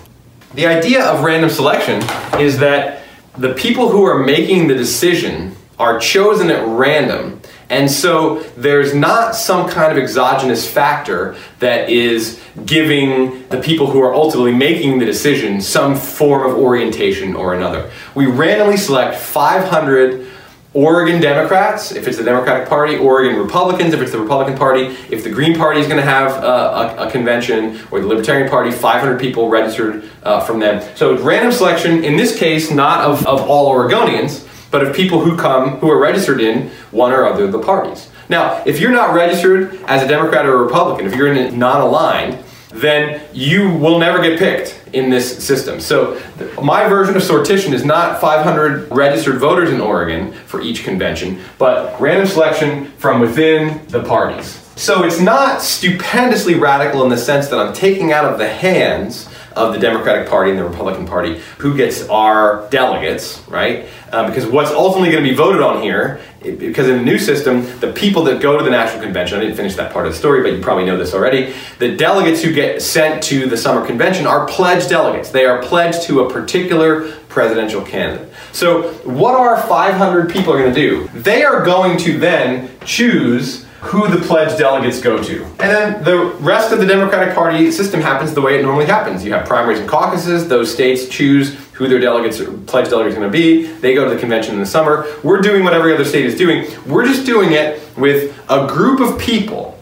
The 0.54 0.68
idea 0.68 1.06
of 1.06 1.24
random 1.24 1.50
selection 1.50 2.02
is 2.40 2.60
that 2.60 3.04
the 3.38 3.54
people 3.54 3.90
who 3.90 4.04
are 4.04 4.24
making 4.24 4.68
the 4.68 4.76
decision 4.76 5.56
are 5.80 6.00
chosen 6.00 6.50
at 6.50 6.66
random 6.68 7.37
and 7.70 7.92
so 7.92 8.42
there's 8.56 8.94
not 8.94 9.36
some 9.36 9.70
kind 9.70 9.92
of 9.92 9.98
exogenous 9.98 10.70
factor 10.70 11.36
that 11.60 11.90
is 11.90 12.42
giving 12.66 13.48
the 13.50 13.60
people 13.60 13.88
who 13.88 14.02
are 14.02 14.14
ultimately 14.14 14.54
making 14.54 15.00
the 15.00 15.06
decision 15.06 15.60
some 15.60 15.96
form 15.96 16.50
of 16.50 16.58
orientation 16.58 17.36
or 17.36 17.54
another. 17.54 17.92
We 18.16 18.26
randomly 18.26 18.78
select 18.78 19.20
500 19.20 20.28
Oregon 20.74 21.20
Democrats, 21.20 21.92
if 21.92 22.08
it's 22.08 22.18
the 22.18 22.24
Democratic 22.24 22.70
Party, 22.70 22.98
Oregon 22.98 23.40
Republicans, 23.40 23.94
if 23.94 24.02
it's 24.02 24.12
the 24.12 24.20
Republican 24.20 24.58
Party, 24.58 24.96
if 25.10 25.24
the 25.24 25.30
Green 25.30 25.58
Party 25.58 25.80
is 25.80 25.88
going 25.88 25.98
to 25.98 26.06
have 26.06 26.32
uh, 26.44 26.96
a, 27.00 27.08
a, 27.08 27.12
convention, 27.12 27.80
or 27.90 28.00
the 28.00 28.06
Libertarian 28.06 28.48
Party, 28.48 28.70
500 28.70 29.20
people 29.20 29.50
registered 29.50 30.08
uh, 30.24 30.42
from 30.42 30.60
them. 30.60 30.88
So 30.96 31.18
random 31.18 31.52
selection, 31.52 32.04
in 32.04 32.16
this 32.16 32.38
case, 32.38 32.70
not 32.70 33.04
of, 33.04 33.26
of 33.26 33.50
all 33.50 33.74
Oregonians, 33.74 34.47
but 34.72 34.86
of 34.86 34.96
people 34.96 35.22
who 35.22 35.38
come 35.38 35.78
who 35.78 35.90
are 35.90 36.00
registered 36.00 36.42
in 36.42 36.70
one 36.92 37.12
or 37.12 37.26
other 37.26 37.46
of 37.46 37.52
the 37.52 37.60
parties. 37.60 38.10
Now, 38.30 38.62
if 38.66 38.80
you're 38.80 38.92
not 38.92 39.14
registered 39.14 39.76
as 39.86 40.04
a 40.04 40.08
Democrat 40.08 40.46
or 40.46 40.56
a 40.56 40.64
Republican, 40.64 41.06
if 41.06 41.16
you're 41.16 41.34
in 41.34 41.58
non 41.58 41.82
aligned, 41.82 42.44
then 42.70 43.22
you 43.34 43.74
will 43.74 43.98
never 43.98 44.22
get 44.22 44.38
picked 44.38 44.82
in 44.94 45.10
this 45.10 45.44
system. 45.44 45.80
So, 45.80 46.22
my 46.62 46.88
version 46.88 47.16
of 47.16 47.22
sortition 47.22 47.74
is 47.74 47.86
not 47.86 48.20
500 48.20 48.92
registered 48.92 49.38
voters 49.38 49.72
in 49.72 49.80
Oregon 49.80 50.34
for 50.34 50.62
each 50.62 50.84
convention, 50.84 51.40
but 51.58 52.00
random 52.00 52.28
selection 52.28 52.86
from 52.98 53.22
within 53.22 53.86
the 53.88 54.04
parties. 54.04 54.64
So, 54.76 55.04
it's 55.04 55.22
not 55.22 55.62
stupendously 55.62 56.56
radical 56.56 57.04
in 57.04 57.10
the 57.10 57.18
sense 57.18 57.48
that 57.48 57.60
I'm 57.60 57.74
taking 57.74 58.12
out 58.12 58.26
of 58.26 58.38
the 58.38 58.50
hands 58.50 59.30
of 59.58 59.74
the 59.74 59.80
Democratic 59.80 60.30
Party 60.30 60.52
and 60.52 60.60
the 60.60 60.64
Republican 60.64 61.06
Party 61.06 61.42
who 61.58 61.76
gets 61.76 62.08
our 62.08 62.70
delegates, 62.70 63.42
right? 63.48 63.88
Uh, 64.12 64.28
because 64.28 64.46
what's 64.46 64.72
ultimately 64.72 65.12
going 65.12 65.24
to 65.24 65.30
be 65.30 65.36
voted 65.36 65.62
on 65.62 65.82
here, 65.82 66.22
because 66.42 66.88
in 66.88 66.98
the 66.98 67.04
new 67.04 67.18
system, 67.18 67.66
the 67.80 67.92
people 67.92 68.24
that 68.24 68.42
go 68.42 68.58
to 68.58 68.64
the 68.64 68.70
National 68.70 69.04
Convention, 69.04 69.38
I 69.38 69.42
didn't 69.42 69.58
finish 69.58 69.76
that 69.76 69.92
part 69.92 70.06
of 70.06 70.14
the 70.14 70.18
story, 70.18 70.42
but 70.42 70.54
you 70.54 70.62
probably 70.62 70.86
know 70.86 70.98
this 70.98 71.14
already, 71.14 71.54
the 71.80 71.98
delegates 71.98 72.42
who 72.42 72.54
get 72.54 72.82
sent 72.82 73.22
to 73.24 73.48
the 73.48 73.58
summer 73.58 73.86
convention 73.86 74.26
are 74.26 74.48
pledged 74.48 74.90
delegates. 74.90 75.32
They 75.32 75.46
are 75.46 75.62
pledged 75.62 76.04
to 76.04 76.22
a 76.22 76.32
particular 76.32 77.12
presidential 77.28 77.82
candidate. 77.82 78.32
So, 78.54 78.94
what 79.04 79.36
our 79.36 79.62
500 79.68 80.32
people 80.32 80.54
are 80.54 80.58
going 80.58 80.74
to 80.74 80.80
do? 80.80 81.08
They 81.10 81.44
are 81.44 81.64
going 81.66 81.98
to 82.00 82.18
then 82.18 82.70
choose 82.86 83.67
who 83.82 84.08
the 84.08 84.18
pledged 84.26 84.58
delegates 84.58 85.00
go 85.00 85.22
to. 85.22 85.44
And 85.44 85.60
then 85.60 86.04
the 86.04 86.26
rest 86.40 86.72
of 86.72 86.80
the 86.80 86.86
Democratic 86.86 87.36
Party 87.36 87.72
system 87.72 88.02
happens 88.02 88.34
the 88.34 88.42
way 88.42 88.60
it 88.60 88.64
normally 88.64 88.86
happens. 88.86 89.24
You 89.24 89.34
have 89.34 89.48
primaries 89.48 89.80
and 89.80 89.88
caucuses, 89.88 90.48
those 90.48 90.74
states 90.74 91.08
choose 91.08 91.56
who 91.74 91.88
their 91.88 92.00
delegates, 92.00 92.40
or 92.40 92.52
pledged 92.52 92.90
delegates 92.90 93.16
are 93.16 93.20
going 93.20 93.32
to 93.32 93.38
be. 93.38 93.68
They 93.68 93.94
go 93.94 94.08
to 94.08 94.14
the 94.14 94.20
convention 94.20 94.56
in 94.56 94.60
the 94.60 94.66
summer. 94.66 95.06
We're 95.24 95.42
doing 95.42 95.64
what 95.64 95.74
every 95.74 95.94
other 95.94 96.06
state 96.06 96.26
is 96.26 96.36
doing. 96.36 96.66
We're 96.88 97.06
just 97.06 97.26
doing 97.26 97.52
it 97.52 97.82
with 97.96 98.36
a 98.50 98.68
group 98.68 99.00
of 99.00 99.20
people 99.20 99.78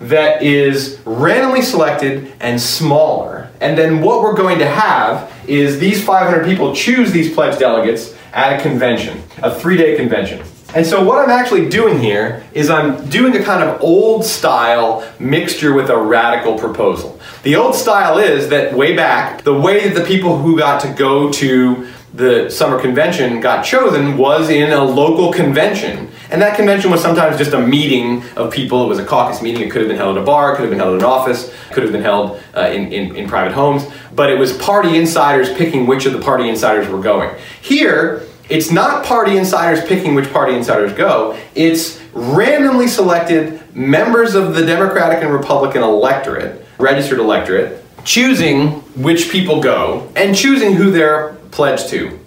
that 0.00 0.42
is 0.42 1.00
randomly 1.06 1.62
selected 1.62 2.32
and 2.40 2.60
smaller. 2.60 3.48
And 3.60 3.78
then 3.78 4.02
what 4.02 4.22
we're 4.22 4.34
going 4.34 4.58
to 4.58 4.68
have 4.68 5.32
is 5.48 5.78
these 5.78 6.04
500 6.04 6.44
people 6.44 6.74
choose 6.74 7.12
these 7.12 7.32
pledged 7.32 7.60
delegates 7.60 8.14
at 8.32 8.58
a 8.58 8.62
convention, 8.62 9.22
a 9.42 9.54
three 9.54 9.76
day 9.76 9.96
convention. 9.96 10.42
And 10.74 10.86
so 10.86 11.04
what 11.04 11.18
I'm 11.18 11.30
actually 11.30 11.68
doing 11.68 11.98
here 11.98 12.44
is 12.54 12.70
I'm 12.70 13.08
doing 13.10 13.36
a 13.36 13.42
kind 13.42 13.62
of 13.62 13.82
old 13.82 14.24
style 14.24 15.06
mixture 15.18 15.74
with 15.74 15.90
a 15.90 15.96
radical 15.96 16.58
proposal. 16.58 17.20
The 17.42 17.56
old 17.56 17.74
style 17.74 18.18
is 18.18 18.48
that 18.48 18.74
way 18.74 18.96
back, 18.96 19.42
the 19.42 19.54
way 19.54 19.88
that 19.88 19.94
the 19.94 20.06
people 20.06 20.38
who 20.38 20.58
got 20.58 20.80
to 20.82 20.92
go 20.92 21.30
to 21.32 21.88
the 22.14 22.50
summer 22.50 22.80
convention 22.80 23.40
got 23.40 23.64
chosen 23.64 24.16
was 24.16 24.50
in 24.50 24.72
a 24.72 24.82
local 24.82 25.32
convention. 25.32 26.10
And 26.30 26.40
that 26.40 26.56
convention 26.56 26.90
was 26.90 27.02
sometimes 27.02 27.36
just 27.36 27.52
a 27.52 27.60
meeting 27.60 28.22
of 28.36 28.52
people. 28.52 28.84
It 28.84 28.88
was 28.88 28.98
a 28.98 29.04
caucus 29.04 29.42
meeting. 29.42 29.62
It 29.62 29.70
could 29.70 29.82
have 29.82 29.88
been 29.88 29.98
held 29.98 30.16
at 30.16 30.22
a 30.22 30.26
bar, 30.26 30.52
it 30.52 30.56
could 30.56 30.62
have 30.62 30.70
been 30.70 30.78
held 30.78 30.94
in 30.94 31.00
an 31.00 31.04
office, 31.04 31.52
could 31.72 31.82
have 31.82 31.92
been 31.92 32.02
held 32.02 32.40
uh, 32.54 32.70
in, 32.72 32.92
in, 32.92 33.16
in 33.16 33.28
private 33.28 33.52
homes. 33.52 33.84
But 34.14 34.30
it 34.30 34.38
was 34.38 34.56
party 34.56 34.96
insiders 34.96 35.52
picking 35.52 35.86
which 35.86 36.06
of 36.06 36.12
the 36.12 36.20
party 36.20 36.48
insiders 36.48 36.88
were 36.88 37.00
going. 37.00 37.34
Here, 37.60 38.26
it's 38.52 38.70
not 38.70 39.06
party 39.06 39.38
insiders 39.38 39.82
picking 39.82 40.14
which 40.14 40.30
party 40.30 40.54
insiders 40.54 40.92
go. 40.92 41.38
It's 41.54 41.98
randomly 42.12 42.86
selected 42.86 43.74
members 43.74 44.34
of 44.34 44.54
the 44.54 44.66
Democratic 44.66 45.24
and 45.24 45.32
Republican 45.32 45.82
electorate, 45.82 46.62
registered 46.78 47.18
electorate, 47.18 47.82
choosing 48.04 48.82
which 49.02 49.30
people 49.30 49.62
go 49.62 50.12
and 50.14 50.36
choosing 50.36 50.74
who 50.74 50.90
they're 50.90 51.32
pledged 51.50 51.88
to. 51.88 52.20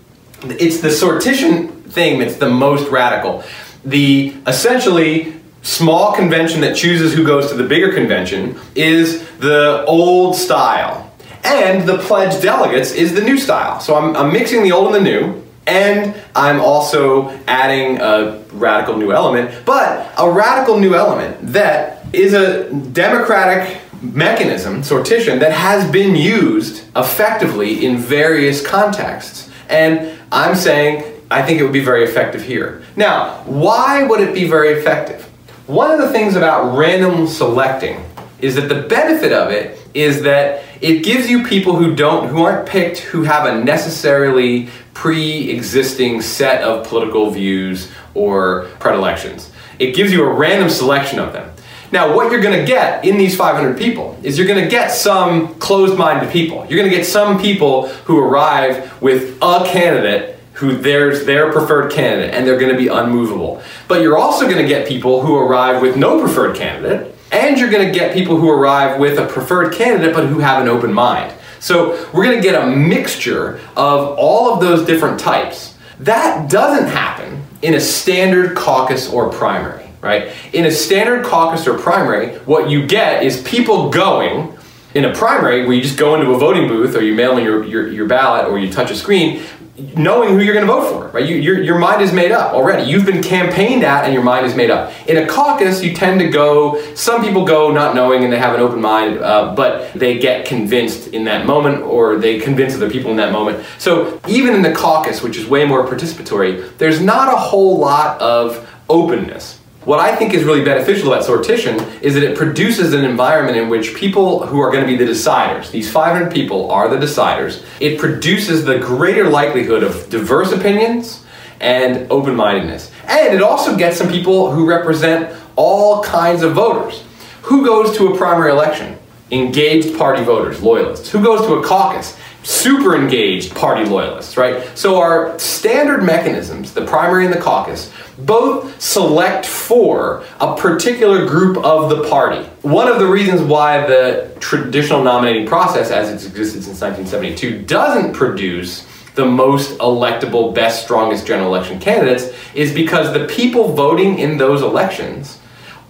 It's 0.45 0.81
the 0.81 0.88
sortition 0.88 1.83
thing 1.83 2.17
that's 2.17 2.38
the 2.38 2.49
most 2.49 2.89
radical. 2.89 3.43
The 3.83 4.35
essentially 4.47 5.35
small 5.61 6.15
convention 6.15 6.61
that 6.61 6.75
chooses 6.75 7.13
who 7.13 7.23
goes 7.23 7.51
to 7.51 7.55
the 7.55 7.67
bigger 7.67 7.93
convention 7.93 8.59
is 8.73 9.29
the 9.38 9.85
old 9.88 10.35
style. 10.35 11.13
And 11.43 11.88
the 11.88 11.99
pledged 11.99 12.41
delegates 12.41 12.93
is 12.93 13.13
the 13.13 13.21
new 13.21 13.38
style. 13.38 13.79
So 13.79 13.93
I'm, 13.93 14.15
I'm 14.15 14.33
mixing 14.33 14.63
the 14.63 14.71
old 14.71 14.88
and 14.88 15.05
the 15.05 15.07
new. 15.11 15.44
And 15.67 16.15
I'm 16.36 16.60
also 16.60 17.30
adding 17.47 17.99
a 17.99 18.43
radical 18.54 18.97
new 18.97 19.12
element, 19.12 19.65
but 19.65 20.13
a 20.17 20.30
radical 20.30 20.80
new 20.80 20.95
element 20.95 21.38
that 21.54 22.06
is 22.13 22.34
a 22.34 22.71
democratic 22.71 23.82
mechanism, 24.01 24.82
sortition, 24.82 25.39
that 25.39 25.51
has 25.51 25.89
been 25.89 26.15
used 26.15 26.84
effectively 26.95 27.86
in 27.86 27.97
various 27.97 28.65
contexts. 28.65 29.49
And 29.69 30.17
I'm 30.32 30.56
saying 30.56 31.04
I 31.32 31.41
think 31.41 31.60
it 31.60 31.63
would 31.63 31.73
be 31.73 31.84
very 31.84 32.04
effective 32.04 32.43
here. 32.43 32.84
Now, 32.95 33.41
why 33.45 34.04
would 34.04 34.21
it 34.21 34.34
be 34.34 34.47
very 34.47 34.73
effective? 34.73 35.23
One 35.65 35.89
of 35.91 35.99
the 35.99 36.12
things 36.12 36.36
about 36.36 36.78
random 36.78 37.28
selecting 37.28 38.04
is 38.45 38.53
that 38.55 38.69
the 38.69 38.84
benefit 38.84 39.34
of 39.34 39.49
it 39.49 39.79
is 39.95 40.21
that 40.21 40.63
it 40.79 41.03
gives 41.03 41.27
you 41.27 41.43
people 41.43 41.75
who 41.75 41.95
don't 41.95 42.29
who 42.29 42.43
aren't 42.43 42.67
picked 42.67 42.99
who 42.99 43.23
have 43.23 43.47
a 43.47 43.63
necessarily 43.63 44.69
pre-existing 44.93 46.21
set 46.21 46.62
of 46.62 46.88
political 46.88 47.31
views 47.31 47.91
or 48.13 48.67
predilections. 48.79 49.51
It 49.79 49.95
gives 49.95 50.13
you 50.13 50.23
a 50.23 50.31
random 50.31 50.69
selection 50.69 51.17
of 51.17 51.34
them. 51.34 51.51
Now, 51.91 52.15
what 52.15 52.31
you're 52.31 52.41
going 52.41 52.60
to 52.60 52.65
get 52.65 53.03
in 53.03 53.17
these 53.17 53.36
500 53.36 53.77
people 53.77 54.19
is 54.21 54.38
you're 54.38 54.47
going 54.47 54.63
to 54.63 54.69
get 54.69 54.91
some 54.91 55.55
closed-minded 55.55 56.31
people. 56.31 56.65
You're 56.67 56.77
going 56.77 56.89
to 56.89 56.95
get 56.95 57.05
some 57.05 57.39
people 57.39 57.88
who 58.05 58.19
arrive 58.19 59.01
with 59.01 59.38
a 59.41 59.63
candidate 59.65 60.39
who 60.53 60.77
there's 60.77 61.25
their 61.25 61.51
preferred 61.51 61.91
candidate 61.91 62.34
and 62.34 62.45
they're 62.45 62.60
going 62.60 62.71
to 62.71 62.77
be 62.77 62.88
unmovable. 62.88 63.62
But 63.88 64.01
you're 64.01 64.17
also 64.17 64.45
going 64.45 64.62
to 64.62 64.67
get 64.67 64.88
people 64.88 65.21
who 65.21 65.36
arrive 65.36 65.81
with 65.81 65.97
no 65.97 66.19
preferred 66.19 66.55
candidate 66.55 67.14
and 67.35 67.59
you're 67.59 67.69
going 67.69 67.85
to 67.85 67.93
get 67.93 68.13
people 68.13 68.37
who 68.37 68.49
arrive 68.49 68.99
with 68.99 69.19
a 69.19 69.27
preferred 69.27 69.73
candidate 69.73 70.15
but 70.15 70.27
who 70.27 70.39
have 70.39 70.61
an 70.61 70.69
open 70.69 70.93
mind. 70.93 71.33
So 71.59 72.09
we're 72.13 72.25
going 72.25 72.37
to 72.37 72.41
get 72.41 72.61
a 72.61 72.67
mixture 72.67 73.59
of 73.75 74.17
all 74.17 74.53
of 74.53 74.61
those 74.61 74.85
different 74.85 75.19
types. 75.19 75.75
That 75.99 76.49
doesn't 76.49 76.87
happen 76.87 77.43
in 77.61 77.73
a 77.73 77.79
standard 77.79 78.55
caucus 78.55 79.09
or 79.09 79.29
primary, 79.29 79.89
right? 80.01 80.31
In 80.53 80.65
a 80.65 80.71
standard 80.71 81.25
caucus 81.25 81.67
or 81.67 81.77
primary, 81.77 82.37
what 82.39 82.69
you 82.69 82.85
get 82.85 83.23
is 83.23 83.41
people 83.43 83.89
going 83.89 84.57
in 84.93 85.05
a 85.05 85.13
primary 85.13 85.65
where 85.65 85.73
you 85.73 85.81
just 85.81 85.97
go 85.97 86.15
into 86.15 86.31
a 86.31 86.37
voting 86.37 86.67
booth 86.67 86.95
or 86.95 87.01
you 87.01 87.15
mail 87.15 87.37
in 87.37 87.43
your, 87.43 87.65
your, 87.65 87.87
your 87.87 88.07
ballot 88.07 88.47
or 88.47 88.57
you 88.57 88.71
touch 88.71 88.91
a 88.91 88.95
screen 88.95 89.43
knowing 89.77 90.29
who 90.29 90.39
you're 90.39 90.53
going 90.53 90.65
to 90.65 90.71
vote 90.71 90.89
for, 90.89 91.07
right? 91.09 91.27
You, 91.27 91.35
your, 91.35 91.61
your 91.61 91.77
mind 91.77 92.01
is 92.01 92.13
made 92.13 92.31
up 92.31 92.53
already. 92.53 92.89
You've 92.89 93.05
been 93.05 93.21
campaigned 93.21 93.83
at 93.83 94.05
and 94.05 94.13
your 94.13 94.23
mind 94.23 94.45
is 94.45 94.55
made 94.55 94.69
up. 94.69 94.93
In 95.07 95.17
a 95.17 95.27
caucus, 95.27 95.83
you 95.83 95.93
tend 95.93 96.19
to 96.21 96.29
go, 96.29 96.81
some 96.95 97.21
people 97.21 97.45
go 97.45 97.71
not 97.71 97.93
knowing 97.93 98.23
and 98.23 98.31
they 98.31 98.39
have 98.39 98.55
an 98.55 98.61
open 98.61 98.79
mind, 98.79 99.19
uh, 99.19 99.53
but 99.53 99.93
they 99.93 100.17
get 100.17 100.45
convinced 100.45 101.07
in 101.07 101.25
that 101.25 101.45
moment 101.45 101.83
or 101.83 102.17
they 102.17 102.39
convince 102.39 102.73
other 102.73 102.89
people 102.89 103.11
in 103.11 103.17
that 103.17 103.33
moment. 103.33 103.65
So 103.77 104.19
even 104.27 104.55
in 104.55 104.61
the 104.61 104.73
caucus, 104.73 105.21
which 105.21 105.38
is 105.38 105.45
way 105.45 105.65
more 105.65 105.85
participatory, 105.85 106.77
there's 106.77 107.01
not 107.01 107.33
a 107.33 107.38
whole 107.38 107.77
lot 107.77 108.19
of 108.21 108.69
openness. 108.89 109.59
What 109.85 109.99
I 109.99 110.15
think 110.15 110.33
is 110.33 110.43
really 110.43 110.65
beneficial 110.65 111.13
about 111.13 111.27
sortition 111.27 112.01
is 112.01 112.15
that 112.15 112.23
it 112.23 112.35
produces 112.35 112.93
an 112.93 113.05
environment 113.05 113.55
in 113.55 113.69
which 113.69 113.93
people 113.93 114.43
who 114.47 114.59
are 114.59 114.71
going 114.71 114.83
to 114.83 114.87
be 114.87 114.97
the 114.97 115.09
deciders, 115.09 115.69
these 115.69 115.91
500 115.91 116.33
people 116.33 116.71
are 116.71 116.89
the 116.89 116.97
deciders, 116.97 117.63
it 117.79 117.99
produces 117.99 118.65
the 118.65 118.79
greater 118.79 119.29
likelihood 119.29 119.83
of 119.83 120.09
diverse 120.09 120.51
opinions 120.51 121.23
and 121.59 122.11
open 122.11 122.35
mindedness. 122.35 122.91
And 123.07 123.35
it 123.35 123.43
also 123.43 123.77
gets 123.77 123.97
some 123.97 124.09
people 124.09 124.49
who 124.49 124.67
represent 124.67 125.39
all 125.55 126.03
kinds 126.03 126.41
of 126.41 126.53
voters. 126.53 127.03
Who 127.43 127.63
goes 127.63 127.95
to 127.97 128.07
a 128.07 128.17
primary 128.17 128.49
election? 128.49 128.97
Engaged 129.29 129.99
party 129.99 130.23
voters, 130.23 130.63
loyalists. 130.63 131.11
Who 131.11 131.23
goes 131.23 131.41
to 131.41 131.53
a 131.55 131.63
caucus? 131.63 132.17
Super 132.45 132.95
engaged 132.95 133.55
party 133.55 133.86
loyalists, 133.86 134.38
right? 134.38 134.65
So 134.77 135.01
our 135.01 135.38
standard 135.39 136.03
mechanisms, 136.03 136.75
the 136.75 136.86
primary 136.86 137.25
and 137.25 137.34
the 137.34 137.41
caucus, 137.41 137.91
both 138.19 138.79
select 138.79 139.47
for 139.47 140.23
a 140.39 140.55
particular 140.55 141.25
group 141.25 141.58
of 141.58 141.89
the 141.89 142.08
party. 142.08 142.47
One 142.62 142.88
of 142.88 142.99
the 142.99 143.08
reasons 143.08 143.41
why 143.41 143.88
the 143.88 144.31
traditional 144.39 145.03
nominating 145.03 145.47
process, 145.47 145.89
as 145.89 146.12
it's 146.12 146.27
existed 146.27 146.63
since 146.63 146.79
1972, 146.81 147.63
doesn't 147.63 148.13
produce 148.13 148.86
the 149.15 149.25
most 149.25 149.79
electable, 149.79 150.53
best, 150.53 150.84
strongest 150.84 151.25
general 151.25 151.47
election 151.47 151.79
candidates 151.79 152.31
is 152.53 152.71
because 152.71 153.12
the 153.12 153.25
people 153.25 153.73
voting 153.73 154.19
in 154.19 154.38
those 154.38 154.62
elections 154.62 155.39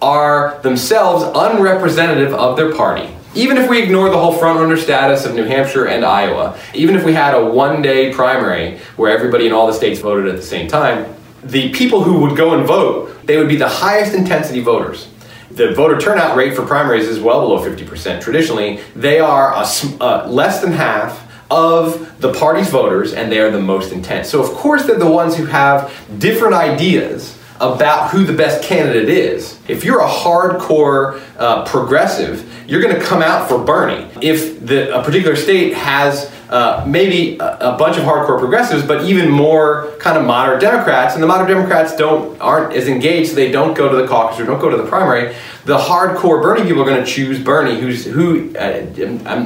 are 0.00 0.58
themselves 0.62 1.22
unrepresentative 1.34 2.32
of 2.32 2.56
their 2.56 2.74
party. 2.74 3.15
Even 3.36 3.58
if 3.58 3.68
we 3.68 3.82
ignore 3.82 4.08
the 4.08 4.18
whole 4.18 4.32
frontrunner 4.32 4.78
status 4.78 5.26
of 5.26 5.34
New 5.34 5.44
Hampshire 5.44 5.84
and 5.84 6.06
Iowa, 6.06 6.58
even 6.72 6.96
if 6.96 7.04
we 7.04 7.12
had 7.12 7.34
a 7.34 7.44
one 7.44 7.82
day 7.82 8.10
primary 8.10 8.78
where 8.96 9.12
everybody 9.12 9.46
in 9.46 9.52
all 9.52 9.66
the 9.66 9.74
states 9.74 10.00
voted 10.00 10.26
at 10.26 10.36
the 10.36 10.42
same 10.42 10.68
time, 10.68 11.14
the 11.44 11.70
people 11.70 12.02
who 12.02 12.20
would 12.20 12.34
go 12.34 12.54
and 12.54 12.66
vote, 12.66 13.14
they 13.26 13.36
would 13.36 13.48
be 13.48 13.56
the 13.56 13.68
highest 13.68 14.14
intensity 14.14 14.60
voters. 14.60 15.08
The 15.50 15.74
voter 15.74 15.98
turnout 15.98 16.34
rate 16.34 16.56
for 16.56 16.64
primaries 16.64 17.06
is 17.06 17.20
well 17.20 17.42
below 17.42 17.62
50%. 17.62 18.22
Traditionally, 18.22 18.80
they 18.94 19.20
are 19.20 19.52
a, 19.52 19.66
uh, 20.00 20.26
less 20.28 20.62
than 20.62 20.72
half 20.72 21.30
of 21.50 22.18
the 22.22 22.32
party's 22.32 22.70
voters, 22.70 23.12
and 23.12 23.30
they 23.30 23.38
are 23.38 23.50
the 23.50 23.60
most 23.60 23.92
intense. 23.92 24.30
So, 24.30 24.42
of 24.42 24.48
course, 24.50 24.86
they're 24.86 24.98
the 24.98 25.10
ones 25.10 25.36
who 25.36 25.44
have 25.44 25.92
different 26.18 26.54
ideas 26.54 27.35
about 27.60 28.10
who 28.10 28.24
the 28.24 28.32
best 28.32 28.62
candidate 28.62 29.08
is. 29.08 29.58
If 29.68 29.84
you're 29.84 30.00
a 30.00 30.08
hardcore 30.08 31.22
uh, 31.38 31.64
progressive, 31.64 32.50
you're 32.68 32.82
going 32.82 32.94
to 32.94 33.00
come 33.00 33.22
out 33.22 33.48
for 33.48 33.58
Bernie. 33.58 34.08
If 34.20 34.64
the, 34.64 34.96
a 34.98 35.02
particular 35.02 35.36
state 35.36 35.74
has 35.74 36.32
uh, 36.48 36.84
maybe 36.86 37.36
a, 37.38 37.74
a, 37.74 37.76
bunch 37.76 37.96
of 37.96 38.04
hardcore 38.04 38.38
progressives, 38.38 38.86
but 38.86 39.04
even 39.04 39.28
more 39.28 39.92
kind 39.98 40.16
of 40.16 40.24
moderate 40.24 40.60
Democrats, 40.60 41.14
and 41.14 41.22
the 41.22 41.26
moderate 41.26 41.48
Democrats 41.48 41.96
don't 41.96 42.40
aren't 42.40 42.72
as 42.72 42.86
engaged, 42.86 43.30
so 43.30 43.34
they 43.34 43.50
don't 43.50 43.74
go 43.74 43.88
to 43.88 43.96
the 43.96 44.06
caucus 44.06 44.38
or 44.38 44.44
don't 44.44 44.60
go 44.60 44.70
to 44.70 44.76
the 44.76 44.86
primary. 44.86 45.34
The 45.64 45.76
hardcore 45.76 46.40
Bernie 46.40 46.62
people 46.62 46.82
are 46.82 46.84
going 46.84 47.04
to 47.04 47.10
choose 47.10 47.42
Bernie, 47.42 47.80
who's 47.80 48.04
who 48.04 48.54
uh, 48.56 48.86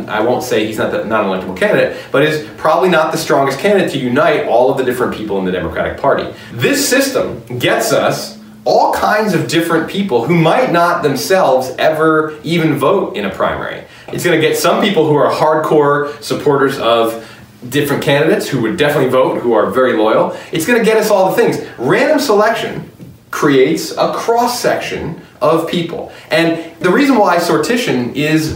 I 0.09 0.21
won't 0.21 0.43
say 0.43 0.67
he's 0.67 0.77
not 0.77 0.93
the, 0.93 1.05
not 1.05 1.25
an 1.25 1.31
electable 1.31 1.57
candidate, 1.57 1.97
but 2.13 2.23
is 2.23 2.47
probably 2.59 2.91
not 2.91 3.13
the 3.13 3.19
strongest 3.19 3.59
candidate 3.59 3.93
to 3.93 3.99
unite 3.99 4.47
all 4.47 4.71
of 4.71 4.77
the 4.77 4.85
different 4.85 5.15
people 5.15 5.39
in 5.39 5.47
the 5.47 5.53
Democratic 5.53 5.99
Party. 5.99 6.31
This 6.53 6.87
system 6.87 7.43
gets 7.59 7.93
us 7.93 8.39
all 8.65 8.93
kinds 8.93 9.33
of 9.33 9.49
different 9.49 9.89
people 9.89 10.27
who 10.27 10.35
might 10.35 10.71
not 10.71 11.03
themselves 11.03 11.71
ever 11.79 12.39
even 12.43 12.79
vote 12.79 13.17
in 13.17 13.25
a 13.25 13.31
primary. 13.31 13.85
It's 14.13 14.25
going 14.25 14.41
to 14.41 14.47
get 14.47 14.57
some 14.57 14.83
people 14.83 15.07
who 15.07 15.15
are 15.15 15.31
hardcore 15.33 16.21
supporters 16.23 16.79
of 16.79 17.27
different 17.69 18.03
candidates 18.03 18.49
who 18.49 18.63
would 18.63 18.77
definitely 18.77 19.11
vote, 19.11 19.41
who 19.41 19.53
are 19.53 19.71
very 19.71 19.93
loyal. 19.97 20.37
It's 20.53 20.67
going 20.67 20.79
to 20.79 20.85
get 20.85 20.97
us 20.97 21.11
all 21.11 21.31
the 21.31 21.37
things. 21.37 21.65
Random 21.79 22.19
selection 22.19 22.91
creates 23.31 23.93
a 23.93 24.13
cross 24.15 24.59
section 24.61 25.21
of 25.41 25.69
people. 25.69 26.13
And 26.31 26.75
the 26.81 26.91
reason 26.91 27.17
why 27.17 27.37
sortition 27.37 28.15
is, 28.15 28.55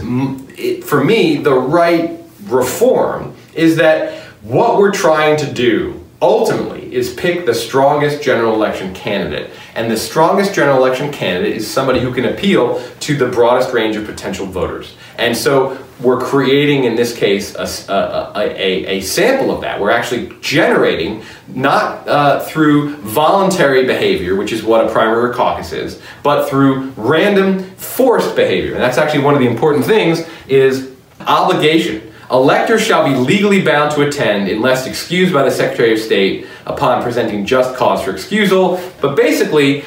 for 0.83 1.03
me, 1.03 1.37
the 1.37 1.53
right 1.53 2.19
reform 2.47 3.35
is 3.53 3.77
that 3.77 4.21
What 4.45 4.77
we're 4.77 4.91
trying 4.91 5.37
to 5.37 5.51
do 5.51 6.05
ultimately 6.21 6.84
is 6.95 7.13
pick 7.13 7.45
the 7.45 7.53
strongest 7.53 8.23
general 8.23 8.53
election 8.53 8.93
candidate. 8.93 9.51
And 9.75 9.91
the 9.91 9.97
strongest 9.97 10.55
general 10.55 10.77
election 10.77 11.11
candidate 11.11 11.57
is 11.57 11.69
somebody 11.69 11.99
who 11.99 12.13
can 12.13 12.23
appeal 12.23 12.81
to 13.01 13.17
the 13.17 13.27
broadest 13.27 13.73
range 13.73 13.97
of 13.97 14.05
potential 14.05 14.45
voters. 14.45 14.95
And 15.17 15.35
so 15.35 15.77
we're 15.99 16.21
creating, 16.21 16.85
in 16.85 16.95
this 16.95 17.13
case, 17.13 17.53
a, 17.55 17.67
a, 17.91 18.31
a, 18.37 18.85
a 18.97 19.01
sample 19.01 19.53
of 19.53 19.59
that. 19.61 19.81
We're 19.81 19.91
actually 19.91 20.33
generating, 20.39 21.23
not 21.49 22.07
uh, 22.07 22.39
through 22.45 22.95
voluntary 22.97 23.85
behavior, 23.85 24.37
which 24.37 24.53
is 24.53 24.63
what 24.63 24.85
a 24.85 24.89
primary 24.89 25.33
caucus 25.33 25.73
is, 25.73 26.01
but 26.23 26.49
through 26.49 26.91
random 26.95 27.59
forced 27.75 28.37
behavior. 28.37 28.73
And 28.73 28.81
that's 28.81 28.97
actually 28.97 29.23
one 29.23 29.33
of 29.33 29.41
the 29.41 29.47
important 29.47 29.83
things 29.83 30.25
is 30.47 30.95
obligation. 31.19 32.13
Electors 32.31 32.81
shall 32.81 33.07
be 33.07 33.15
legally 33.15 33.61
bound 33.61 33.91
to 33.91 34.01
attend 34.01 34.49
unless 34.49 34.87
excused 34.87 35.33
by 35.33 35.43
the 35.43 35.51
Secretary 35.51 35.93
of 35.93 35.99
State 35.99 36.47
upon 36.65 37.03
presenting 37.03 37.45
just 37.45 37.75
cause 37.75 38.03
for 38.03 38.11
excusal. 38.11 38.81
But 38.99 39.15
basically, 39.15 39.85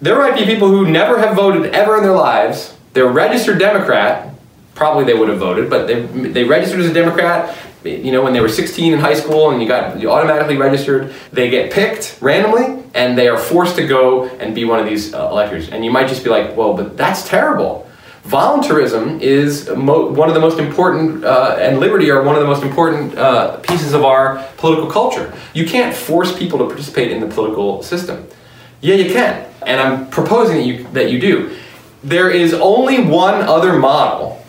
there 0.00 0.16
might 0.18 0.34
be 0.34 0.44
people 0.44 0.68
who 0.68 0.90
never 0.90 1.18
have 1.18 1.34
voted 1.34 1.72
ever 1.74 1.96
in 1.96 2.02
their 2.02 2.12
lives. 2.12 2.76
They're 2.92 3.08
registered 3.08 3.58
Democrat, 3.58 4.34
probably 4.74 5.04
they 5.04 5.14
would 5.14 5.28
have 5.28 5.38
voted, 5.38 5.70
but 5.70 5.86
they, 5.86 6.02
they 6.02 6.44
registered 6.44 6.80
as 6.80 6.90
a 6.90 6.94
Democrat. 6.94 7.56
You 7.84 8.12
know, 8.12 8.22
when 8.22 8.32
they 8.32 8.40
were 8.40 8.48
16 8.48 8.92
in 8.92 8.98
high 9.00 9.14
school 9.14 9.50
and 9.50 9.60
you 9.60 9.66
got 9.66 9.98
you 10.00 10.10
automatically 10.10 10.56
registered, 10.56 11.12
they 11.32 11.50
get 11.50 11.72
picked 11.72 12.18
randomly 12.20 12.84
and 12.94 13.16
they 13.16 13.28
are 13.28 13.38
forced 13.38 13.76
to 13.76 13.86
go 13.86 14.28
and 14.28 14.54
be 14.54 14.64
one 14.64 14.78
of 14.78 14.86
these 14.86 15.14
uh, 15.14 15.28
electors. 15.30 15.70
And 15.70 15.84
you 15.84 15.90
might 15.90 16.08
just 16.08 16.22
be 16.22 16.30
like, 16.30 16.56
well, 16.56 16.74
but 16.74 16.96
that's 16.96 17.26
terrible. 17.28 17.88
Voluntarism 18.24 19.20
is 19.20 19.68
mo- 19.70 20.10
one 20.10 20.28
of 20.28 20.34
the 20.34 20.40
most 20.40 20.58
important, 20.58 21.24
uh, 21.24 21.56
and 21.58 21.80
liberty 21.80 22.08
are 22.10 22.22
one 22.22 22.36
of 22.36 22.40
the 22.40 22.46
most 22.46 22.62
important 22.62 23.18
uh, 23.18 23.56
pieces 23.58 23.94
of 23.94 24.04
our 24.04 24.46
political 24.58 24.88
culture. 24.88 25.34
You 25.54 25.66
can't 25.66 25.94
force 25.94 26.36
people 26.38 26.58
to 26.60 26.66
participate 26.66 27.10
in 27.10 27.20
the 27.20 27.26
political 27.26 27.82
system. 27.82 28.26
Yeah, 28.80 28.94
you 28.94 29.12
can, 29.12 29.44
and 29.66 29.80
I'm 29.80 30.08
proposing 30.10 30.56
that 30.56 30.66
you 30.66 30.84
that 30.92 31.10
you 31.10 31.18
do. 31.20 31.56
There 32.04 32.30
is 32.30 32.54
only 32.54 33.02
one 33.02 33.42
other 33.42 33.78
model 33.78 34.44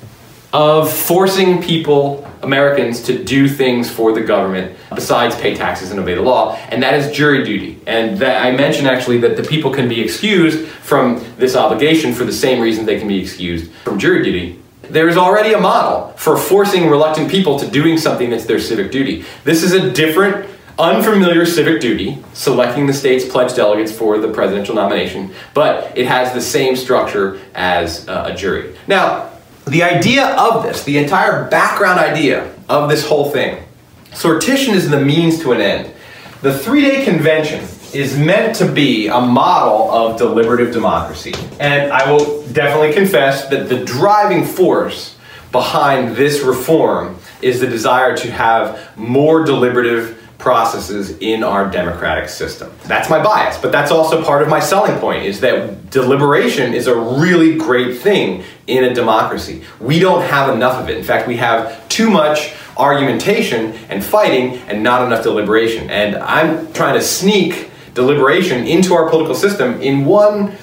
of 0.52 0.92
forcing 0.92 1.62
people, 1.62 2.28
Americans, 2.44 3.02
to 3.04 3.24
do 3.24 3.48
things 3.48 3.90
for 3.90 4.12
the 4.12 4.22
government 4.22 4.78
besides 4.94 5.36
pay 5.36 5.56
taxes 5.56 5.92
and 5.92 6.00
obey 6.00 6.16
the 6.16 6.22
law, 6.22 6.56
and 6.70 6.84
that 6.84 6.94
is 6.94 7.16
jury 7.16 7.44
duty. 7.44 7.80
And 7.88 8.22
I 8.24 8.52
mentioned 8.52 8.88
actually 8.88 9.20
that 9.20 9.38
the 9.38 9.44
people 9.44 9.74
can 9.74 9.88
be 9.90 10.02
excused 10.02 10.68
from 10.68 11.24
this 11.38 11.56
obligation 11.56 12.14
for 12.14 12.26
the 12.26 12.34
same 12.34 12.62
reason 12.62 12.86
they 12.86 13.00
can 13.00 13.08
be 13.08 13.20
excused 13.20 13.72
from 13.84 13.98
jury 13.98 14.24
duty. 14.24 14.60
There 14.84 15.08
is 15.08 15.18
already 15.18 15.54
a 15.54 15.60
model 15.60 16.10
for 16.18 16.38
forcing 16.38 16.90
reluctant 16.90 17.32
people 17.32 17.58
to 17.60 17.70
doing 17.70 17.98
something 17.98 18.30
that's 18.30 18.46
their 18.46 18.60
civic 18.60 18.92
duty. 18.92 19.24
This 19.44 19.64
is 19.64 19.72
a 19.74 19.92
different 19.92 20.50
unfamiliar 20.78 21.46
civic 21.46 21.80
duty, 21.80 22.18
selecting 22.34 22.88
the 22.88 22.94
state's 22.94 23.26
pledged 23.26 23.56
delegates 23.56 23.92
for 23.92 24.18
the 24.18 24.28
presidential 24.28 24.76
nomination, 24.76 25.32
but 25.54 25.98
it 25.98 26.08
has 26.08 26.34
the 26.34 26.42
same 26.42 26.76
structure 26.76 27.40
as 27.56 28.08
uh, 28.08 28.30
a 28.32 28.36
jury. 28.36 28.76
Now, 28.88 29.33
the 29.66 29.84
idea 29.84 30.36
of 30.36 30.64
this, 30.64 30.84
the 30.84 30.98
entire 30.98 31.50
background 31.50 32.00
idea 32.00 32.54
of 32.70 32.90
this 32.90 33.08
whole 33.08 33.30
thing, 33.30 33.64
sortition 34.12 34.74
is 34.74 34.90
the 34.90 35.00
means 35.00 35.42
to 35.42 35.52
an 35.52 35.62
end. 35.62 35.94
The 36.42 36.58
three 36.58 36.82
day 36.82 37.06
convention 37.06 37.64
is 37.94 38.18
meant 38.18 38.56
to 38.56 38.70
be 38.70 39.08
a 39.08 39.22
model 39.22 39.92
of 39.92 40.18
deliberative 40.18 40.74
democracy. 40.74 41.34
And 41.60 41.92
I 41.92 42.12
will 42.12 42.46
definitely 42.48 42.94
confess 42.94 43.48
that 43.50 43.70
the 43.70 43.86
driving 43.86 44.44
force 44.44 45.16
behind 45.52 46.16
this 46.16 46.42
reform 46.42 47.18
is 47.42 47.60
the 47.60 47.68
desire 47.68 48.18
to 48.18 48.32
have 48.32 48.98
more 48.98 49.44
deliberative 49.44 50.23
processes 50.44 51.18
in 51.20 51.42
our 51.42 51.72
democratic 51.72 52.28
system. 52.28 52.70
That's 52.84 53.10
my 53.10 53.24
bias, 53.24 53.58
but 53.58 53.72
that's 53.72 53.92
also 53.92 54.22
part 54.22 54.42
of 54.42 54.50
my 54.50 54.60
selling 54.60 55.00
point 55.00 55.24
is 55.24 55.40
that 55.40 55.90
deliberation 55.90 56.74
is 56.74 56.88
a 56.88 56.94
really 56.94 57.58
great 57.58 58.00
thing 58.00 58.44
in 58.68 58.84
a 58.84 58.94
democracy. 58.94 59.64
We 59.80 60.00
don't 60.00 60.22
have 60.22 60.54
enough 60.54 60.82
of 60.82 60.90
it. 60.90 60.98
In 60.98 61.04
fact, 61.06 61.30
we 61.30 61.38
have 61.38 61.88
too 61.88 62.12
much 62.12 62.54
argumentation 62.76 63.72
and 63.88 64.04
fighting 64.04 64.58
and 64.68 64.84
not 64.84 65.08
enough 65.08 65.24
deliberation. 65.24 65.90
And 65.90 66.18
I'm 66.18 66.74
trying 66.74 66.96
to 66.96 67.02
sneak 67.02 67.72
deliberation 67.94 68.68
into 68.68 68.96
our 68.96 69.10
political 69.10 69.36
system 69.36 69.82
in 69.82 70.04
one 70.04 70.58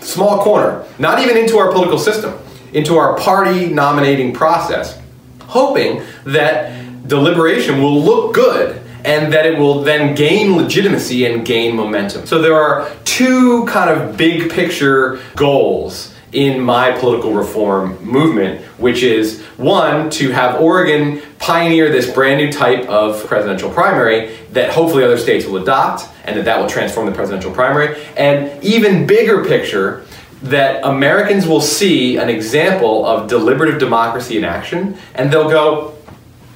small 0.00 0.44
corner, 0.44 0.86
not 1.00 1.18
even 1.18 1.36
into 1.36 1.58
our 1.58 1.72
political 1.72 1.98
system, 1.98 2.38
into 2.72 2.96
our 2.96 3.18
party 3.18 3.66
nominating 3.66 4.32
process, 4.32 4.96
hoping 5.40 6.04
that 6.24 7.08
deliberation 7.08 7.82
will 7.82 8.00
look 8.00 8.32
good 8.32 8.77
and 9.04 9.32
that 9.32 9.46
it 9.46 9.58
will 9.58 9.82
then 9.82 10.14
gain 10.14 10.56
legitimacy 10.56 11.24
and 11.24 11.44
gain 11.44 11.76
momentum. 11.76 12.26
So 12.26 12.40
there 12.40 12.54
are 12.54 12.90
two 13.04 13.64
kind 13.66 13.90
of 13.90 14.16
big 14.16 14.50
picture 14.50 15.20
goals 15.36 16.14
in 16.32 16.60
my 16.60 16.92
political 16.92 17.32
reform 17.32 18.02
movement, 18.04 18.60
which 18.76 19.02
is 19.02 19.42
one, 19.56 20.10
to 20.10 20.30
have 20.30 20.60
Oregon 20.60 21.22
pioneer 21.38 21.90
this 21.90 22.12
brand 22.12 22.38
new 22.38 22.52
type 22.52 22.86
of 22.86 23.24
presidential 23.26 23.70
primary 23.70 24.36
that 24.52 24.70
hopefully 24.70 25.04
other 25.04 25.16
states 25.16 25.46
will 25.46 25.62
adopt 25.62 26.06
and 26.24 26.36
that 26.36 26.44
that 26.44 26.60
will 26.60 26.68
transform 26.68 27.06
the 27.06 27.12
presidential 27.12 27.50
primary. 27.50 27.98
And 28.16 28.62
even 28.62 29.06
bigger 29.06 29.44
picture, 29.44 30.04
that 30.42 30.84
Americans 30.84 31.46
will 31.46 31.60
see 31.60 32.16
an 32.16 32.28
example 32.28 33.04
of 33.06 33.28
deliberative 33.28 33.80
democracy 33.80 34.36
in 34.36 34.44
action 34.44 34.98
and 35.14 35.32
they'll 35.32 35.50
go, 35.50 35.96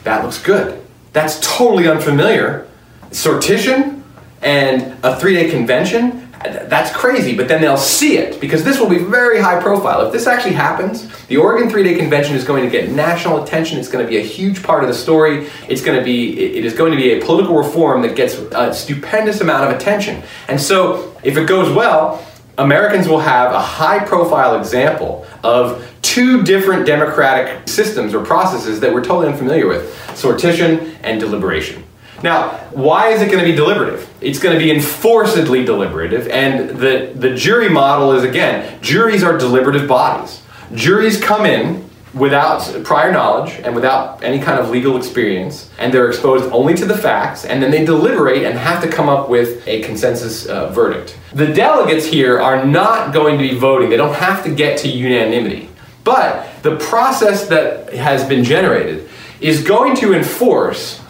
that 0.04 0.22
looks 0.22 0.40
good 0.40 0.81
that's 1.12 1.38
totally 1.40 1.88
unfamiliar. 1.88 2.66
Sortition 3.10 4.02
and 4.40 4.98
a 5.04 5.18
three 5.18 5.34
day 5.34 5.50
convention, 5.50 6.22
that's 6.42 6.94
crazy, 6.94 7.36
but 7.36 7.46
then 7.46 7.60
they'll 7.60 7.76
see 7.76 8.16
it 8.16 8.40
because 8.40 8.64
this 8.64 8.80
will 8.80 8.88
be 8.88 8.98
very 8.98 9.40
high 9.40 9.60
profile. 9.60 10.04
If 10.06 10.12
this 10.12 10.26
actually 10.26 10.54
happens, 10.54 11.08
the 11.26 11.36
Oregon 11.36 11.70
three 11.70 11.82
day 11.84 11.94
convention 11.94 12.34
is 12.34 12.44
going 12.44 12.64
to 12.64 12.70
get 12.70 12.90
national 12.90 13.42
attention. 13.42 13.78
It's 13.78 13.88
going 13.88 14.04
to 14.04 14.08
be 14.08 14.18
a 14.18 14.22
huge 14.22 14.62
part 14.62 14.82
of 14.82 14.88
the 14.88 14.94
story. 14.94 15.48
It's 15.68 15.82
going 15.82 15.98
to 15.98 16.04
be, 16.04 16.56
it 16.56 16.64
is 16.64 16.74
going 16.74 16.90
to 16.92 16.96
be 16.96 17.12
a 17.12 17.24
political 17.24 17.56
reform 17.56 18.02
that 18.02 18.16
gets 18.16 18.34
a 18.34 18.74
stupendous 18.74 19.40
amount 19.40 19.70
of 19.70 19.76
attention. 19.76 20.22
And 20.48 20.60
so, 20.60 21.16
if 21.22 21.36
it 21.36 21.46
goes 21.46 21.72
well, 21.74 22.26
Americans 22.62 23.08
will 23.08 23.20
have 23.20 23.52
a 23.52 23.60
high 23.60 23.98
profile 24.04 24.56
example 24.58 25.26
of 25.42 25.88
two 26.00 26.42
different 26.42 26.86
democratic 26.86 27.68
systems 27.68 28.14
or 28.14 28.24
processes 28.24 28.78
that 28.80 28.92
we're 28.92 29.02
totally 29.02 29.28
unfamiliar 29.28 29.66
with 29.66 29.92
sortition 30.14 30.96
and 31.02 31.18
deliberation. 31.18 31.82
Now, 32.22 32.50
why 32.70 33.08
is 33.08 33.20
it 33.20 33.26
going 33.26 33.44
to 33.44 33.50
be 33.50 33.56
deliberative? 33.56 34.08
It's 34.20 34.38
going 34.38 34.56
to 34.56 34.64
be 34.64 34.70
enforcedly 34.70 35.64
deliberative, 35.64 36.28
and 36.28 36.70
the, 36.78 37.12
the 37.16 37.34
jury 37.34 37.68
model 37.68 38.12
is 38.12 38.22
again, 38.22 38.80
juries 38.80 39.24
are 39.24 39.36
deliberative 39.36 39.88
bodies. 39.88 40.40
Juries 40.72 41.20
come 41.20 41.44
in 41.44 41.90
without 42.14 42.84
prior 42.84 43.10
knowledge 43.10 43.54
and 43.64 43.74
without 43.74 44.22
any 44.22 44.38
kind 44.38 44.60
of 44.60 44.70
legal 44.70 44.96
experience, 44.96 45.70
and 45.78 45.92
they're 45.92 46.08
exposed 46.08 46.50
only 46.52 46.74
to 46.74 46.84
the 46.84 46.96
facts, 46.96 47.44
and 47.44 47.62
then 47.62 47.70
they 47.70 47.84
deliberate 47.84 48.44
and 48.44 48.58
have 48.58 48.82
to 48.82 48.88
come 48.88 49.08
up 49.08 49.28
with 49.28 49.66
a 49.66 49.82
consensus 49.82 50.46
uh, 50.46 50.68
verdict. 50.70 51.16
The 51.32 51.52
delegates 51.52 52.04
here 52.04 52.40
are 52.40 52.64
not 52.64 53.14
going 53.14 53.38
to 53.38 53.48
be 53.48 53.58
voting, 53.58 53.88
they 53.88 53.96
don't 53.96 54.14
have 54.14 54.44
to 54.44 54.54
get 54.54 54.78
to 54.78 54.88
unanimity. 54.88 55.70
But 56.04 56.62
the 56.62 56.76
process 56.76 57.46
that 57.48 57.92
has 57.94 58.28
been 58.28 58.44
generated 58.44 59.08
is 59.40 59.62
going 59.62 59.96
to 59.96 60.12
enforce, 60.12 61.00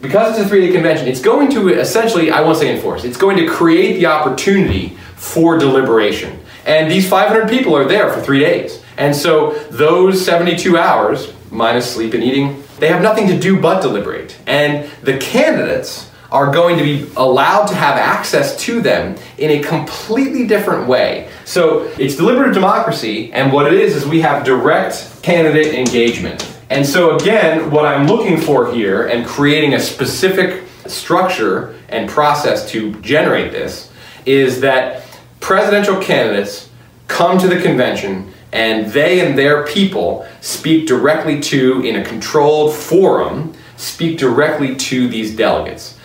because 0.00 0.36
it's 0.36 0.46
a 0.46 0.48
three 0.48 0.66
day 0.66 0.72
convention, 0.72 1.06
it's 1.06 1.20
going 1.20 1.50
to 1.50 1.68
essentially, 1.68 2.30
I 2.30 2.40
won't 2.40 2.58
say 2.58 2.74
enforce, 2.74 3.04
it's 3.04 3.16
going 3.16 3.36
to 3.36 3.48
create 3.48 3.94
the 3.94 4.06
opportunity 4.06 4.96
for 5.14 5.58
deliberation. 5.58 6.40
And 6.64 6.90
these 6.90 7.08
500 7.08 7.48
people 7.48 7.76
are 7.76 7.86
there 7.86 8.12
for 8.12 8.20
three 8.20 8.40
days. 8.40 8.82
And 8.98 9.14
so 9.14 9.52
those 9.70 10.24
72 10.24 10.76
hours, 10.76 11.32
minus 11.50 11.90
sleep 11.90 12.14
and 12.14 12.22
eating, 12.22 12.62
they 12.78 12.88
have 12.88 13.00
nothing 13.00 13.28
to 13.28 13.38
do 13.38 13.60
but 13.60 13.80
deliberate. 13.80 14.36
And 14.46 14.90
the 15.02 15.16
candidates 15.18 16.10
are 16.30 16.52
going 16.52 16.76
to 16.76 16.84
be 16.84 17.10
allowed 17.16 17.66
to 17.66 17.74
have 17.74 17.96
access 17.96 18.58
to 18.60 18.82
them 18.82 19.16
in 19.38 19.50
a 19.50 19.62
completely 19.62 20.46
different 20.46 20.86
way. 20.86 21.30
So 21.44 21.84
it's 21.98 22.16
deliberative 22.16 22.52
democracy, 22.52 23.32
and 23.32 23.52
what 23.52 23.66
it 23.66 23.80
is 23.80 23.96
is 23.96 24.04
we 24.04 24.20
have 24.20 24.44
direct 24.44 25.22
candidate 25.22 25.74
engagement. 25.74 26.46
And 26.70 26.84
so, 26.84 27.16
again, 27.16 27.70
what 27.70 27.86
I'm 27.86 28.06
looking 28.06 28.38
for 28.38 28.70
here 28.72 29.06
and 29.06 29.26
creating 29.26 29.72
a 29.72 29.80
specific 29.80 30.64
structure 30.86 31.74
and 31.88 32.08
process 32.08 32.68
to 32.70 32.92
generate 33.00 33.52
this 33.52 33.90
is 34.26 34.60
that 34.60 35.04
presidential 35.40 35.98
candidates 36.02 36.68
come 37.06 37.38
to 37.38 37.48
the 37.48 37.60
convention 37.62 38.30
and 38.52 38.90
they 38.92 39.26
and 39.26 39.38
their 39.38 39.66
people 39.66 40.26
speak 40.40 40.86
directly 40.86 41.40
to, 41.40 41.82
in 41.82 41.96
a 41.96 42.04
controlled 42.04 42.74
forum, 42.74 43.52
speak 43.76 44.18
directly 44.18 44.74
to 44.76 45.08
these 45.08 45.36
delegates. 45.36 45.98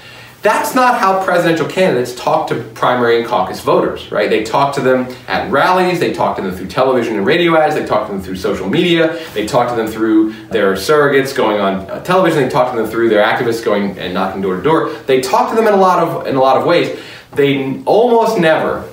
That's 0.44 0.76
not 0.76 1.00
how 1.00 1.24
presidential 1.24 1.66
candidates 1.66 2.14
talk 2.16 2.50
to 2.50 2.56
primary 2.74 3.18
and 3.20 3.26
caucus 3.26 3.62
voters, 3.62 4.12
right? 4.12 4.30
They 4.30 4.44
talk 4.44 4.76
to 4.76 4.82
them 4.82 5.08
at 5.30 5.50
rallies, 5.50 6.02
they 6.02 6.12
talk 6.12 6.36
to 6.36 6.42
them 6.42 6.52
through 6.52 6.68
television 6.68 7.16
and 7.16 7.26
radio 7.26 7.56
ads, 7.56 7.76
they 7.76 7.86
talk 7.86 8.08
to 8.08 8.14
them 8.14 8.22
through 8.22 8.36
social 8.36 8.70
media, 8.70 9.26
they 9.34 9.46
talk 9.46 9.70
to 9.70 9.76
them 9.78 9.88
through 9.88 10.34
their 10.50 10.74
surrogates 10.74 11.34
going 11.34 11.62
on 11.62 11.90
uh, 11.90 12.04
television, 12.04 12.44
they 12.44 12.50
talk 12.50 12.74
to 12.74 12.78
them 12.78 12.92
through 12.92 13.08
their 13.08 13.24
activists 13.24 13.64
going 13.64 13.98
and 13.98 14.14
knocking 14.14 14.42
door 14.42 14.58
to 14.58 14.62
door. 14.62 14.90
They 15.06 15.22
talk 15.22 15.50
to 15.52 15.56
them 15.56 15.66
in 15.66 15.74
a 15.74 15.78
lot 15.78 16.06
of 16.06 16.28
in 16.28 16.36
a 16.36 16.42
lot 16.42 16.58
of 16.58 16.66
ways. 16.66 17.00
They 17.32 17.82
almost 17.86 18.38
never 18.38 18.92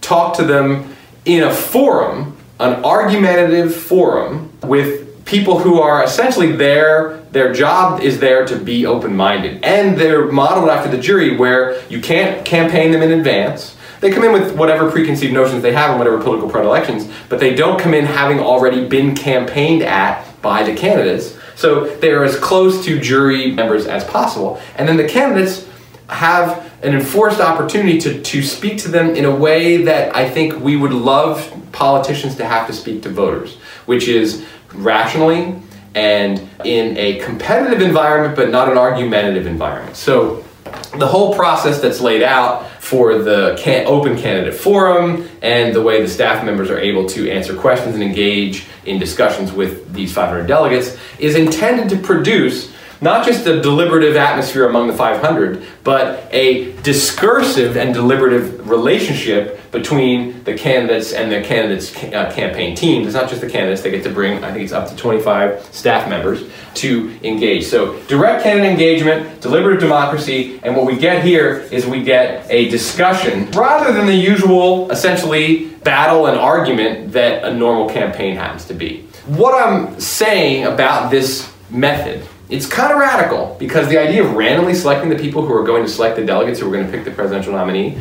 talk 0.00 0.36
to 0.36 0.44
them 0.44 0.94
in 1.24 1.42
a 1.42 1.52
forum, 1.52 2.31
an 2.62 2.84
argumentative 2.84 3.74
forum 3.74 4.52
with 4.62 5.24
people 5.24 5.58
who 5.58 5.80
are 5.80 6.04
essentially 6.04 6.52
there 6.52 7.18
their 7.32 7.52
job 7.52 8.00
is 8.00 8.20
there 8.20 8.44
to 8.44 8.56
be 8.56 8.84
open-minded. 8.84 9.64
And 9.64 9.96
they're 9.96 10.30
modeled 10.30 10.68
after 10.68 10.90
the 10.94 11.02
jury 11.02 11.36
where 11.36 11.82
you 11.88 12.00
can't 12.00 12.44
campaign 12.44 12.92
them 12.92 13.00
in 13.02 13.10
advance. 13.10 13.74
They 14.00 14.10
come 14.10 14.24
in 14.24 14.32
with 14.32 14.54
whatever 14.54 14.90
preconceived 14.90 15.32
notions 15.32 15.62
they 15.62 15.72
have 15.72 15.90
and 15.90 15.98
whatever 15.98 16.20
political 16.20 16.50
predilections 16.50 17.10
but 17.28 17.40
they 17.40 17.54
don't 17.54 17.80
come 17.80 17.94
in 17.94 18.04
having 18.04 18.38
already 18.38 18.86
been 18.86 19.14
campaigned 19.14 19.82
at 19.82 20.40
by 20.42 20.62
the 20.62 20.74
candidates. 20.74 21.38
So 21.56 21.96
they're 21.96 22.24
as 22.24 22.38
close 22.38 22.84
to 22.84 23.00
jury 23.00 23.50
members 23.50 23.86
as 23.86 24.04
possible. 24.04 24.60
And 24.76 24.88
then 24.88 24.96
the 24.96 25.08
candidates 25.08 25.66
have 26.08 26.71
an 26.82 26.94
enforced 26.94 27.40
opportunity 27.40 27.98
to, 28.00 28.20
to 28.22 28.42
speak 28.42 28.78
to 28.78 28.88
them 28.88 29.14
in 29.14 29.24
a 29.24 29.34
way 29.34 29.84
that 29.84 30.14
I 30.14 30.28
think 30.28 30.60
we 30.60 30.76
would 30.76 30.92
love 30.92 31.52
politicians 31.70 32.36
to 32.36 32.44
have 32.44 32.66
to 32.66 32.72
speak 32.72 33.02
to 33.02 33.08
voters, 33.08 33.56
which 33.86 34.08
is 34.08 34.44
rationally 34.74 35.60
and 35.94 36.48
in 36.64 36.96
a 36.96 37.18
competitive 37.20 37.82
environment, 37.82 38.34
but 38.34 38.50
not 38.50 38.70
an 38.70 38.78
argumentative 38.78 39.46
environment. 39.46 39.96
So 39.96 40.44
the 40.96 41.06
whole 41.06 41.34
process 41.34 41.80
that's 41.80 42.00
laid 42.00 42.22
out 42.22 42.68
for 42.80 43.18
the 43.18 43.56
can- 43.58 43.86
open 43.86 44.16
candidate 44.16 44.54
forum 44.54 45.28
and 45.42 45.74
the 45.74 45.82
way 45.82 46.02
the 46.02 46.08
staff 46.08 46.44
members 46.44 46.70
are 46.70 46.78
able 46.78 47.06
to 47.10 47.30
answer 47.30 47.54
questions 47.54 47.94
and 47.94 48.02
engage 48.02 48.66
in 48.86 48.98
discussions 48.98 49.52
with 49.52 49.92
these 49.92 50.12
500 50.12 50.46
delegates 50.46 50.96
is 51.18 51.36
intended 51.36 51.88
to 51.90 51.96
produce 51.96 52.72
not 53.02 53.26
just 53.26 53.44
a 53.46 53.60
deliberative 53.60 54.14
atmosphere 54.14 54.68
among 54.68 54.86
the 54.86 54.92
500, 54.94 55.66
but 55.82 56.28
a 56.30 56.72
discursive 56.82 57.76
and 57.76 57.92
deliberative 57.92 58.70
relationship 58.70 59.58
between 59.72 60.44
the 60.44 60.54
candidates 60.54 61.12
and 61.12 61.32
the 61.32 61.42
candidates' 61.42 61.94
uh, 61.96 62.32
campaign 62.32 62.76
teams. 62.76 63.08
It's 63.08 63.16
not 63.16 63.28
just 63.28 63.40
the 63.40 63.50
candidates, 63.50 63.82
they 63.82 63.90
get 63.90 64.04
to 64.04 64.10
bring, 64.10 64.44
I 64.44 64.52
think 64.52 64.62
it's 64.62 64.72
up 64.72 64.88
to 64.88 64.94
25 64.94 65.64
staff 65.74 66.08
members 66.08 66.48
to 66.74 67.18
engage. 67.24 67.64
So, 67.64 67.98
direct 68.02 68.44
candidate 68.44 68.70
engagement, 68.70 69.40
deliberative 69.40 69.80
democracy, 69.80 70.60
and 70.62 70.76
what 70.76 70.86
we 70.86 70.96
get 70.96 71.24
here 71.24 71.66
is 71.72 71.84
we 71.84 72.04
get 72.04 72.46
a 72.50 72.68
discussion 72.68 73.50
rather 73.50 73.92
than 73.92 74.06
the 74.06 74.14
usual, 74.14 74.90
essentially, 74.92 75.70
battle 75.82 76.26
and 76.26 76.38
argument 76.38 77.10
that 77.12 77.42
a 77.42 77.52
normal 77.52 77.88
campaign 77.88 78.36
happens 78.36 78.64
to 78.66 78.74
be. 78.74 79.08
What 79.26 79.60
I'm 79.60 79.98
saying 79.98 80.66
about 80.66 81.10
this 81.10 81.52
method 81.70 82.26
it's 82.52 82.66
kind 82.66 82.92
of 82.92 82.98
radical 82.98 83.56
because 83.58 83.88
the 83.88 83.98
idea 83.98 84.22
of 84.22 84.32
randomly 84.34 84.74
selecting 84.74 85.08
the 85.08 85.16
people 85.16 85.44
who 85.44 85.52
are 85.54 85.64
going 85.64 85.82
to 85.82 85.88
select 85.88 86.16
the 86.16 86.24
delegates 86.24 86.60
who 86.60 86.68
are 86.68 86.72
going 86.72 86.84
to 86.84 86.92
pick 86.92 87.04
the 87.04 87.10
presidential 87.10 87.52
nominee 87.52 88.00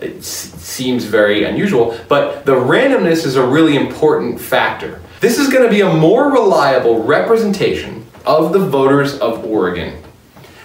it 0.00 0.24
seems 0.24 1.04
very 1.04 1.44
unusual, 1.44 1.98
but 2.08 2.44
the 2.46 2.54
randomness 2.54 3.26
is 3.26 3.36
a 3.36 3.46
really 3.46 3.76
important 3.76 4.40
factor. 4.40 5.00
This 5.20 5.38
is 5.38 5.48
going 5.48 5.64
to 5.64 5.70
be 5.70 5.82
a 5.82 5.92
more 5.92 6.32
reliable 6.32 7.04
representation 7.04 8.06
of 8.24 8.52
the 8.52 8.58
voters 8.58 9.18
of 9.18 9.44
Oregon. 9.44 10.02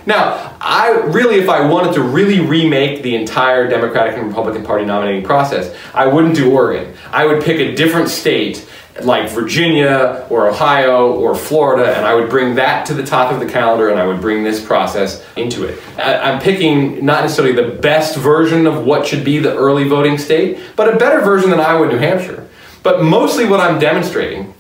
Now, 0.05 0.55
I 0.61 0.89
really, 0.89 1.37
if 1.37 1.49
I 1.49 1.67
wanted 1.67 1.93
to 1.95 2.01
really 2.01 2.39
remake 2.39 3.01
the 3.01 3.15
entire 3.15 3.67
Democratic 3.67 4.17
and 4.17 4.27
Republican 4.27 4.63
Party 4.63 4.85
nominating 4.85 5.23
process, 5.23 5.75
I 5.93 6.07
wouldn't 6.07 6.35
do 6.35 6.51
Oregon. 6.51 6.93
I 7.11 7.25
would 7.25 7.43
pick 7.43 7.59
a 7.59 7.75
different 7.75 8.09
state 8.09 8.67
like 9.03 9.29
Virginia 9.29 10.25
or 10.29 10.47
Ohio 10.47 11.11
or 11.11 11.35
Florida, 11.35 11.95
and 11.97 12.05
I 12.05 12.15
would 12.15 12.29
bring 12.29 12.55
that 12.55 12.85
to 12.85 12.93
the 12.93 13.05
top 13.05 13.31
of 13.31 13.39
the 13.39 13.45
calendar 13.45 13.89
and 13.89 13.99
I 13.99 14.07
would 14.07 14.21
bring 14.21 14.43
this 14.43 14.63
process 14.63 15.25
into 15.35 15.65
it. 15.65 15.81
I'm 15.97 16.39
picking 16.39 17.05
not 17.05 17.23
necessarily 17.23 17.53
the 17.53 17.75
best 17.75 18.15
version 18.15 18.65
of 18.65 18.85
what 18.85 19.05
should 19.05 19.25
be 19.25 19.39
the 19.39 19.53
early 19.53 19.87
voting 19.87 20.17
state, 20.17 20.59
but 20.75 20.93
a 20.93 20.97
better 20.97 21.19
version 21.21 21.49
than 21.49 21.59
Iowa, 21.59 21.83
and 21.83 21.91
New 21.91 21.97
Hampshire. 21.97 22.47
But 22.83 23.03
mostly 23.03 23.45
what 23.45 23.59
I'm 23.59 23.79
demonstrating 23.79 24.54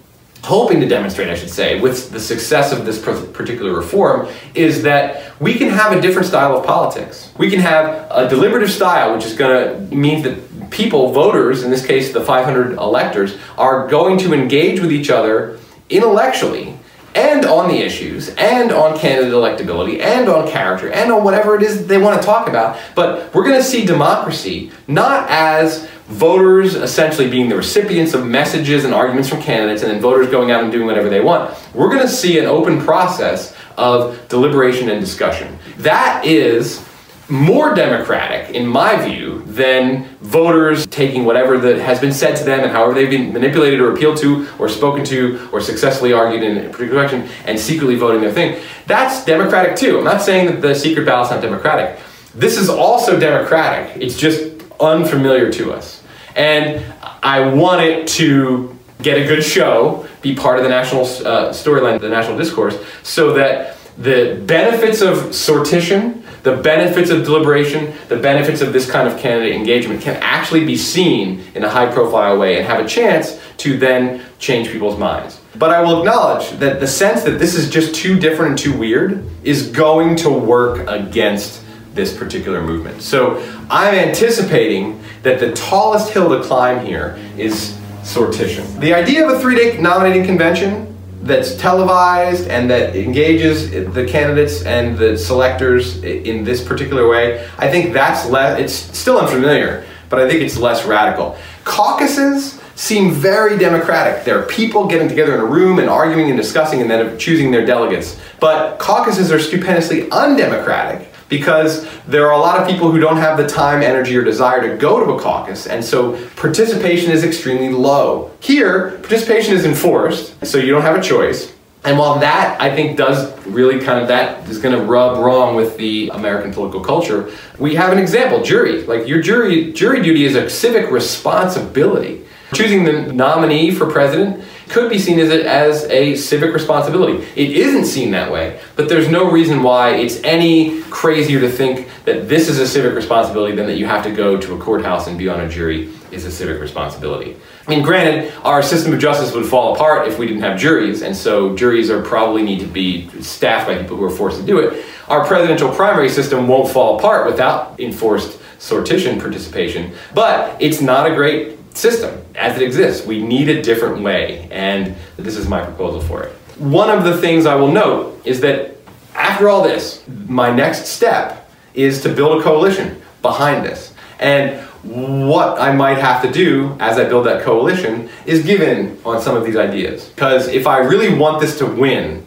hoping 0.45 0.79
to 0.79 0.87
demonstrate, 0.87 1.27
I 1.27 1.35
should 1.35 1.49
say, 1.49 1.79
with 1.79 2.11
the 2.11 2.19
success 2.19 2.71
of 2.71 2.85
this 2.85 3.01
particular 3.01 3.73
reform 3.73 4.27
is 4.53 4.83
that 4.83 5.33
we 5.41 5.55
can 5.55 5.69
have 5.69 5.91
a 5.91 5.99
different 5.99 6.27
style 6.27 6.55
of 6.55 6.65
politics. 6.65 7.31
We 7.37 7.49
can 7.49 7.59
have 7.59 8.07
a 8.11 8.29
deliberative 8.29 8.71
style, 8.71 9.15
which 9.15 9.25
is 9.25 9.33
going 9.33 9.89
to 9.89 9.95
mean 9.95 10.21
that 10.23 10.69
people, 10.69 11.11
voters, 11.11 11.63
in 11.63 11.71
this 11.71 11.85
case 11.85 12.13
the 12.13 12.21
500 12.21 12.77
electors, 12.77 13.37
are 13.57 13.87
going 13.87 14.17
to 14.19 14.33
engage 14.33 14.79
with 14.79 14.91
each 14.91 15.09
other 15.09 15.59
intellectually 15.89 16.77
and 17.15 17.45
on 17.45 17.69
the 17.69 17.77
issues 17.77 18.29
and 18.35 18.71
on 18.71 18.97
candidate 18.99 19.31
electability 19.31 20.01
and 20.01 20.27
on 20.27 20.47
character 20.47 20.91
and 20.91 21.11
on 21.11 21.23
whatever 21.23 21.55
it 21.55 21.63
is 21.63 21.87
they 21.87 21.97
want 21.97 22.21
to 22.21 22.25
talk 22.25 22.47
about. 22.49 22.77
But 22.93 23.33
we're 23.33 23.45
going 23.45 23.59
to 23.59 23.63
see 23.63 23.85
democracy 23.85 24.71
not 24.87 25.29
as 25.29 25.89
voters 26.07 26.75
essentially 26.75 27.29
being 27.29 27.49
the 27.49 27.55
recipients 27.55 28.13
of 28.13 28.25
messages 28.25 28.85
and 28.85 28.93
arguments 28.93 29.27
from 29.27 29.41
candidates 29.41 29.81
and 29.81 29.91
then 29.91 29.99
voters 29.99 30.29
going 30.29 30.51
out 30.51 30.63
and 30.63 30.71
doing 30.71 30.85
whatever 30.85 31.09
they 31.09 31.21
want. 31.21 31.55
We're 31.73 31.89
going 31.89 32.01
to 32.01 32.07
see 32.09 32.37
an 32.37 32.45
open 32.45 32.79
process 32.81 33.55
of 33.77 34.27
deliberation 34.27 34.89
and 34.89 34.99
discussion. 34.99 35.57
That 35.77 36.23
is 36.25 36.85
more 37.27 37.73
democratic, 37.73 38.53
in 38.53 38.67
my 38.67 39.03
view, 39.03 39.43
than 39.47 40.05
voters 40.21 40.85
taking 40.87 41.25
whatever 41.25 41.57
that 41.57 41.79
has 41.79 41.99
been 41.99 42.13
said 42.13 42.35
to 42.35 42.43
them 42.43 42.59
and 42.59 42.71
however 42.71 42.93
they've 42.93 43.09
been 43.09 43.33
manipulated 43.33 43.79
or 43.79 43.91
appealed 43.91 44.17
to 44.17 44.47
or 44.59 44.69
spoken 44.69 45.03
to 45.05 45.49
or 45.51 45.59
successfully 45.59 46.13
argued 46.13 46.43
in 46.43 46.57
a 46.57 46.69
particular 46.69 47.01
direction 47.01 47.27
and 47.45 47.59
secretly 47.59 47.95
voting 47.95 48.21
their 48.21 48.31
thing. 48.31 48.61
That's 48.85 49.25
democratic 49.25 49.75
too. 49.75 49.97
I'm 49.97 50.03
not 50.03 50.21
saying 50.21 50.47
that 50.47 50.61
the 50.61 50.75
secret 50.75 51.05
ballot's 51.05 51.31
not 51.31 51.41
democratic. 51.41 51.99
This 52.35 52.57
is 52.57 52.69
also 52.69 53.19
democratic. 53.19 53.99
It's 53.99 54.17
just 54.17 54.54
unfamiliar 54.79 55.51
to 55.53 55.73
us. 55.73 56.03
And 56.35 56.83
I 57.23 57.53
want 57.53 57.81
it 57.81 58.07
to 58.09 58.77
get 59.01 59.17
a 59.17 59.27
good 59.27 59.43
show, 59.43 60.07
be 60.21 60.35
part 60.35 60.57
of 60.57 60.63
the 60.63 60.69
national 60.69 61.03
uh, 61.03 61.51
storyline, 61.51 61.99
the 61.99 62.09
national 62.09 62.37
discourse, 62.37 62.77
so 63.03 63.33
that 63.33 63.77
the 63.97 64.41
benefits 64.45 65.01
of 65.01 65.17
sortition, 65.29 66.23
the 66.43 66.57
benefits 66.57 67.09
of 67.09 67.23
deliberation, 67.23 67.93
the 68.09 68.17
benefits 68.17 68.61
of 68.61 68.73
this 68.73 68.89
kind 68.89 69.07
of 69.07 69.17
candidate 69.17 69.55
engagement 69.55 70.01
can 70.01 70.15
actually 70.21 70.65
be 70.65 70.75
seen 70.75 71.41
in 71.55 71.63
a 71.63 71.69
high 71.69 71.91
profile 71.91 72.37
way 72.37 72.57
and 72.57 72.65
have 72.65 72.83
a 72.83 72.87
chance 72.87 73.39
to 73.57 73.77
then 73.77 74.21
change 74.37 74.69
people's 74.69 74.99
minds. 74.99 75.39
But 75.57 75.71
I 75.71 75.81
will 75.81 75.99
acknowledge 75.99 76.51
that 76.59 76.81
the 76.81 76.87
sense 76.87 77.23
that 77.23 77.39
this 77.39 77.55
is 77.55 77.69
just 77.69 77.95
too 77.95 78.19
different 78.19 78.51
and 78.51 78.59
too 78.59 78.77
weird 78.77 79.25
is 79.43 79.67
going 79.67 80.17
to 80.17 80.29
work 80.29 80.85
against 80.89 81.61
this 81.95 82.15
particular 82.15 82.61
movement. 82.61 83.01
So 83.01 83.37
I'm 83.69 83.95
anticipating 83.95 85.01
that 85.23 85.39
the 85.39 85.53
tallest 85.53 86.11
hill 86.11 86.29
to 86.37 86.43
climb 86.43 86.85
here 86.85 87.17
is 87.37 87.79
sortition. 88.03 88.79
The 88.79 88.93
idea 88.93 89.25
of 89.27 89.33
a 89.33 89.39
three 89.39 89.55
day 89.55 89.81
nominating 89.81 90.25
convention 90.25 90.91
that's 91.23 91.55
televised 91.55 92.47
and 92.49 92.69
that 92.69 92.95
engages 92.95 93.71
the 93.71 94.05
candidates 94.05 94.63
and 94.63 94.95
the 94.95 95.17
selectors 95.17 96.03
in 96.03 96.43
this 96.43 96.63
particular 96.63 97.07
way, 97.07 97.49
I 97.57 97.71
think 97.71 97.93
that's 97.93 98.29
less, 98.29 98.59
it's 98.59 98.73
still 98.73 99.19
unfamiliar, 99.19 99.85
but 100.09 100.19
I 100.19 100.29
think 100.29 100.43
it's 100.43 100.57
less 100.57 100.85
radical. 100.85 101.35
Caucuses 101.63 102.61
seem 102.75 103.11
very 103.11 103.57
democratic. 103.57 104.25
There 104.25 104.37
are 104.37 104.45
people 104.45 104.85
getting 104.85 105.07
together 105.07 105.33
in 105.33 105.39
a 105.39 105.45
room 105.45 105.79
and 105.79 105.89
arguing 105.89 106.29
and 106.29 106.37
discussing 106.37 106.81
and 106.81 106.91
then 106.91 107.17
choosing 107.17 107.49
their 107.49 107.65
delegates. 107.65 108.19
But 108.39 108.77
caucuses 108.77 109.31
are 109.31 109.39
stupendously 109.39 110.11
undemocratic 110.11 111.09
because 111.29 111.87
there 112.07 112.27
are 112.27 112.33
a 112.33 112.37
lot 112.37 112.61
of 112.61 112.67
people 112.67 112.91
who 112.91 112.99
don't 112.99 113.17
have 113.17 113.37
the 113.37 113.47
time, 113.47 113.81
energy, 113.81 114.15
or 114.15 114.23
desire 114.23 114.69
to 114.69 114.77
go 114.77 115.03
to 115.03 115.11
a 115.13 115.19
caucus, 115.19 115.67
and 115.67 115.83
so 115.83 116.15
participation 116.35 117.11
is 117.11 117.23
extremely 117.23 117.69
low. 117.69 118.31
Here, 118.39 118.91
participation 119.01 119.53
is 119.53 119.65
enforced, 119.65 120.45
so 120.45 120.57
you 120.57 120.71
don't 120.71 120.83
have 120.83 120.97
a 120.97 121.01
choice. 121.01 121.51
And 121.83 121.99
while 121.99 122.17
that, 122.19 122.59
I 122.59 122.75
think, 122.75 122.97
does 122.97 123.31
really 123.45 123.79
kind 123.79 123.99
of 123.99 124.07
that 124.07 124.49
is 124.49 124.57
going 124.57 124.75
to 124.75 124.81
rub 124.83 125.23
wrong 125.23 125.55
with 125.55 125.77
the 125.77 126.09
American 126.13 126.51
political 126.51 126.83
culture, 126.83 127.31
we 127.59 127.75
have 127.75 127.91
an 127.91 127.99
example: 127.99 128.41
jury. 128.41 128.83
Like 128.83 129.07
your 129.07 129.21
jury, 129.21 129.71
jury 129.71 130.01
duty 130.01 130.25
is 130.25 130.35
a 130.35 130.49
civic 130.49 130.89
responsibility. 130.89 132.25
Choosing 132.53 132.83
the 132.83 133.13
nominee 133.13 133.71
for 133.71 133.91
president 133.91 134.43
could 134.69 134.89
be 134.89 134.99
seen 134.99 135.19
as 135.19 135.29
a, 135.29 135.47
as 135.47 135.83
a 135.85 136.15
civic 136.15 136.53
responsibility. 136.53 137.25
It 137.35 137.51
isn't 137.51 137.85
seen 137.85 138.11
that 138.11 138.31
way, 138.31 138.59
but 138.75 138.89
there's 138.89 139.07
no 139.07 139.29
reason 139.29 139.63
why 139.63 139.95
it's 139.95 140.21
any 140.23 140.81
crazier 140.83 141.39
to 141.41 141.49
think 141.49 141.89
that 142.05 142.27
this 142.27 142.49
is 142.49 142.59
a 142.59 142.67
civic 142.67 142.95
responsibility 142.95 143.55
than 143.55 143.67
that 143.67 143.77
you 143.77 143.85
have 143.85 144.03
to 144.03 144.11
go 144.11 144.37
to 144.37 144.55
a 144.55 144.57
courthouse 144.57 145.07
and 145.07 145.17
be 145.17 145.29
on 145.29 145.41
a 145.41 145.49
jury 145.49 145.91
is 146.11 146.25
a 146.25 146.31
civic 146.31 146.61
responsibility. 146.61 147.35
I 147.67 147.69
mean, 147.69 147.83
granted, 147.83 148.33
our 148.43 148.61
system 148.61 148.93
of 148.93 148.99
justice 148.99 149.33
would 149.33 149.45
fall 149.45 149.75
apart 149.75 150.07
if 150.07 150.19
we 150.19 150.27
didn't 150.27 150.43
have 150.43 150.59
juries, 150.59 151.01
and 151.01 151.15
so 151.15 151.55
juries 151.55 151.89
are 151.89 152.01
probably 152.01 152.43
need 152.43 152.59
to 152.59 152.67
be 152.67 153.09
staffed 153.21 153.67
by 153.67 153.77
people 153.77 153.97
who 153.97 154.03
are 154.03 154.09
forced 154.09 154.39
to 154.39 154.45
do 154.45 154.59
it. 154.59 154.85
Our 155.07 155.25
presidential 155.25 155.73
primary 155.73 156.09
system 156.09 156.47
won't 156.47 156.71
fall 156.71 156.97
apart 156.97 157.27
without 157.27 157.79
enforced 157.79 158.39
sortition 158.59 159.19
participation, 159.19 159.93
but 160.13 160.59
it's 160.61 160.81
not 160.81 161.09
a 161.09 161.15
great 161.15 161.54
system 161.75 162.23
as 162.35 162.55
it 162.55 162.63
exists. 162.63 163.05
We 163.05 163.21
need 163.21 163.49
a 163.49 163.61
different 163.61 164.01
way, 164.01 164.47
and 164.51 164.95
this 165.17 165.37
is 165.37 165.47
my 165.47 165.63
proposal 165.63 166.01
for 166.01 166.23
it. 166.23 166.31
One 166.57 166.89
of 166.89 167.03
the 167.03 167.17
things 167.17 167.45
I 167.45 167.55
will 167.55 167.71
note 167.71 168.21
is 168.25 168.41
that 168.41 168.75
after 169.13 169.49
all 169.49 169.61
this, 169.61 170.03
my 170.27 170.53
next 170.53 170.87
step 170.87 171.49
is 171.73 172.01
to 172.03 172.09
build 172.09 172.39
a 172.39 172.43
coalition 172.43 173.01
behind 173.21 173.65
this. 173.65 173.93
And 174.19 174.61
what 174.83 175.59
I 175.59 175.73
might 175.73 175.97
have 175.97 176.21
to 176.21 176.31
do 176.31 176.75
as 176.79 176.97
I 176.97 177.05
build 177.05 177.25
that 177.25 177.43
coalition 177.43 178.09
is 178.25 178.45
give 178.45 178.61
in 178.61 178.99
on 179.03 179.21
some 179.21 179.35
of 179.35 179.43
these 179.43 179.55
ideas. 179.55 180.09
Because 180.09 180.47
if 180.47 180.67
I 180.67 180.77
really 180.79 181.17
want 181.17 181.41
this 181.41 181.57
to 181.57 181.65
win, 181.65 182.25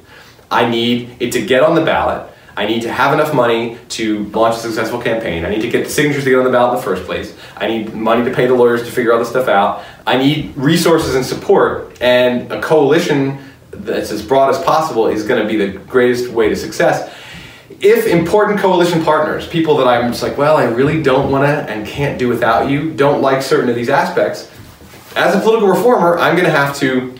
I 0.50 0.68
need 0.68 1.16
it 1.20 1.32
to 1.32 1.44
get 1.44 1.62
on 1.62 1.74
the 1.74 1.84
ballot. 1.84 2.27
I 2.58 2.66
need 2.66 2.82
to 2.82 2.92
have 2.92 3.12
enough 3.12 3.32
money 3.32 3.78
to 3.90 4.24
launch 4.30 4.56
a 4.56 4.58
successful 4.58 5.00
campaign. 5.00 5.44
I 5.44 5.50
need 5.50 5.62
to 5.62 5.70
get 5.70 5.84
the 5.84 5.90
signatures 5.90 6.24
to 6.24 6.30
get 6.30 6.38
on 6.40 6.44
the 6.44 6.50
ballot 6.50 6.72
in 6.72 6.76
the 6.78 6.82
first 6.82 7.04
place. 7.04 7.36
I 7.56 7.68
need 7.68 7.94
money 7.94 8.24
to 8.28 8.34
pay 8.34 8.48
the 8.48 8.54
lawyers 8.54 8.82
to 8.82 8.90
figure 8.90 9.12
all 9.12 9.20
this 9.20 9.30
stuff 9.30 9.46
out. 9.46 9.84
I 10.08 10.16
need 10.18 10.56
resources 10.56 11.14
and 11.14 11.24
support. 11.24 11.96
And 12.02 12.50
a 12.50 12.60
coalition 12.60 13.38
that's 13.70 14.10
as 14.10 14.26
broad 14.26 14.50
as 14.50 14.60
possible 14.64 15.06
is 15.06 15.24
going 15.24 15.40
to 15.40 15.46
be 15.46 15.56
the 15.56 15.78
greatest 15.78 16.30
way 16.30 16.48
to 16.48 16.56
success 16.56 17.14
if 17.80 18.06
important 18.06 18.58
coalition 18.58 19.04
partners, 19.04 19.46
people 19.46 19.76
that 19.76 19.86
I'm 19.86 20.10
just 20.10 20.20
like, 20.20 20.36
well, 20.36 20.56
I 20.56 20.64
really 20.64 21.00
don't 21.00 21.30
want 21.30 21.44
to 21.44 21.72
and 21.72 21.86
can't 21.86 22.18
do 22.18 22.28
without 22.28 22.68
you, 22.68 22.92
don't 22.92 23.22
like 23.22 23.40
certain 23.40 23.68
of 23.68 23.76
these 23.76 23.88
aspects, 23.88 24.50
as 25.14 25.32
a 25.36 25.38
political 25.38 25.68
reformer, 25.68 26.18
I'm 26.18 26.34
going 26.34 26.46
to 26.46 26.50
have 26.50 26.76
to 26.78 27.16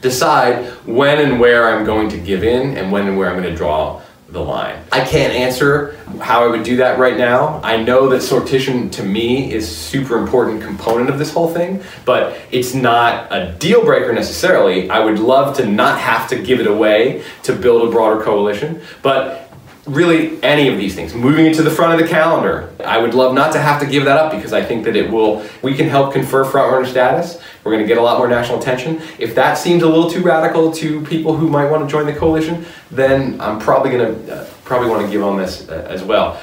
decide 0.00 0.66
when 0.86 1.20
and 1.20 1.38
where 1.38 1.68
I'm 1.68 1.84
going 1.84 2.08
to 2.08 2.18
give 2.18 2.42
in 2.42 2.76
and 2.76 2.90
when 2.90 3.06
and 3.06 3.16
where 3.16 3.30
I'm 3.30 3.40
going 3.40 3.48
to 3.48 3.56
draw 3.56 4.02
the 4.32 4.40
line. 4.40 4.82
I 4.90 5.04
can't 5.04 5.32
answer 5.32 5.96
how 6.20 6.42
I 6.42 6.46
would 6.46 6.62
do 6.62 6.76
that 6.76 6.98
right 6.98 7.16
now. 7.16 7.60
I 7.62 7.82
know 7.82 8.08
that 8.08 8.22
sortition 8.22 8.90
to 8.92 9.04
me 9.04 9.52
is 9.52 9.68
super 9.74 10.16
important 10.16 10.62
component 10.62 11.10
of 11.10 11.18
this 11.18 11.32
whole 11.32 11.52
thing, 11.52 11.82
but 12.06 12.38
it's 12.50 12.72
not 12.72 13.30
a 13.30 13.52
deal 13.58 13.84
breaker 13.84 14.12
necessarily. 14.12 14.88
I 14.88 15.00
would 15.00 15.18
love 15.18 15.56
to 15.58 15.66
not 15.66 16.00
have 16.00 16.28
to 16.30 16.42
give 16.42 16.60
it 16.60 16.66
away 16.66 17.24
to 17.42 17.54
build 17.54 17.86
a 17.86 17.90
broader 17.90 18.22
coalition, 18.22 18.80
but 19.02 19.52
really 19.84 20.42
any 20.42 20.68
of 20.68 20.78
these 20.78 20.94
things 20.94 21.12
moving 21.12 21.44
it 21.44 21.54
to 21.54 21.62
the 21.62 21.70
front 21.70 21.92
of 21.92 21.98
the 21.98 22.06
calendar 22.06 22.72
i 22.84 22.96
would 22.96 23.14
love 23.14 23.34
not 23.34 23.52
to 23.52 23.58
have 23.58 23.80
to 23.80 23.86
give 23.86 24.04
that 24.04 24.16
up 24.16 24.30
because 24.30 24.52
i 24.52 24.64
think 24.64 24.84
that 24.84 24.94
it 24.94 25.10
will 25.10 25.44
we 25.60 25.74
can 25.74 25.88
help 25.88 26.12
confer 26.12 26.44
frontrunner 26.44 26.86
status 26.86 27.42
we're 27.64 27.72
going 27.72 27.84
to 27.84 27.88
get 27.88 27.98
a 27.98 28.02
lot 28.02 28.18
more 28.18 28.28
national 28.28 28.58
attention. 28.58 29.00
If 29.18 29.34
that 29.36 29.54
seems 29.54 29.82
a 29.82 29.88
little 29.88 30.10
too 30.10 30.22
radical 30.22 30.72
to 30.72 31.00
people 31.02 31.36
who 31.36 31.48
might 31.48 31.70
want 31.70 31.88
to 31.88 31.90
join 31.90 32.06
the 32.06 32.12
coalition 32.12 32.64
then 32.90 33.40
i'm 33.40 33.58
probably 33.58 33.90
going 33.90 34.26
to 34.26 34.34
uh, 34.34 34.46
probably 34.64 34.88
want 34.88 35.04
to 35.04 35.10
give 35.10 35.22
on 35.22 35.36
this 35.36 35.68
uh, 35.68 35.86
as 35.88 36.02
well. 36.02 36.40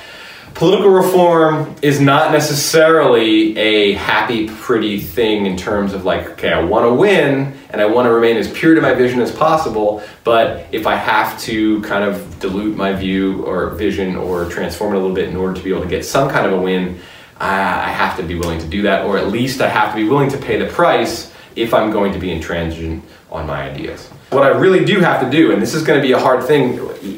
Political 0.53 0.89
reform 0.89 1.75
is 1.81 2.01
not 2.01 2.31
necessarily 2.31 3.57
a 3.57 3.93
happy, 3.93 4.49
pretty 4.49 4.99
thing 4.99 5.45
in 5.45 5.55
terms 5.55 5.93
of 5.93 6.05
like, 6.05 6.27
okay, 6.31 6.51
I 6.51 6.61
want 6.61 6.85
to 6.85 6.93
win 6.93 7.57
and 7.69 7.79
I 7.81 7.85
want 7.85 8.07
to 8.07 8.11
remain 8.11 8.35
as 8.35 8.51
pure 8.51 8.75
to 8.75 8.81
my 8.81 8.93
vision 8.93 9.21
as 9.21 9.31
possible, 9.31 10.03
but 10.23 10.67
if 10.71 10.85
I 10.85 10.95
have 10.95 11.39
to 11.41 11.81
kind 11.83 12.03
of 12.03 12.39
dilute 12.39 12.75
my 12.75 12.93
view 12.93 13.43
or 13.45 13.69
vision 13.71 14.15
or 14.15 14.49
transform 14.49 14.93
it 14.93 14.97
a 14.97 14.99
little 14.99 15.15
bit 15.15 15.29
in 15.29 15.35
order 15.35 15.53
to 15.53 15.63
be 15.63 15.69
able 15.69 15.83
to 15.83 15.89
get 15.89 16.03
some 16.03 16.29
kind 16.29 16.45
of 16.45 16.53
a 16.53 16.61
win, 16.61 16.99
I 17.39 17.89
have 17.89 18.17
to 18.17 18.23
be 18.23 18.35
willing 18.35 18.59
to 18.59 18.67
do 18.67 18.81
that, 18.83 19.05
or 19.05 19.17
at 19.17 19.29
least 19.29 19.61
I 19.61 19.69
have 19.69 19.93
to 19.93 19.95
be 19.95 20.07
willing 20.07 20.29
to 20.31 20.37
pay 20.37 20.57
the 20.57 20.67
price 20.67 21.31
if 21.55 21.73
I'm 21.73 21.91
going 21.91 22.13
to 22.13 22.19
be 22.19 22.31
intransigent 22.31 23.03
on 23.31 23.47
my 23.47 23.69
ideas. 23.69 24.07
What 24.31 24.43
I 24.43 24.49
really 24.49 24.85
do 24.85 24.99
have 24.99 25.21
to 25.21 25.29
do, 25.29 25.51
and 25.51 25.61
this 25.61 25.73
is 25.73 25.83
going 25.83 25.99
to 25.99 26.05
be 26.05 26.11
a 26.11 26.19
hard 26.19 26.43
thing 26.43 26.77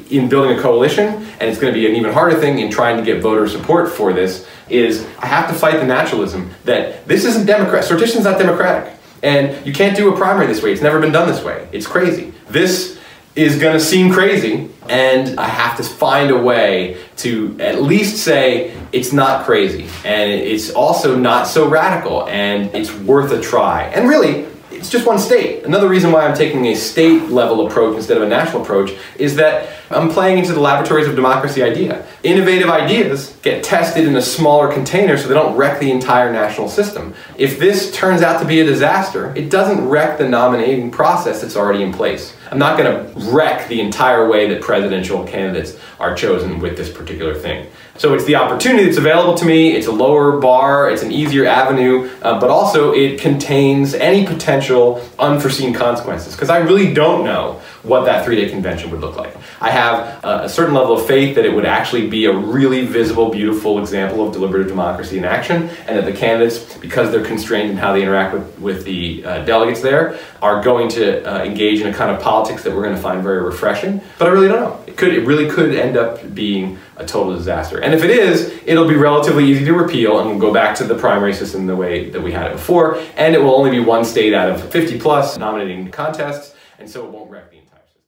in 0.10 0.30
building 0.30 0.58
a 0.58 0.62
coalition, 0.62 1.08
and 1.08 1.42
it's 1.42 1.60
going 1.60 1.74
to 1.74 1.80
be 1.80 1.88
an 1.88 1.96
even 1.96 2.14
harder 2.14 2.40
thing 2.40 2.60
in 2.60 2.70
trying 2.72 2.98
to 2.98 3.04
get 3.04 3.22
voter 3.22 3.48
support 3.50 3.90
for 3.92 4.14
this, 4.14 4.48
is 4.70 5.06
I 5.20 5.26
have 5.26 5.50
to 5.50 5.54
fight 5.54 5.80
the 5.80 5.86
naturalism 5.86 6.52
that 6.64 7.08
this 7.08 7.26
isn't 7.26 7.46
democratic. 7.46 7.88
Sortition's 7.88 8.24
not 8.24 8.38
democratic. 8.38 8.94
And 9.24 9.66
you 9.66 9.74
can't 9.74 9.96
do 9.96 10.14
a 10.14 10.18
primary 10.18 10.48
this 10.48 10.64
way. 10.64 10.72
It's 10.72 10.82
never 10.82 11.00
been 11.00 11.12
done 11.12 11.28
this 11.28 11.44
way. 11.44 11.68
It's 11.72 11.86
crazy. 11.86 12.34
This 12.50 13.00
is 13.36 13.60
going 13.60 13.74
to 13.74 13.80
seem 13.80 14.12
crazy, 14.12 14.70
and 14.92 15.40
I 15.40 15.48
have 15.48 15.78
to 15.78 15.84
find 15.84 16.32
a 16.32 16.38
way 16.38 16.98
to 17.18 17.56
at 17.62 17.82
least 17.82 18.18
say 18.18 18.78
it's 18.92 19.14
not 19.14 19.46
crazy, 19.46 19.88
and 20.04 20.30
it's 20.30 20.72
also 20.72 21.16
not 21.16 21.48
so 21.48 21.70
radical, 21.70 22.28
and 22.28 22.70
it's 22.76 22.94
worth 22.94 23.32
a 23.32 23.40
try. 23.40 23.84
And 23.84 24.10
really, 24.10 24.48
it's 24.70 24.90
just 24.90 25.08
one 25.08 25.18
state. 25.18 25.64
Another 25.64 25.88
reason 25.88 26.12
why 26.12 26.28
I'm 26.28 26.36
taking 26.36 26.66
a 26.66 26.76
state 26.76 27.30
level 27.30 27.68
approach 27.68 27.96
instead 27.96 28.18
of 28.18 28.24
a 28.24 28.28
national 28.28 28.64
approach 28.64 28.92
is 29.18 29.38
that 29.38 29.70
I'm 29.92 30.10
playing 30.10 30.40
into 30.40 30.52
the 30.52 30.60
laboratories 30.60 31.08
of 31.08 31.16
democracy 31.16 31.64
idea. 31.64 32.06
Innovative 32.24 32.70
ideas 32.70 33.38
get 33.44 33.64
tested 33.64 34.06
in 34.06 34.16
a 34.18 34.22
smaller 34.22 34.74
container 34.74 35.18
so 35.18 35.30
they 35.30 35.36
don't 35.36 35.56
wreck 35.56 35.80
the 35.80 35.92
entire 35.92 36.34
national 36.34 36.68
system. 36.68 37.14
If 37.38 37.60
this 37.60 37.94
turns 37.94 38.22
out 38.22 38.42
to 38.42 38.48
be 38.48 38.60
a 38.60 38.66
disaster, 38.66 39.34
it 39.38 39.50
doesn't 39.50 39.88
wreck 39.88 40.18
the 40.18 40.28
nominating 40.28 40.92
process 40.92 41.42
that's 41.42 41.56
already 41.56 41.82
in 41.82 41.94
place. 41.94 42.36
I'm 42.52 42.60
not 42.60 42.78
going 42.78 42.92
to 42.94 43.32
wreck 43.32 43.70
the 43.70 43.80
entire 43.80 44.28
way 44.28 44.50
that 44.50 44.62
presidential 44.62 45.26
candidates 45.26 45.80
are 46.00 46.14
chosen 46.14 46.60
with 46.60 46.76
this 46.76 46.92
particular 46.92 47.34
thing. 47.34 47.68
So 47.98 48.14
it's 48.14 48.26
the 48.26 48.36
opportunity 48.36 48.86
that's 48.86 48.98
available 48.98 49.36
to 49.36 49.46
me. 49.46 49.74
It's 49.74 49.88
a 49.88 49.92
lower 49.92 50.40
bar, 50.40 50.90
it's 50.90 51.04
an 51.04 51.12
easier 51.12 51.46
avenue, 51.46 52.10
uh, 52.22 52.40
but 52.40 52.50
also 52.50 52.94
it 52.94 53.20
contains 53.20 53.94
any 53.94 54.26
potential 54.26 55.08
unforeseen 55.20 55.74
consequences 55.74 56.34
because 56.34 56.50
I 56.50 56.60
really 56.60 56.94
don't 56.94 57.24
know 57.24 57.62
what 57.84 58.06
that 58.06 58.26
three 58.26 58.36
day 58.36 58.50
convention 58.50 58.92
would 58.92 59.02
look 59.02 59.18
like. 59.18 59.36
I 59.60 59.70
have 59.70 60.24
a 60.24 60.50
certain 60.50 60.74
level 60.74 60.98
of 60.98 61.06
faith 61.06 61.36
that 61.36 61.46
it 61.46 61.54
would 61.54 61.66
actually 61.66 62.08
be 62.08 62.26
a 62.26 62.34
really 62.34 62.86
visible, 62.86 63.30
beautiful 63.30 63.80
example 63.80 64.26
of 64.26 64.34
deliberative 64.34 64.68
democracy 64.68 65.18
in 65.20 65.26
action, 65.26 65.70
and 65.88 65.98
that 65.98 66.06
the 66.06 66.14
candidates, 66.14 66.78
because 66.78 67.12
they're 67.12 67.24
constrained 67.24 67.70
in 67.70 67.78
how 67.78 67.94
they 67.94 68.02
interact 68.02 68.34
with, 68.34 68.60
with 68.60 68.86
the 68.86 69.24
uh, 69.24 69.46
delegates 69.46 69.82
there, 69.82 70.18
are 70.42 70.64
going 70.64 70.90
to 70.90 71.24
uh, 71.32 71.44
engage 71.44 71.80
in 71.82 71.88
a 71.88 71.94
kind 71.94 72.10
of 72.10 72.22
politics 72.22 72.64
that 72.64 72.76
we're 72.76 72.84
going 72.84 72.96
to 72.96 73.02
find 73.02 73.22
very 73.22 73.44
refreshing. 73.44 74.02
But 74.18 74.30
I 74.30 74.32
really 74.32 74.48
don't 74.48 74.62
know. 74.62 74.84
It 74.88 74.98
could, 74.98 75.14
it 75.14 75.26
really 75.26 75.50
could 75.50 75.76
end 75.76 75.98
up 75.98 76.34
being 76.34 76.80
a 77.02 77.06
total 77.06 77.36
disaster. 77.36 77.80
And 77.80 77.94
if 77.94 78.04
it 78.04 78.12
is, 78.12 78.62
it'll 78.66 78.88
be 78.88 78.96
relatively 78.96 79.46
easy 79.46 79.66
to 79.66 79.74
repeal, 79.74 80.20
and 80.20 80.30
we'll 80.30 80.40
go 80.40 80.54
back 80.54 80.76
to 80.78 80.84
the 80.84 80.96
primary 80.96 81.34
system 81.34 81.66
the 81.66 81.76
way 81.76 82.10
that 82.10 82.22
we 82.22 82.32
had 82.32 82.48
it 82.48 82.54
before, 82.54 82.98
and 83.18 83.36
it 83.36 83.40
will 83.40 83.56
only 83.56 83.72
be 83.72 83.80
one 83.80 84.06
state 84.06 84.34
out 84.34 84.50
of 84.50 84.72
50 84.72 85.00
plus 85.00 85.38
nominating 85.38 85.90
contests, 85.92 86.56
and 86.80 86.90
so 86.90 87.04
it 87.06 87.12
won't 87.12 87.30
wreck 87.30 87.50
the 87.50 87.58
entire 87.58 87.86
system. 87.86 88.02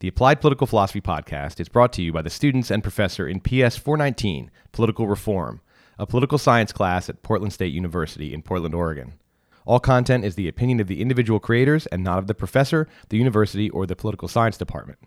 the 0.00 0.08
Applied 0.08 0.40
Political 0.40 0.66
Philosophy 0.66 1.00
podcast 1.00 1.60
is 1.60 1.68
brought 1.68 1.92
to 1.92 2.02
you 2.02 2.12
by 2.12 2.22
the 2.22 2.30
students 2.30 2.70
and 2.70 2.82
professor 2.82 3.28
in 3.28 3.40
PS 3.40 3.76
419, 3.76 4.50
Political 4.72 5.06
Reform, 5.06 5.60
a 5.98 6.06
political 6.06 6.38
science 6.38 6.72
class 6.72 7.08
at 7.08 7.22
Portland 7.22 7.52
State 7.52 7.72
University 7.72 8.32
in 8.32 8.42
Portland, 8.42 8.74
Oregon. 8.74 9.12
All 9.64 9.78
content 9.78 10.24
is 10.24 10.34
the 10.34 10.48
opinion 10.48 10.80
of 10.80 10.88
the 10.88 11.00
individual 11.00 11.38
creators 11.38 11.86
and 11.86 12.02
not 12.02 12.18
of 12.18 12.26
the 12.26 12.34
professor, 12.34 12.88
the 13.10 13.16
university, 13.18 13.70
or 13.70 13.86
the 13.86 13.94
political 13.94 14.26
science 14.26 14.56
department. 14.56 14.98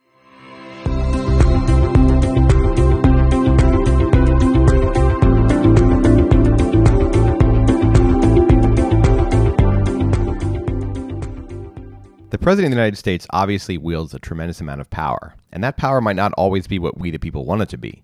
The 12.31 12.39
President 12.39 12.73
of 12.73 12.75
the 12.75 12.81
United 12.81 12.97
States 12.97 13.27
obviously 13.29 13.77
wields 13.77 14.15
a 14.15 14.19
tremendous 14.19 14.59
amount 14.59 14.81
of 14.81 14.89
power, 14.89 15.35
and 15.51 15.63
that 15.63 15.77
power 15.77 16.01
might 16.01 16.15
not 16.15 16.33
always 16.33 16.65
be 16.65 16.79
what 16.79 16.97
we 16.97 17.11
the 17.11 17.19
people 17.19 17.45
want 17.45 17.61
it 17.61 17.69
to 17.69 17.77
be. 17.77 18.01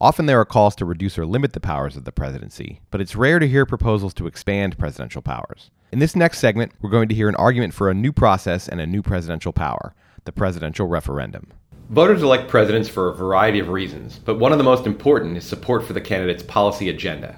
Often 0.00 0.26
there 0.26 0.40
are 0.40 0.44
calls 0.44 0.76
to 0.76 0.84
reduce 0.84 1.18
or 1.18 1.26
limit 1.26 1.54
the 1.54 1.60
powers 1.60 1.96
of 1.96 2.04
the 2.04 2.12
presidency, 2.12 2.80
but 2.92 3.00
it's 3.00 3.16
rare 3.16 3.40
to 3.40 3.48
hear 3.48 3.66
proposals 3.66 4.14
to 4.14 4.28
expand 4.28 4.78
presidential 4.78 5.22
powers. 5.22 5.70
In 5.90 5.98
this 5.98 6.14
next 6.14 6.38
segment, 6.38 6.70
we're 6.80 6.88
going 6.88 7.08
to 7.08 7.16
hear 7.16 7.28
an 7.28 7.34
argument 7.34 7.74
for 7.74 7.90
a 7.90 7.94
new 7.94 8.12
process 8.12 8.68
and 8.68 8.80
a 8.80 8.86
new 8.86 9.02
presidential 9.02 9.52
power 9.52 9.92
the 10.24 10.32
presidential 10.32 10.86
referendum. 10.86 11.50
Voters 11.88 12.22
elect 12.22 12.48
presidents 12.48 12.88
for 12.88 13.08
a 13.08 13.14
variety 13.14 13.58
of 13.58 13.70
reasons, 13.70 14.18
but 14.18 14.38
one 14.38 14.52
of 14.52 14.58
the 14.58 14.64
most 14.64 14.86
important 14.86 15.38
is 15.38 15.44
support 15.44 15.82
for 15.82 15.94
the 15.94 16.00
candidate's 16.00 16.42
policy 16.42 16.90
agenda. 16.90 17.34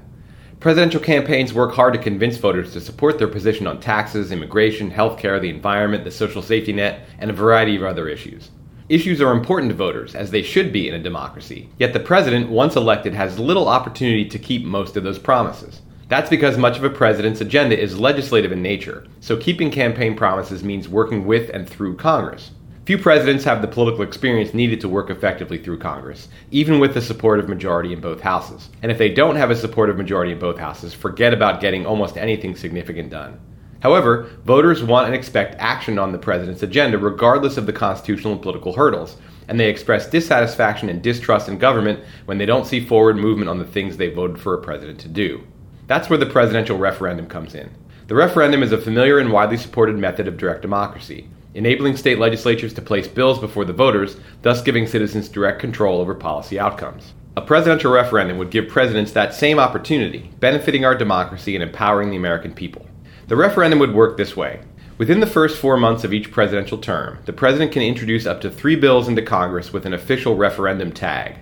Presidential 0.60 1.00
campaigns 1.00 1.54
work 1.54 1.72
hard 1.72 1.94
to 1.94 1.98
convince 1.98 2.36
voters 2.36 2.74
to 2.74 2.82
support 2.82 3.18
their 3.18 3.26
position 3.26 3.66
on 3.66 3.80
taxes, 3.80 4.30
immigration, 4.30 4.90
healthcare, 4.90 5.40
the 5.40 5.48
environment, 5.48 6.04
the 6.04 6.10
social 6.10 6.42
safety 6.42 6.70
net, 6.70 7.08
and 7.18 7.30
a 7.30 7.32
variety 7.34 7.76
of 7.76 7.82
other 7.82 8.10
issues. 8.10 8.50
Issues 8.90 9.22
are 9.22 9.32
important 9.32 9.70
to 9.70 9.74
voters, 9.74 10.14
as 10.14 10.30
they 10.30 10.42
should 10.42 10.70
be 10.70 10.86
in 10.86 10.94
a 10.94 11.02
democracy, 11.02 11.70
yet 11.78 11.94
the 11.94 12.00
president, 12.00 12.50
once 12.50 12.76
elected, 12.76 13.14
has 13.14 13.38
little 13.38 13.68
opportunity 13.68 14.26
to 14.26 14.38
keep 14.38 14.62
most 14.62 14.98
of 14.98 15.02
those 15.02 15.18
promises. 15.18 15.80
That's 16.08 16.28
because 16.28 16.58
much 16.58 16.76
of 16.76 16.84
a 16.84 16.90
president's 16.90 17.40
agenda 17.40 17.80
is 17.80 17.98
legislative 17.98 18.52
in 18.52 18.60
nature, 18.60 19.06
so 19.20 19.38
keeping 19.38 19.70
campaign 19.70 20.14
promises 20.14 20.62
means 20.62 20.90
working 20.90 21.24
with 21.24 21.48
and 21.54 21.66
through 21.66 21.96
Congress. 21.96 22.50
Few 22.90 22.98
presidents 22.98 23.44
have 23.44 23.62
the 23.62 23.68
political 23.68 24.02
experience 24.02 24.52
needed 24.52 24.80
to 24.80 24.88
work 24.88 25.10
effectively 25.10 25.58
through 25.58 25.78
Congress, 25.78 26.26
even 26.50 26.80
with 26.80 26.96
a 26.96 27.00
supportive 27.00 27.48
majority 27.48 27.92
in 27.92 28.00
both 28.00 28.20
houses. 28.20 28.68
And 28.82 28.90
if 28.90 28.98
they 28.98 29.14
don't 29.14 29.36
have 29.36 29.52
a 29.52 29.54
supportive 29.54 29.96
majority 29.96 30.32
in 30.32 30.40
both 30.40 30.58
houses, 30.58 30.92
forget 30.92 31.32
about 31.32 31.60
getting 31.60 31.86
almost 31.86 32.16
anything 32.16 32.56
significant 32.56 33.10
done. 33.10 33.38
However, 33.78 34.28
voters 34.44 34.82
want 34.82 35.06
and 35.06 35.14
expect 35.14 35.54
action 35.60 36.00
on 36.00 36.10
the 36.10 36.18
president's 36.18 36.64
agenda 36.64 36.98
regardless 36.98 37.56
of 37.56 37.66
the 37.66 37.72
constitutional 37.72 38.32
and 38.32 38.42
political 38.42 38.72
hurdles, 38.72 39.18
and 39.46 39.60
they 39.60 39.70
express 39.70 40.10
dissatisfaction 40.10 40.88
and 40.88 41.00
distrust 41.00 41.48
in 41.48 41.58
government 41.58 42.00
when 42.24 42.38
they 42.38 42.46
don't 42.46 42.66
see 42.66 42.84
forward 42.84 43.16
movement 43.16 43.48
on 43.48 43.60
the 43.60 43.64
things 43.64 43.98
they 43.98 44.10
voted 44.10 44.40
for 44.40 44.54
a 44.54 44.60
president 44.60 44.98
to 44.98 45.08
do. 45.08 45.46
That's 45.86 46.10
where 46.10 46.18
the 46.18 46.26
presidential 46.26 46.76
referendum 46.76 47.28
comes 47.28 47.54
in. 47.54 47.70
The 48.08 48.16
referendum 48.16 48.64
is 48.64 48.72
a 48.72 48.78
familiar 48.78 49.20
and 49.20 49.30
widely 49.30 49.58
supported 49.58 49.96
method 49.96 50.26
of 50.26 50.36
direct 50.36 50.62
democracy 50.62 51.28
enabling 51.54 51.96
state 51.96 52.18
legislatures 52.18 52.72
to 52.74 52.82
place 52.82 53.08
bills 53.08 53.38
before 53.38 53.64
the 53.64 53.72
voters, 53.72 54.16
thus 54.42 54.62
giving 54.62 54.86
citizens 54.86 55.28
direct 55.28 55.60
control 55.60 56.00
over 56.00 56.14
policy 56.14 56.58
outcomes. 56.58 57.14
A 57.36 57.40
presidential 57.40 57.92
referendum 57.92 58.38
would 58.38 58.50
give 58.50 58.68
presidents 58.68 59.12
that 59.12 59.34
same 59.34 59.58
opportunity, 59.58 60.30
benefiting 60.40 60.84
our 60.84 60.94
democracy 60.94 61.54
and 61.54 61.62
empowering 61.62 62.10
the 62.10 62.16
American 62.16 62.52
people. 62.52 62.86
The 63.28 63.36
referendum 63.36 63.78
would 63.78 63.94
work 63.94 64.16
this 64.16 64.36
way. 64.36 64.60
Within 64.98 65.20
the 65.20 65.26
first 65.26 65.56
four 65.56 65.76
months 65.76 66.04
of 66.04 66.12
each 66.12 66.30
presidential 66.30 66.76
term, 66.76 67.18
the 67.24 67.32
president 67.32 67.72
can 67.72 67.82
introduce 67.82 68.26
up 68.26 68.40
to 68.42 68.50
three 68.50 68.76
bills 68.76 69.08
into 69.08 69.22
Congress 69.22 69.72
with 69.72 69.86
an 69.86 69.94
official 69.94 70.36
referendum 70.36 70.92
tag. 70.92 71.38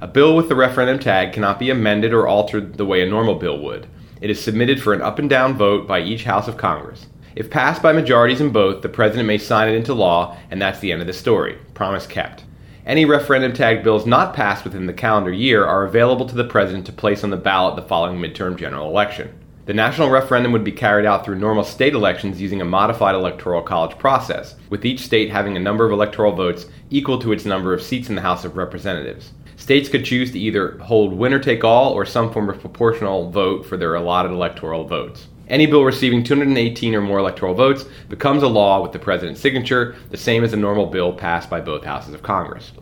A 0.00 0.06
bill 0.06 0.34
with 0.34 0.48
the 0.48 0.56
referendum 0.56 0.98
tag 0.98 1.32
cannot 1.32 1.58
be 1.58 1.70
amended 1.70 2.12
or 2.12 2.26
altered 2.26 2.78
the 2.78 2.86
way 2.86 3.02
a 3.02 3.06
normal 3.06 3.34
bill 3.34 3.58
would. 3.58 3.86
It 4.20 4.30
is 4.30 4.40
submitted 4.40 4.80
for 4.80 4.94
an 4.94 5.02
up 5.02 5.18
and 5.18 5.28
down 5.28 5.54
vote 5.54 5.86
by 5.86 6.00
each 6.00 6.24
House 6.24 6.48
of 6.48 6.56
Congress. 6.56 7.06
If 7.34 7.50
passed 7.50 7.82
by 7.82 7.92
majorities 7.92 8.40
in 8.40 8.50
both, 8.50 8.82
the 8.82 8.88
president 8.88 9.26
may 9.26 9.38
sign 9.38 9.68
it 9.68 9.74
into 9.74 9.94
law, 9.94 10.36
and 10.50 10.60
that's 10.60 10.80
the 10.80 10.92
end 10.92 11.00
of 11.00 11.06
the 11.06 11.12
story. 11.14 11.58
Promise 11.72 12.06
kept. 12.06 12.44
Any 12.84 13.04
referendum 13.04 13.52
tag 13.52 13.82
bills 13.82 14.06
not 14.06 14.34
passed 14.34 14.64
within 14.64 14.86
the 14.86 14.92
calendar 14.92 15.32
year 15.32 15.64
are 15.64 15.84
available 15.84 16.26
to 16.26 16.34
the 16.34 16.44
president 16.44 16.84
to 16.86 16.92
place 16.92 17.24
on 17.24 17.30
the 17.30 17.36
ballot 17.36 17.76
the 17.76 17.82
following 17.82 18.18
midterm 18.18 18.58
general 18.58 18.88
election. 18.88 19.32
The 19.64 19.72
national 19.72 20.10
referendum 20.10 20.50
would 20.52 20.64
be 20.64 20.72
carried 20.72 21.06
out 21.06 21.24
through 21.24 21.38
normal 21.38 21.62
state 21.62 21.94
elections 21.94 22.40
using 22.40 22.60
a 22.60 22.64
modified 22.64 23.14
electoral 23.14 23.62
college 23.62 23.96
process, 23.96 24.56
with 24.68 24.84
each 24.84 25.00
state 25.00 25.30
having 25.30 25.56
a 25.56 25.60
number 25.60 25.86
of 25.86 25.92
electoral 25.92 26.32
votes 26.32 26.66
equal 26.90 27.18
to 27.20 27.30
its 27.30 27.44
number 27.44 27.72
of 27.72 27.80
seats 27.80 28.08
in 28.08 28.16
the 28.16 28.20
House 28.20 28.44
of 28.44 28.56
Representatives. 28.56 29.32
States 29.56 29.88
could 29.88 30.04
choose 30.04 30.32
to 30.32 30.38
either 30.40 30.76
hold 30.78 31.12
winner 31.12 31.38
take 31.38 31.62
all 31.62 31.92
or 31.92 32.04
some 32.04 32.32
form 32.32 32.50
of 32.50 32.60
proportional 32.60 33.30
vote 33.30 33.64
for 33.64 33.76
their 33.76 33.94
allotted 33.94 34.32
electoral 34.32 34.84
votes. 34.84 35.28
Any 35.48 35.66
bill 35.66 35.84
receiving 35.84 36.22
218 36.22 36.94
or 36.94 37.00
more 37.00 37.18
electoral 37.18 37.54
votes 37.54 37.84
becomes 38.08 38.42
a 38.42 38.48
law 38.48 38.80
with 38.80 38.92
the 38.92 38.98
president's 38.98 39.40
signature, 39.40 39.96
the 40.10 40.16
same 40.16 40.44
as 40.44 40.52
a 40.52 40.56
normal 40.56 40.86
bill 40.86 41.12
passed 41.12 41.50
by 41.50 41.60
both 41.60 41.84
houses 41.84 42.14
of 42.14 42.22
Congress. 42.22 42.72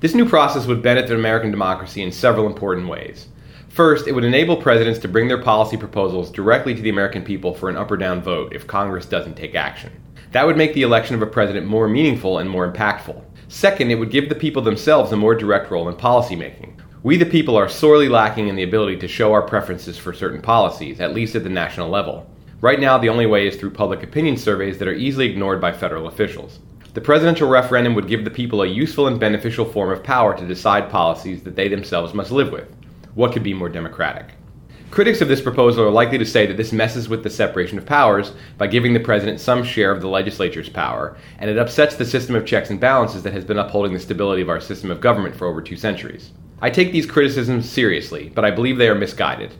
This 0.00 0.14
new 0.14 0.28
process 0.28 0.66
would 0.66 0.82
benefit 0.82 1.12
American 1.12 1.50
democracy 1.50 2.02
in 2.02 2.12
several 2.12 2.46
important 2.46 2.88
ways. 2.88 3.28
First, 3.68 4.06
it 4.06 4.12
would 4.12 4.24
enable 4.24 4.56
presidents 4.56 4.98
to 4.98 5.08
bring 5.08 5.28
their 5.28 5.42
policy 5.42 5.78
proposals 5.78 6.30
directly 6.30 6.74
to 6.74 6.82
the 6.82 6.90
American 6.90 7.22
people 7.22 7.54
for 7.54 7.70
an 7.70 7.76
up 7.76 7.90
or 7.90 7.96
down 7.96 8.20
vote 8.20 8.52
if 8.52 8.66
Congress 8.66 9.06
doesn't 9.06 9.34
take 9.36 9.54
action. 9.54 9.90
That 10.32 10.46
would 10.46 10.58
make 10.58 10.74
the 10.74 10.82
election 10.82 11.14
of 11.14 11.22
a 11.22 11.26
president 11.26 11.66
more 11.66 11.88
meaningful 11.88 12.38
and 12.38 12.50
more 12.50 12.70
impactful. 12.70 13.22
Second, 13.48 13.90
it 13.90 13.94
would 13.94 14.10
give 14.10 14.28
the 14.28 14.34
people 14.34 14.60
themselves 14.60 15.12
a 15.12 15.16
more 15.16 15.34
direct 15.34 15.70
role 15.70 15.88
in 15.88 15.94
policymaking. 15.94 16.81
We, 17.04 17.16
the 17.16 17.26
people, 17.26 17.56
are 17.56 17.68
sorely 17.68 18.08
lacking 18.08 18.46
in 18.46 18.54
the 18.54 18.62
ability 18.62 18.98
to 18.98 19.08
show 19.08 19.32
our 19.32 19.42
preferences 19.42 19.98
for 19.98 20.12
certain 20.12 20.40
policies, 20.40 21.00
at 21.00 21.14
least 21.14 21.34
at 21.34 21.42
the 21.42 21.50
national 21.50 21.88
level. 21.88 22.30
Right 22.60 22.78
now, 22.78 22.96
the 22.96 23.08
only 23.08 23.26
way 23.26 23.48
is 23.48 23.56
through 23.56 23.72
public 23.72 24.04
opinion 24.04 24.36
surveys 24.36 24.78
that 24.78 24.86
are 24.86 24.94
easily 24.94 25.28
ignored 25.28 25.60
by 25.60 25.72
federal 25.72 26.06
officials. 26.06 26.60
The 26.94 27.00
presidential 27.00 27.48
referendum 27.48 27.96
would 27.96 28.06
give 28.06 28.24
the 28.24 28.30
people 28.30 28.62
a 28.62 28.68
useful 28.68 29.08
and 29.08 29.18
beneficial 29.18 29.64
form 29.64 29.90
of 29.90 30.04
power 30.04 30.36
to 30.36 30.46
decide 30.46 30.90
policies 30.90 31.42
that 31.42 31.56
they 31.56 31.66
themselves 31.66 32.14
must 32.14 32.30
live 32.30 32.52
with. 32.52 32.72
What 33.16 33.32
could 33.32 33.42
be 33.42 33.52
more 33.52 33.68
democratic? 33.68 34.34
Critics 34.92 35.20
of 35.20 35.26
this 35.26 35.40
proposal 35.40 35.84
are 35.84 35.90
likely 35.90 36.18
to 36.18 36.24
say 36.24 36.46
that 36.46 36.56
this 36.56 36.70
messes 36.70 37.08
with 37.08 37.24
the 37.24 37.30
separation 37.30 37.78
of 37.78 37.84
powers 37.84 38.32
by 38.58 38.68
giving 38.68 38.92
the 38.92 39.00
president 39.00 39.40
some 39.40 39.64
share 39.64 39.90
of 39.90 40.02
the 40.02 40.08
legislature's 40.08 40.68
power, 40.68 41.16
and 41.40 41.50
it 41.50 41.58
upsets 41.58 41.96
the 41.96 42.04
system 42.04 42.36
of 42.36 42.46
checks 42.46 42.70
and 42.70 42.78
balances 42.78 43.24
that 43.24 43.32
has 43.32 43.44
been 43.44 43.58
upholding 43.58 43.92
the 43.92 43.98
stability 43.98 44.40
of 44.40 44.48
our 44.48 44.60
system 44.60 44.88
of 44.88 45.00
government 45.00 45.34
for 45.34 45.48
over 45.48 45.60
two 45.60 45.76
centuries. 45.76 46.30
I 46.62 46.70
take 46.70 46.92
these 46.92 47.06
criticisms 47.06 47.68
seriously, 47.68 48.30
but 48.32 48.44
I 48.44 48.52
believe 48.52 48.78
they 48.78 48.88
are 48.88 48.94
misguided. 48.94 49.52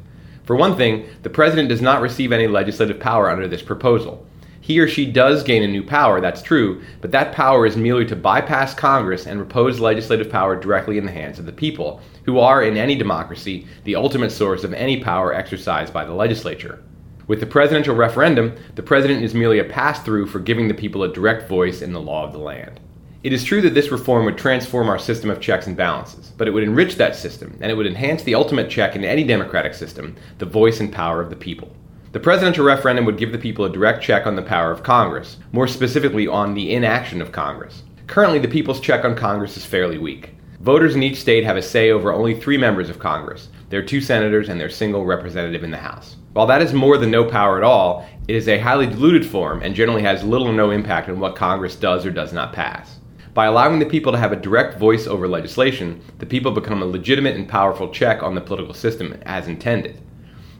For 0.44 0.54
one 0.54 0.76
thing, 0.76 1.04
the 1.24 1.30
president 1.30 1.68
does 1.68 1.82
not 1.82 2.00
receive 2.00 2.30
any 2.30 2.46
legislative 2.46 3.00
power 3.00 3.28
under 3.28 3.48
this 3.48 3.60
proposal. 3.60 4.24
He 4.60 4.78
or 4.78 4.86
she 4.86 5.10
does 5.10 5.42
gain 5.42 5.64
a 5.64 5.66
new 5.66 5.82
power, 5.82 6.20
that's 6.20 6.42
true, 6.42 6.80
but 7.00 7.10
that 7.10 7.32
power 7.32 7.66
is 7.66 7.76
merely 7.76 8.06
to 8.06 8.14
bypass 8.14 8.72
Congress 8.72 9.26
and 9.26 9.40
repose 9.40 9.80
legislative 9.80 10.30
power 10.30 10.54
directly 10.54 10.96
in 10.96 11.04
the 11.04 11.10
hands 11.10 11.40
of 11.40 11.46
the 11.46 11.52
people, 11.52 12.00
who 12.24 12.38
are, 12.38 12.62
in 12.62 12.76
any 12.76 12.94
democracy, 12.94 13.66
the 13.82 13.96
ultimate 13.96 14.30
source 14.30 14.62
of 14.62 14.72
any 14.72 15.02
power 15.02 15.34
exercised 15.34 15.92
by 15.92 16.04
the 16.04 16.14
legislature. 16.14 16.84
With 17.26 17.40
the 17.40 17.46
presidential 17.46 17.96
referendum, 17.96 18.54
the 18.76 18.82
president 18.84 19.24
is 19.24 19.34
merely 19.34 19.58
a 19.58 19.64
pass 19.64 20.04
through 20.04 20.26
for 20.28 20.38
giving 20.38 20.68
the 20.68 20.74
people 20.74 21.02
a 21.02 21.12
direct 21.12 21.48
voice 21.48 21.82
in 21.82 21.92
the 21.92 22.00
law 22.00 22.24
of 22.24 22.32
the 22.32 22.38
land. 22.38 22.78
It 23.24 23.32
is 23.32 23.44
true 23.44 23.62
that 23.62 23.74
this 23.74 23.92
reform 23.92 24.24
would 24.24 24.36
transform 24.36 24.88
our 24.88 24.98
system 24.98 25.30
of 25.30 25.40
checks 25.40 25.68
and 25.68 25.76
balances, 25.76 26.32
but 26.36 26.48
it 26.48 26.50
would 26.50 26.64
enrich 26.64 26.96
that 26.96 27.14
system, 27.14 27.56
and 27.60 27.70
it 27.70 27.76
would 27.76 27.86
enhance 27.86 28.24
the 28.24 28.34
ultimate 28.34 28.68
check 28.68 28.96
in 28.96 29.04
any 29.04 29.22
democratic 29.22 29.74
system 29.74 30.16
the 30.38 30.44
voice 30.44 30.80
and 30.80 30.92
power 30.92 31.20
of 31.20 31.30
the 31.30 31.36
people. 31.36 31.72
The 32.10 32.18
presidential 32.18 32.64
referendum 32.64 33.04
would 33.04 33.18
give 33.18 33.30
the 33.30 33.38
people 33.38 33.64
a 33.64 33.70
direct 33.70 34.02
check 34.02 34.26
on 34.26 34.34
the 34.34 34.42
power 34.42 34.72
of 34.72 34.82
Congress, 34.82 35.36
more 35.52 35.68
specifically 35.68 36.26
on 36.26 36.54
the 36.54 36.74
inaction 36.74 37.22
of 37.22 37.30
Congress. 37.30 37.84
Currently, 38.08 38.40
the 38.40 38.48
people's 38.48 38.80
check 38.80 39.04
on 39.04 39.14
Congress 39.14 39.56
is 39.56 39.64
fairly 39.64 39.98
weak. 39.98 40.34
Voters 40.58 40.96
in 40.96 41.04
each 41.04 41.20
state 41.20 41.44
have 41.44 41.56
a 41.56 41.62
say 41.62 41.92
over 41.92 42.12
only 42.12 42.34
three 42.34 42.58
members 42.58 42.90
of 42.90 42.98
Congress 42.98 43.50
their 43.70 43.82
two 43.82 44.00
senators 44.00 44.48
and 44.48 44.60
their 44.60 44.68
single 44.68 45.06
representative 45.06 45.62
in 45.62 45.70
the 45.70 45.76
House. 45.76 46.16
While 46.32 46.46
that 46.48 46.60
is 46.60 46.74
more 46.74 46.98
than 46.98 47.10
no 47.10 47.24
power 47.24 47.56
at 47.56 47.64
all, 47.64 48.06
it 48.26 48.34
is 48.34 48.48
a 48.48 48.58
highly 48.58 48.86
diluted 48.86 49.24
form 49.24 49.62
and 49.62 49.74
generally 49.74 50.02
has 50.02 50.24
little 50.24 50.48
or 50.48 50.52
no 50.52 50.70
impact 50.70 51.08
on 51.08 51.20
what 51.20 51.36
Congress 51.36 51.76
does 51.76 52.04
or 52.04 52.10
does 52.10 52.32
not 52.32 52.52
pass. 52.52 52.98
By 53.34 53.46
allowing 53.46 53.78
the 53.78 53.86
people 53.86 54.12
to 54.12 54.18
have 54.18 54.32
a 54.32 54.36
direct 54.36 54.78
voice 54.78 55.06
over 55.06 55.26
legislation, 55.26 56.02
the 56.18 56.26
people 56.26 56.52
become 56.52 56.82
a 56.82 56.86
legitimate 56.86 57.34
and 57.34 57.48
powerful 57.48 57.88
check 57.88 58.22
on 58.22 58.34
the 58.34 58.42
political 58.42 58.74
system 58.74 59.18
as 59.22 59.48
intended. 59.48 59.98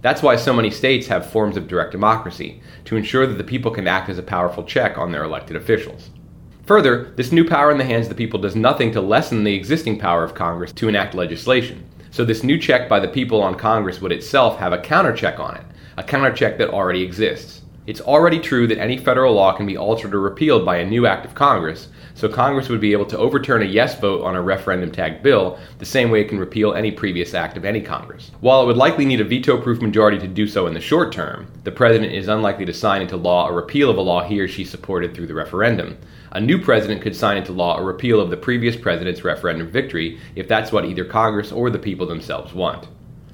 That's 0.00 0.22
why 0.22 0.36
so 0.36 0.54
many 0.54 0.70
states 0.70 1.06
have 1.08 1.30
forms 1.30 1.58
of 1.58 1.68
direct 1.68 1.92
democracy, 1.92 2.62
to 2.86 2.96
ensure 2.96 3.26
that 3.26 3.36
the 3.36 3.44
people 3.44 3.70
can 3.70 3.86
act 3.86 4.08
as 4.08 4.16
a 4.16 4.22
powerful 4.22 4.64
check 4.64 4.96
on 4.96 5.12
their 5.12 5.22
elected 5.22 5.54
officials. 5.54 6.08
Further, 6.64 7.12
this 7.16 7.30
new 7.30 7.46
power 7.46 7.70
in 7.70 7.76
the 7.76 7.84
hands 7.84 8.06
of 8.06 8.08
the 8.08 8.14
people 8.14 8.40
does 8.40 8.56
nothing 8.56 8.90
to 8.92 9.02
lessen 9.02 9.44
the 9.44 9.54
existing 9.54 9.98
power 9.98 10.24
of 10.24 10.34
Congress 10.34 10.72
to 10.72 10.88
enact 10.88 11.14
legislation. 11.14 11.86
So, 12.10 12.24
this 12.24 12.42
new 12.42 12.58
check 12.58 12.88
by 12.88 13.00
the 13.00 13.08
people 13.08 13.42
on 13.42 13.54
Congress 13.54 14.00
would 14.00 14.12
itself 14.12 14.58
have 14.58 14.72
a 14.72 14.78
countercheck 14.78 15.38
on 15.38 15.56
it, 15.56 15.64
a 15.98 16.02
countercheck 16.02 16.56
that 16.56 16.70
already 16.70 17.02
exists. 17.02 17.62
It's 17.84 18.00
already 18.00 18.38
true 18.38 18.68
that 18.68 18.78
any 18.78 18.96
federal 18.96 19.34
law 19.34 19.52
can 19.56 19.66
be 19.66 19.76
altered 19.76 20.14
or 20.14 20.20
repealed 20.20 20.64
by 20.64 20.76
a 20.76 20.86
new 20.86 21.04
act 21.04 21.26
of 21.26 21.34
Congress, 21.34 21.88
so 22.14 22.28
Congress 22.28 22.68
would 22.68 22.80
be 22.80 22.92
able 22.92 23.06
to 23.06 23.18
overturn 23.18 23.60
a 23.60 23.64
yes 23.64 23.98
vote 23.98 24.22
on 24.22 24.36
a 24.36 24.40
referendum 24.40 24.92
tagged 24.92 25.24
bill 25.24 25.58
the 25.78 25.84
same 25.84 26.08
way 26.08 26.20
it 26.20 26.28
can 26.28 26.38
repeal 26.38 26.74
any 26.74 26.92
previous 26.92 27.34
act 27.34 27.56
of 27.56 27.64
any 27.64 27.80
Congress. 27.80 28.30
While 28.38 28.62
it 28.62 28.66
would 28.66 28.76
likely 28.76 29.04
need 29.04 29.20
a 29.20 29.24
veto 29.24 29.60
proof 29.60 29.82
majority 29.82 30.20
to 30.20 30.28
do 30.28 30.46
so 30.46 30.68
in 30.68 30.74
the 30.74 30.80
short 30.80 31.10
term, 31.10 31.48
the 31.64 31.72
president 31.72 32.12
is 32.12 32.28
unlikely 32.28 32.66
to 32.66 32.72
sign 32.72 33.02
into 33.02 33.16
law 33.16 33.48
a 33.48 33.52
repeal 33.52 33.90
of 33.90 33.96
a 33.96 34.00
law 34.00 34.22
he 34.22 34.38
or 34.38 34.46
she 34.46 34.64
supported 34.64 35.12
through 35.12 35.26
the 35.26 35.34
referendum. 35.34 35.98
A 36.30 36.40
new 36.40 36.62
president 36.62 37.02
could 37.02 37.16
sign 37.16 37.36
into 37.36 37.50
law 37.50 37.78
a 37.78 37.82
repeal 37.82 38.20
of 38.20 38.30
the 38.30 38.36
previous 38.36 38.76
president's 38.76 39.24
referendum 39.24 39.68
victory 39.68 40.20
if 40.36 40.46
that's 40.46 40.70
what 40.70 40.84
either 40.84 41.04
Congress 41.04 41.50
or 41.50 41.68
the 41.68 41.80
people 41.80 42.06
themselves 42.06 42.54
want. 42.54 42.86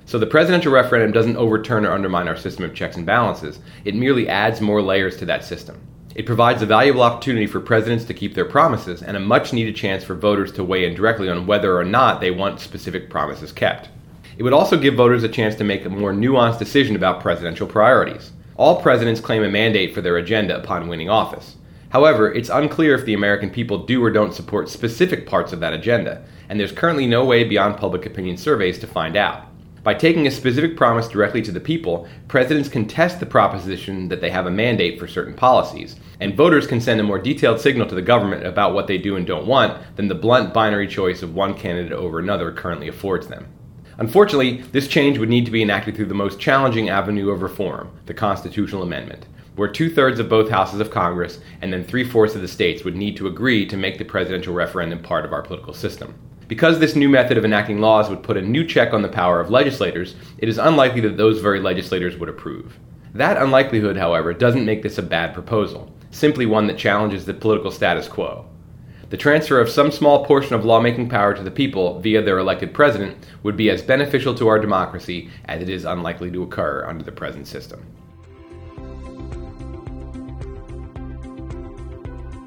So 0.08 0.18
the 0.18 0.26
presidential 0.26 0.72
referendum 0.72 1.12
doesn't 1.12 1.36
overturn 1.36 1.84
or 1.84 1.92
undermine 1.92 2.28
our 2.28 2.36
system 2.36 2.64
of 2.64 2.74
checks 2.74 2.96
and 2.96 3.04
balances, 3.04 3.58
it 3.84 3.94
merely 3.94 4.26
adds 4.26 4.58
more 4.58 4.80
layers 4.80 5.18
to 5.18 5.26
that 5.26 5.44
system. 5.44 5.78
It 6.14 6.24
provides 6.24 6.62
a 6.62 6.66
valuable 6.66 7.02
opportunity 7.02 7.46
for 7.46 7.60
presidents 7.60 8.06
to 8.06 8.14
keep 8.14 8.32
their 8.32 8.46
promises 8.46 9.02
and 9.02 9.18
a 9.18 9.20
much 9.20 9.52
needed 9.52 9.76
chance 9.76 10.02
for 10.02 10.14
voters 10.14 10.50
to 10.52 10.64
weigh 10.64 10.86
in 10.86 10.94
directly 10.94 11.28
on 11.28 11.46
whether 11.46 11.76
or 11.76 11.84
not 11.84 12.22
they 12.22 12.30
want 12.30 12.58
specific 12.58 13.10
promises 13.10 13.52
kept. 13.52 13.90
It 14.38 14.42
would 14.44 14.54
also 14.54 14.78
give 14.78 14.94
voters 14.94 15.24
a 15.24 15.28
chance 15.28 15.54
to 15.56 15.64
make 15.64 15.84
a 15.84 15.90
more 15.90 16.14
nuanced 16.14 16.58
decision 16.58 16.96
about 16.96 17.20
presidential 17.20 17.66
priorities. 17.66 18.32
All 18.56 18.80
presidents 18.80 19.20
claim 19.20 19.42
a 19.42 19.50
mandate 19.50 19.92
for 19.92 20.00
their 20.00 20.16
agenda 20.16 20.58
upon 20.58 20.88
winning 20.88 21.10
office. 21.10 21.56
However, 21.90 22.32
it's 22.32 22.48
unclear 22.48 22.94
if 22.94 23.04
the 23.04 23.12
American 23.12 23.50
people 23.50 23.84
do 23.84 24.02
or 24.02 24.10
don't 24.10 24.32
support 24.32 24.70
specific 24.70 25.26
parts 25.26 25.52
of 25.52 25.60
that 25.60 25.74
agenda, 25.74 26.24
and 26.48 26.58
there's 26.58 26.72
currently 26.72 27.06
no 27.06 27.26
way 27.26 27.44
beyond 27.44 27.76
public 27.76 28.06
opinion 28.06 28.38
surveys 28.38 28.78
to 28.78 28.86
find 28.86 29.14
out. 29.14 29.44
By 29.84 29.94
taking 29.94 30.26
a 30.26 30.30
specific 30.30 30.76
promise 30.76 31.08
directly 31.08 31.40
to 31.42 31.52
the 31.52 31.60
people, 31.60 32.08
presidents 32.26 32.68
can 32.68 32.86
test 32.86 33.20
the 33.20 33.26
proposition 33.26 34.08
that 34.08 34.20
they 34.20 34.30
have 34.30 34.46
a 34.46 34.50
mandate 34.50 34.98
for 34.98 35.06
certain 35.06 35.34
policies, 35.34 35.96
and 36.20 36.36
voters 36.36 36.66
can 36.66 36.80
send 36.80 37.00
a 37.00 37.04
more 37.04 37.18
detailed 37.18 37.60
signal 37.60 37.86
to 37.88 37.94
the 37.94 38.02
government 38.02 38.44
about 38.44 38.74
what 38.74 38.86
they 38.86 38.98
do 38.98 39.16
and 39.16 39.26
don't 39.26 39.46
want 39.46 39.80
than 39.96 40.08
the 40.08 40.14
blunt 40.14 40.52
binary 40.52 40.88
choice 40.88 41.22
of 41.22 41.34
one 41.34 41.54
candidate 41.54 41.92
over 41.92 42.18
another 42.18 42.52
currently 42.52 42.88
affords 42.88 43.28
them. 43.28 43.46
Unfortunately, 43.98 44.62
this 44.72 44.88
change 44.88 45.18
would 45.18 45.28
need 45.28 45.44
to 45.44 45.50
be 45.50 45.62
enacted 45.62 45.96
through 45.96 46.06
the 46.06 46.14
most 46.14 46.38
challenging 46.38 46.88
avenue 46.88 47.30
of 47.30 47.42
reform, 47.42 47.90
the 48.06 48.14
constitutional 48.14 48.82
amendment. 48.82 49.26
where 49.58 49.68
two 49.68 49.90
thirds 49.90 50.20
of 50.20 50.28
both 50.28 50.48
houses 50.48 50.78
of 50.78 50.92
Congress 50.92 51.40
and 51.60 51.72
then 51.72 51.82
three 51.82 52.04
fourths 52.04 52.36
of 52.36 52.40
the 52.40 52.46
states 52.46 52.84
would 52.84 52.94
need 52.94 53.16
to 53.16 53.26
agree 53.26 53.66
to 53.66 53.76
make 53.76 53.98
the 53.98 54.04
presidential 54.04 54.54
referendum 54.54 55.00
part 55.00 55.24
of 55.24 55.32
our 55.32 55.42
political 55.42 55.74
system. 55.74 56.14
Because 56.48 56.78
this 56.78 56.96
new 56.96 57.10
method 57.10 57.36
of 57.36 57.44
enacting 57.44 57.78
laws 57.78 58.08
would 58.08 58.22
put 58.22 58.38
a 58.38 58.42
new 58.42 58.66
check 58.66 58.94
on 58.94 59.02
the 59.02 59.08
power 59.08 59.38
of 59.38 59.50
legislators, 59.50 60.16
it 60.38 60.48
is 60.48 60.56
unlikely 60.56 61.02
that 61.02 61.18
those 61.18 61.42
very 61.42 61.60
legislators 61.60 62.16
would 62.16 62.30
approve. 62.30 62.78
That 63.12 63.36
unlikelihood, 63.36 63.98
however, 63.98 64.32
doesn't 64.32 64.64
make 64.64 64.82
this 64.82 64.96
a 64.96 65.02
bad 65.02 65.34
proposal, 65.34 65.94
simply 66.10 66.46
one 66.46 66.66
that 66.66 66.78
challenges 66.78 67.26
the 67.26 67.34
political 67.34 67.70
status 67.70 68.08
quo. 68.08 68.46
The 69.10 69.16
transfer 69.18 69.60
of 69.60 69.68
some 69.68 69.90
small 69.90 70.24
portion 70.24 70.54
of 70.54 70.64
lawmaking 70.64 71.10
power 71.10 71.34
to 71.34 71.42
the 71.42 71.50
people 71.50 72.00
via 72.00 72.22
their 72.22 72.38
elected 72.38 72.72
president 72.72 73.26
would 73.42 73.56
be 73.56 73.68
as 73.70 73.82
beneficial 73.82 74.34
to 74.34 74.48
our 74.48 74.58
democracy 74.58 75.30
as 75.44 75.60
it 75.60 75.68
is 75.68 75.84
unlikely 75.84 76.30
to 76.30 76.42
occur 76.42 76.86
under 76.86 77.04
the 77.04 77.12
present 77.12 77.46
system. 77.46 77.86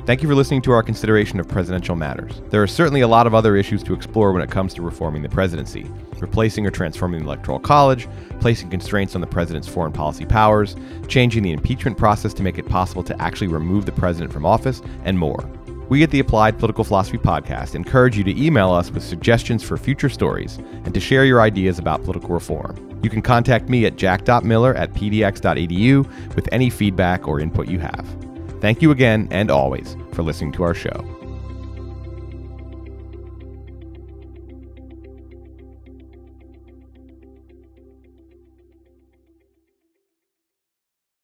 Thank 0.06 0.24
you 0.24 0.28
for 0.28 0.34
listening 0.34 0.64
to 0.64 0.72
our 0.72 0.82
consideration 0.82 1.40
of 1.40 1.48
presidential 1.48 1.96
matters. 1.96 2.42
There 2.50 2.64
are 2.64 2.68
certainly 2.68 3.02
a 3.02 3.08
lot 3.08 3.28
of 3.28 3.36
other 3.36 3.56
issues 3.56 3.84
to 3.84 3.94
explore 3.94 4.34
when 4.34 4.42
it 4.42 4.50
comes 4.50 4.74
to 4.74 4.82
reforming 4.82 5.22
the 5.22 5.30
presidency 5.30 5.90
replacing 6.22 6.66
or 6.66 6.72
transforming 6.72 7.20
the 7.20 7.26
Electoral 7.26 7.60
College, 7.60 8.08
placing 8.40 8.70
constraints 8.70 9.16
on 9.16 9.22
the 9.22 9.28
president's 9.28 9.68
foreign 9.68 9.92
policy 9.92 10.26
powers, 10.26 10.76
changing 11.08 11.44
the 11.44 11.52
impeachment 11.52 11.98
process 11.98 12.34
to 12.36 12.44
make 12.44 12.58
it 12.58 12.68
possible 12.68 13.04
to 13.04 13.20
actually 13.22 13.48
remove 13.48 13.86
the 13.86 13.92
president 13.92 14.32
from 14.32 14.46
office, 14.46 14.82
and 15.04 15.18
more. 15.18 15.44
We 15.90 16.04
at 16.04 16.12
the 16.12 16.20
Applied 16.20 16.58
Political 16.58 16.86
Philosophy 16.86 17.18
Podcast 17.18 17.76
encourage 17.76 18.18
you 18.18 18.24
to 18.24 18.42
email 18.42 18.72
us 18.72 18.92
with 18.92 19.04
suggestions 19.04 19.62
for 19.62 19.78
future 19.78 20.10
stories 20.10 20.58
and 20.86 20.94
to 20.94 21.00
share 21.00 21.26
your 21.26 21.42
ideas 21.42 21.80
about 21.80 22.04
political 22.04 22.30
reform. 22.30 23.00
You 23.04 23.10
can 23.10 23.22
contact 23.22 23.68
me 23.68 23.86
at 23.86 23.98
jack.miller 23.98 24.76
at 24.76 24.94
pdx.edu 24.94 26.36
with 26.36 26.48
any 26.52 26.70
feedback 26.70 27.28
or 27.28 27.40
input 27.40 27.68
you 27.68 27.80
have. 27.80 28.31
Thank 28.62 28.82
you 28.84 28.92
again 28.92 29.28
and 29.32 29.50
always 29.50 29.98
for 30.12 30.22
listening 30.22 30.52
to 30.54 30.64
our 30.64 30.76
show. 30.76 31.21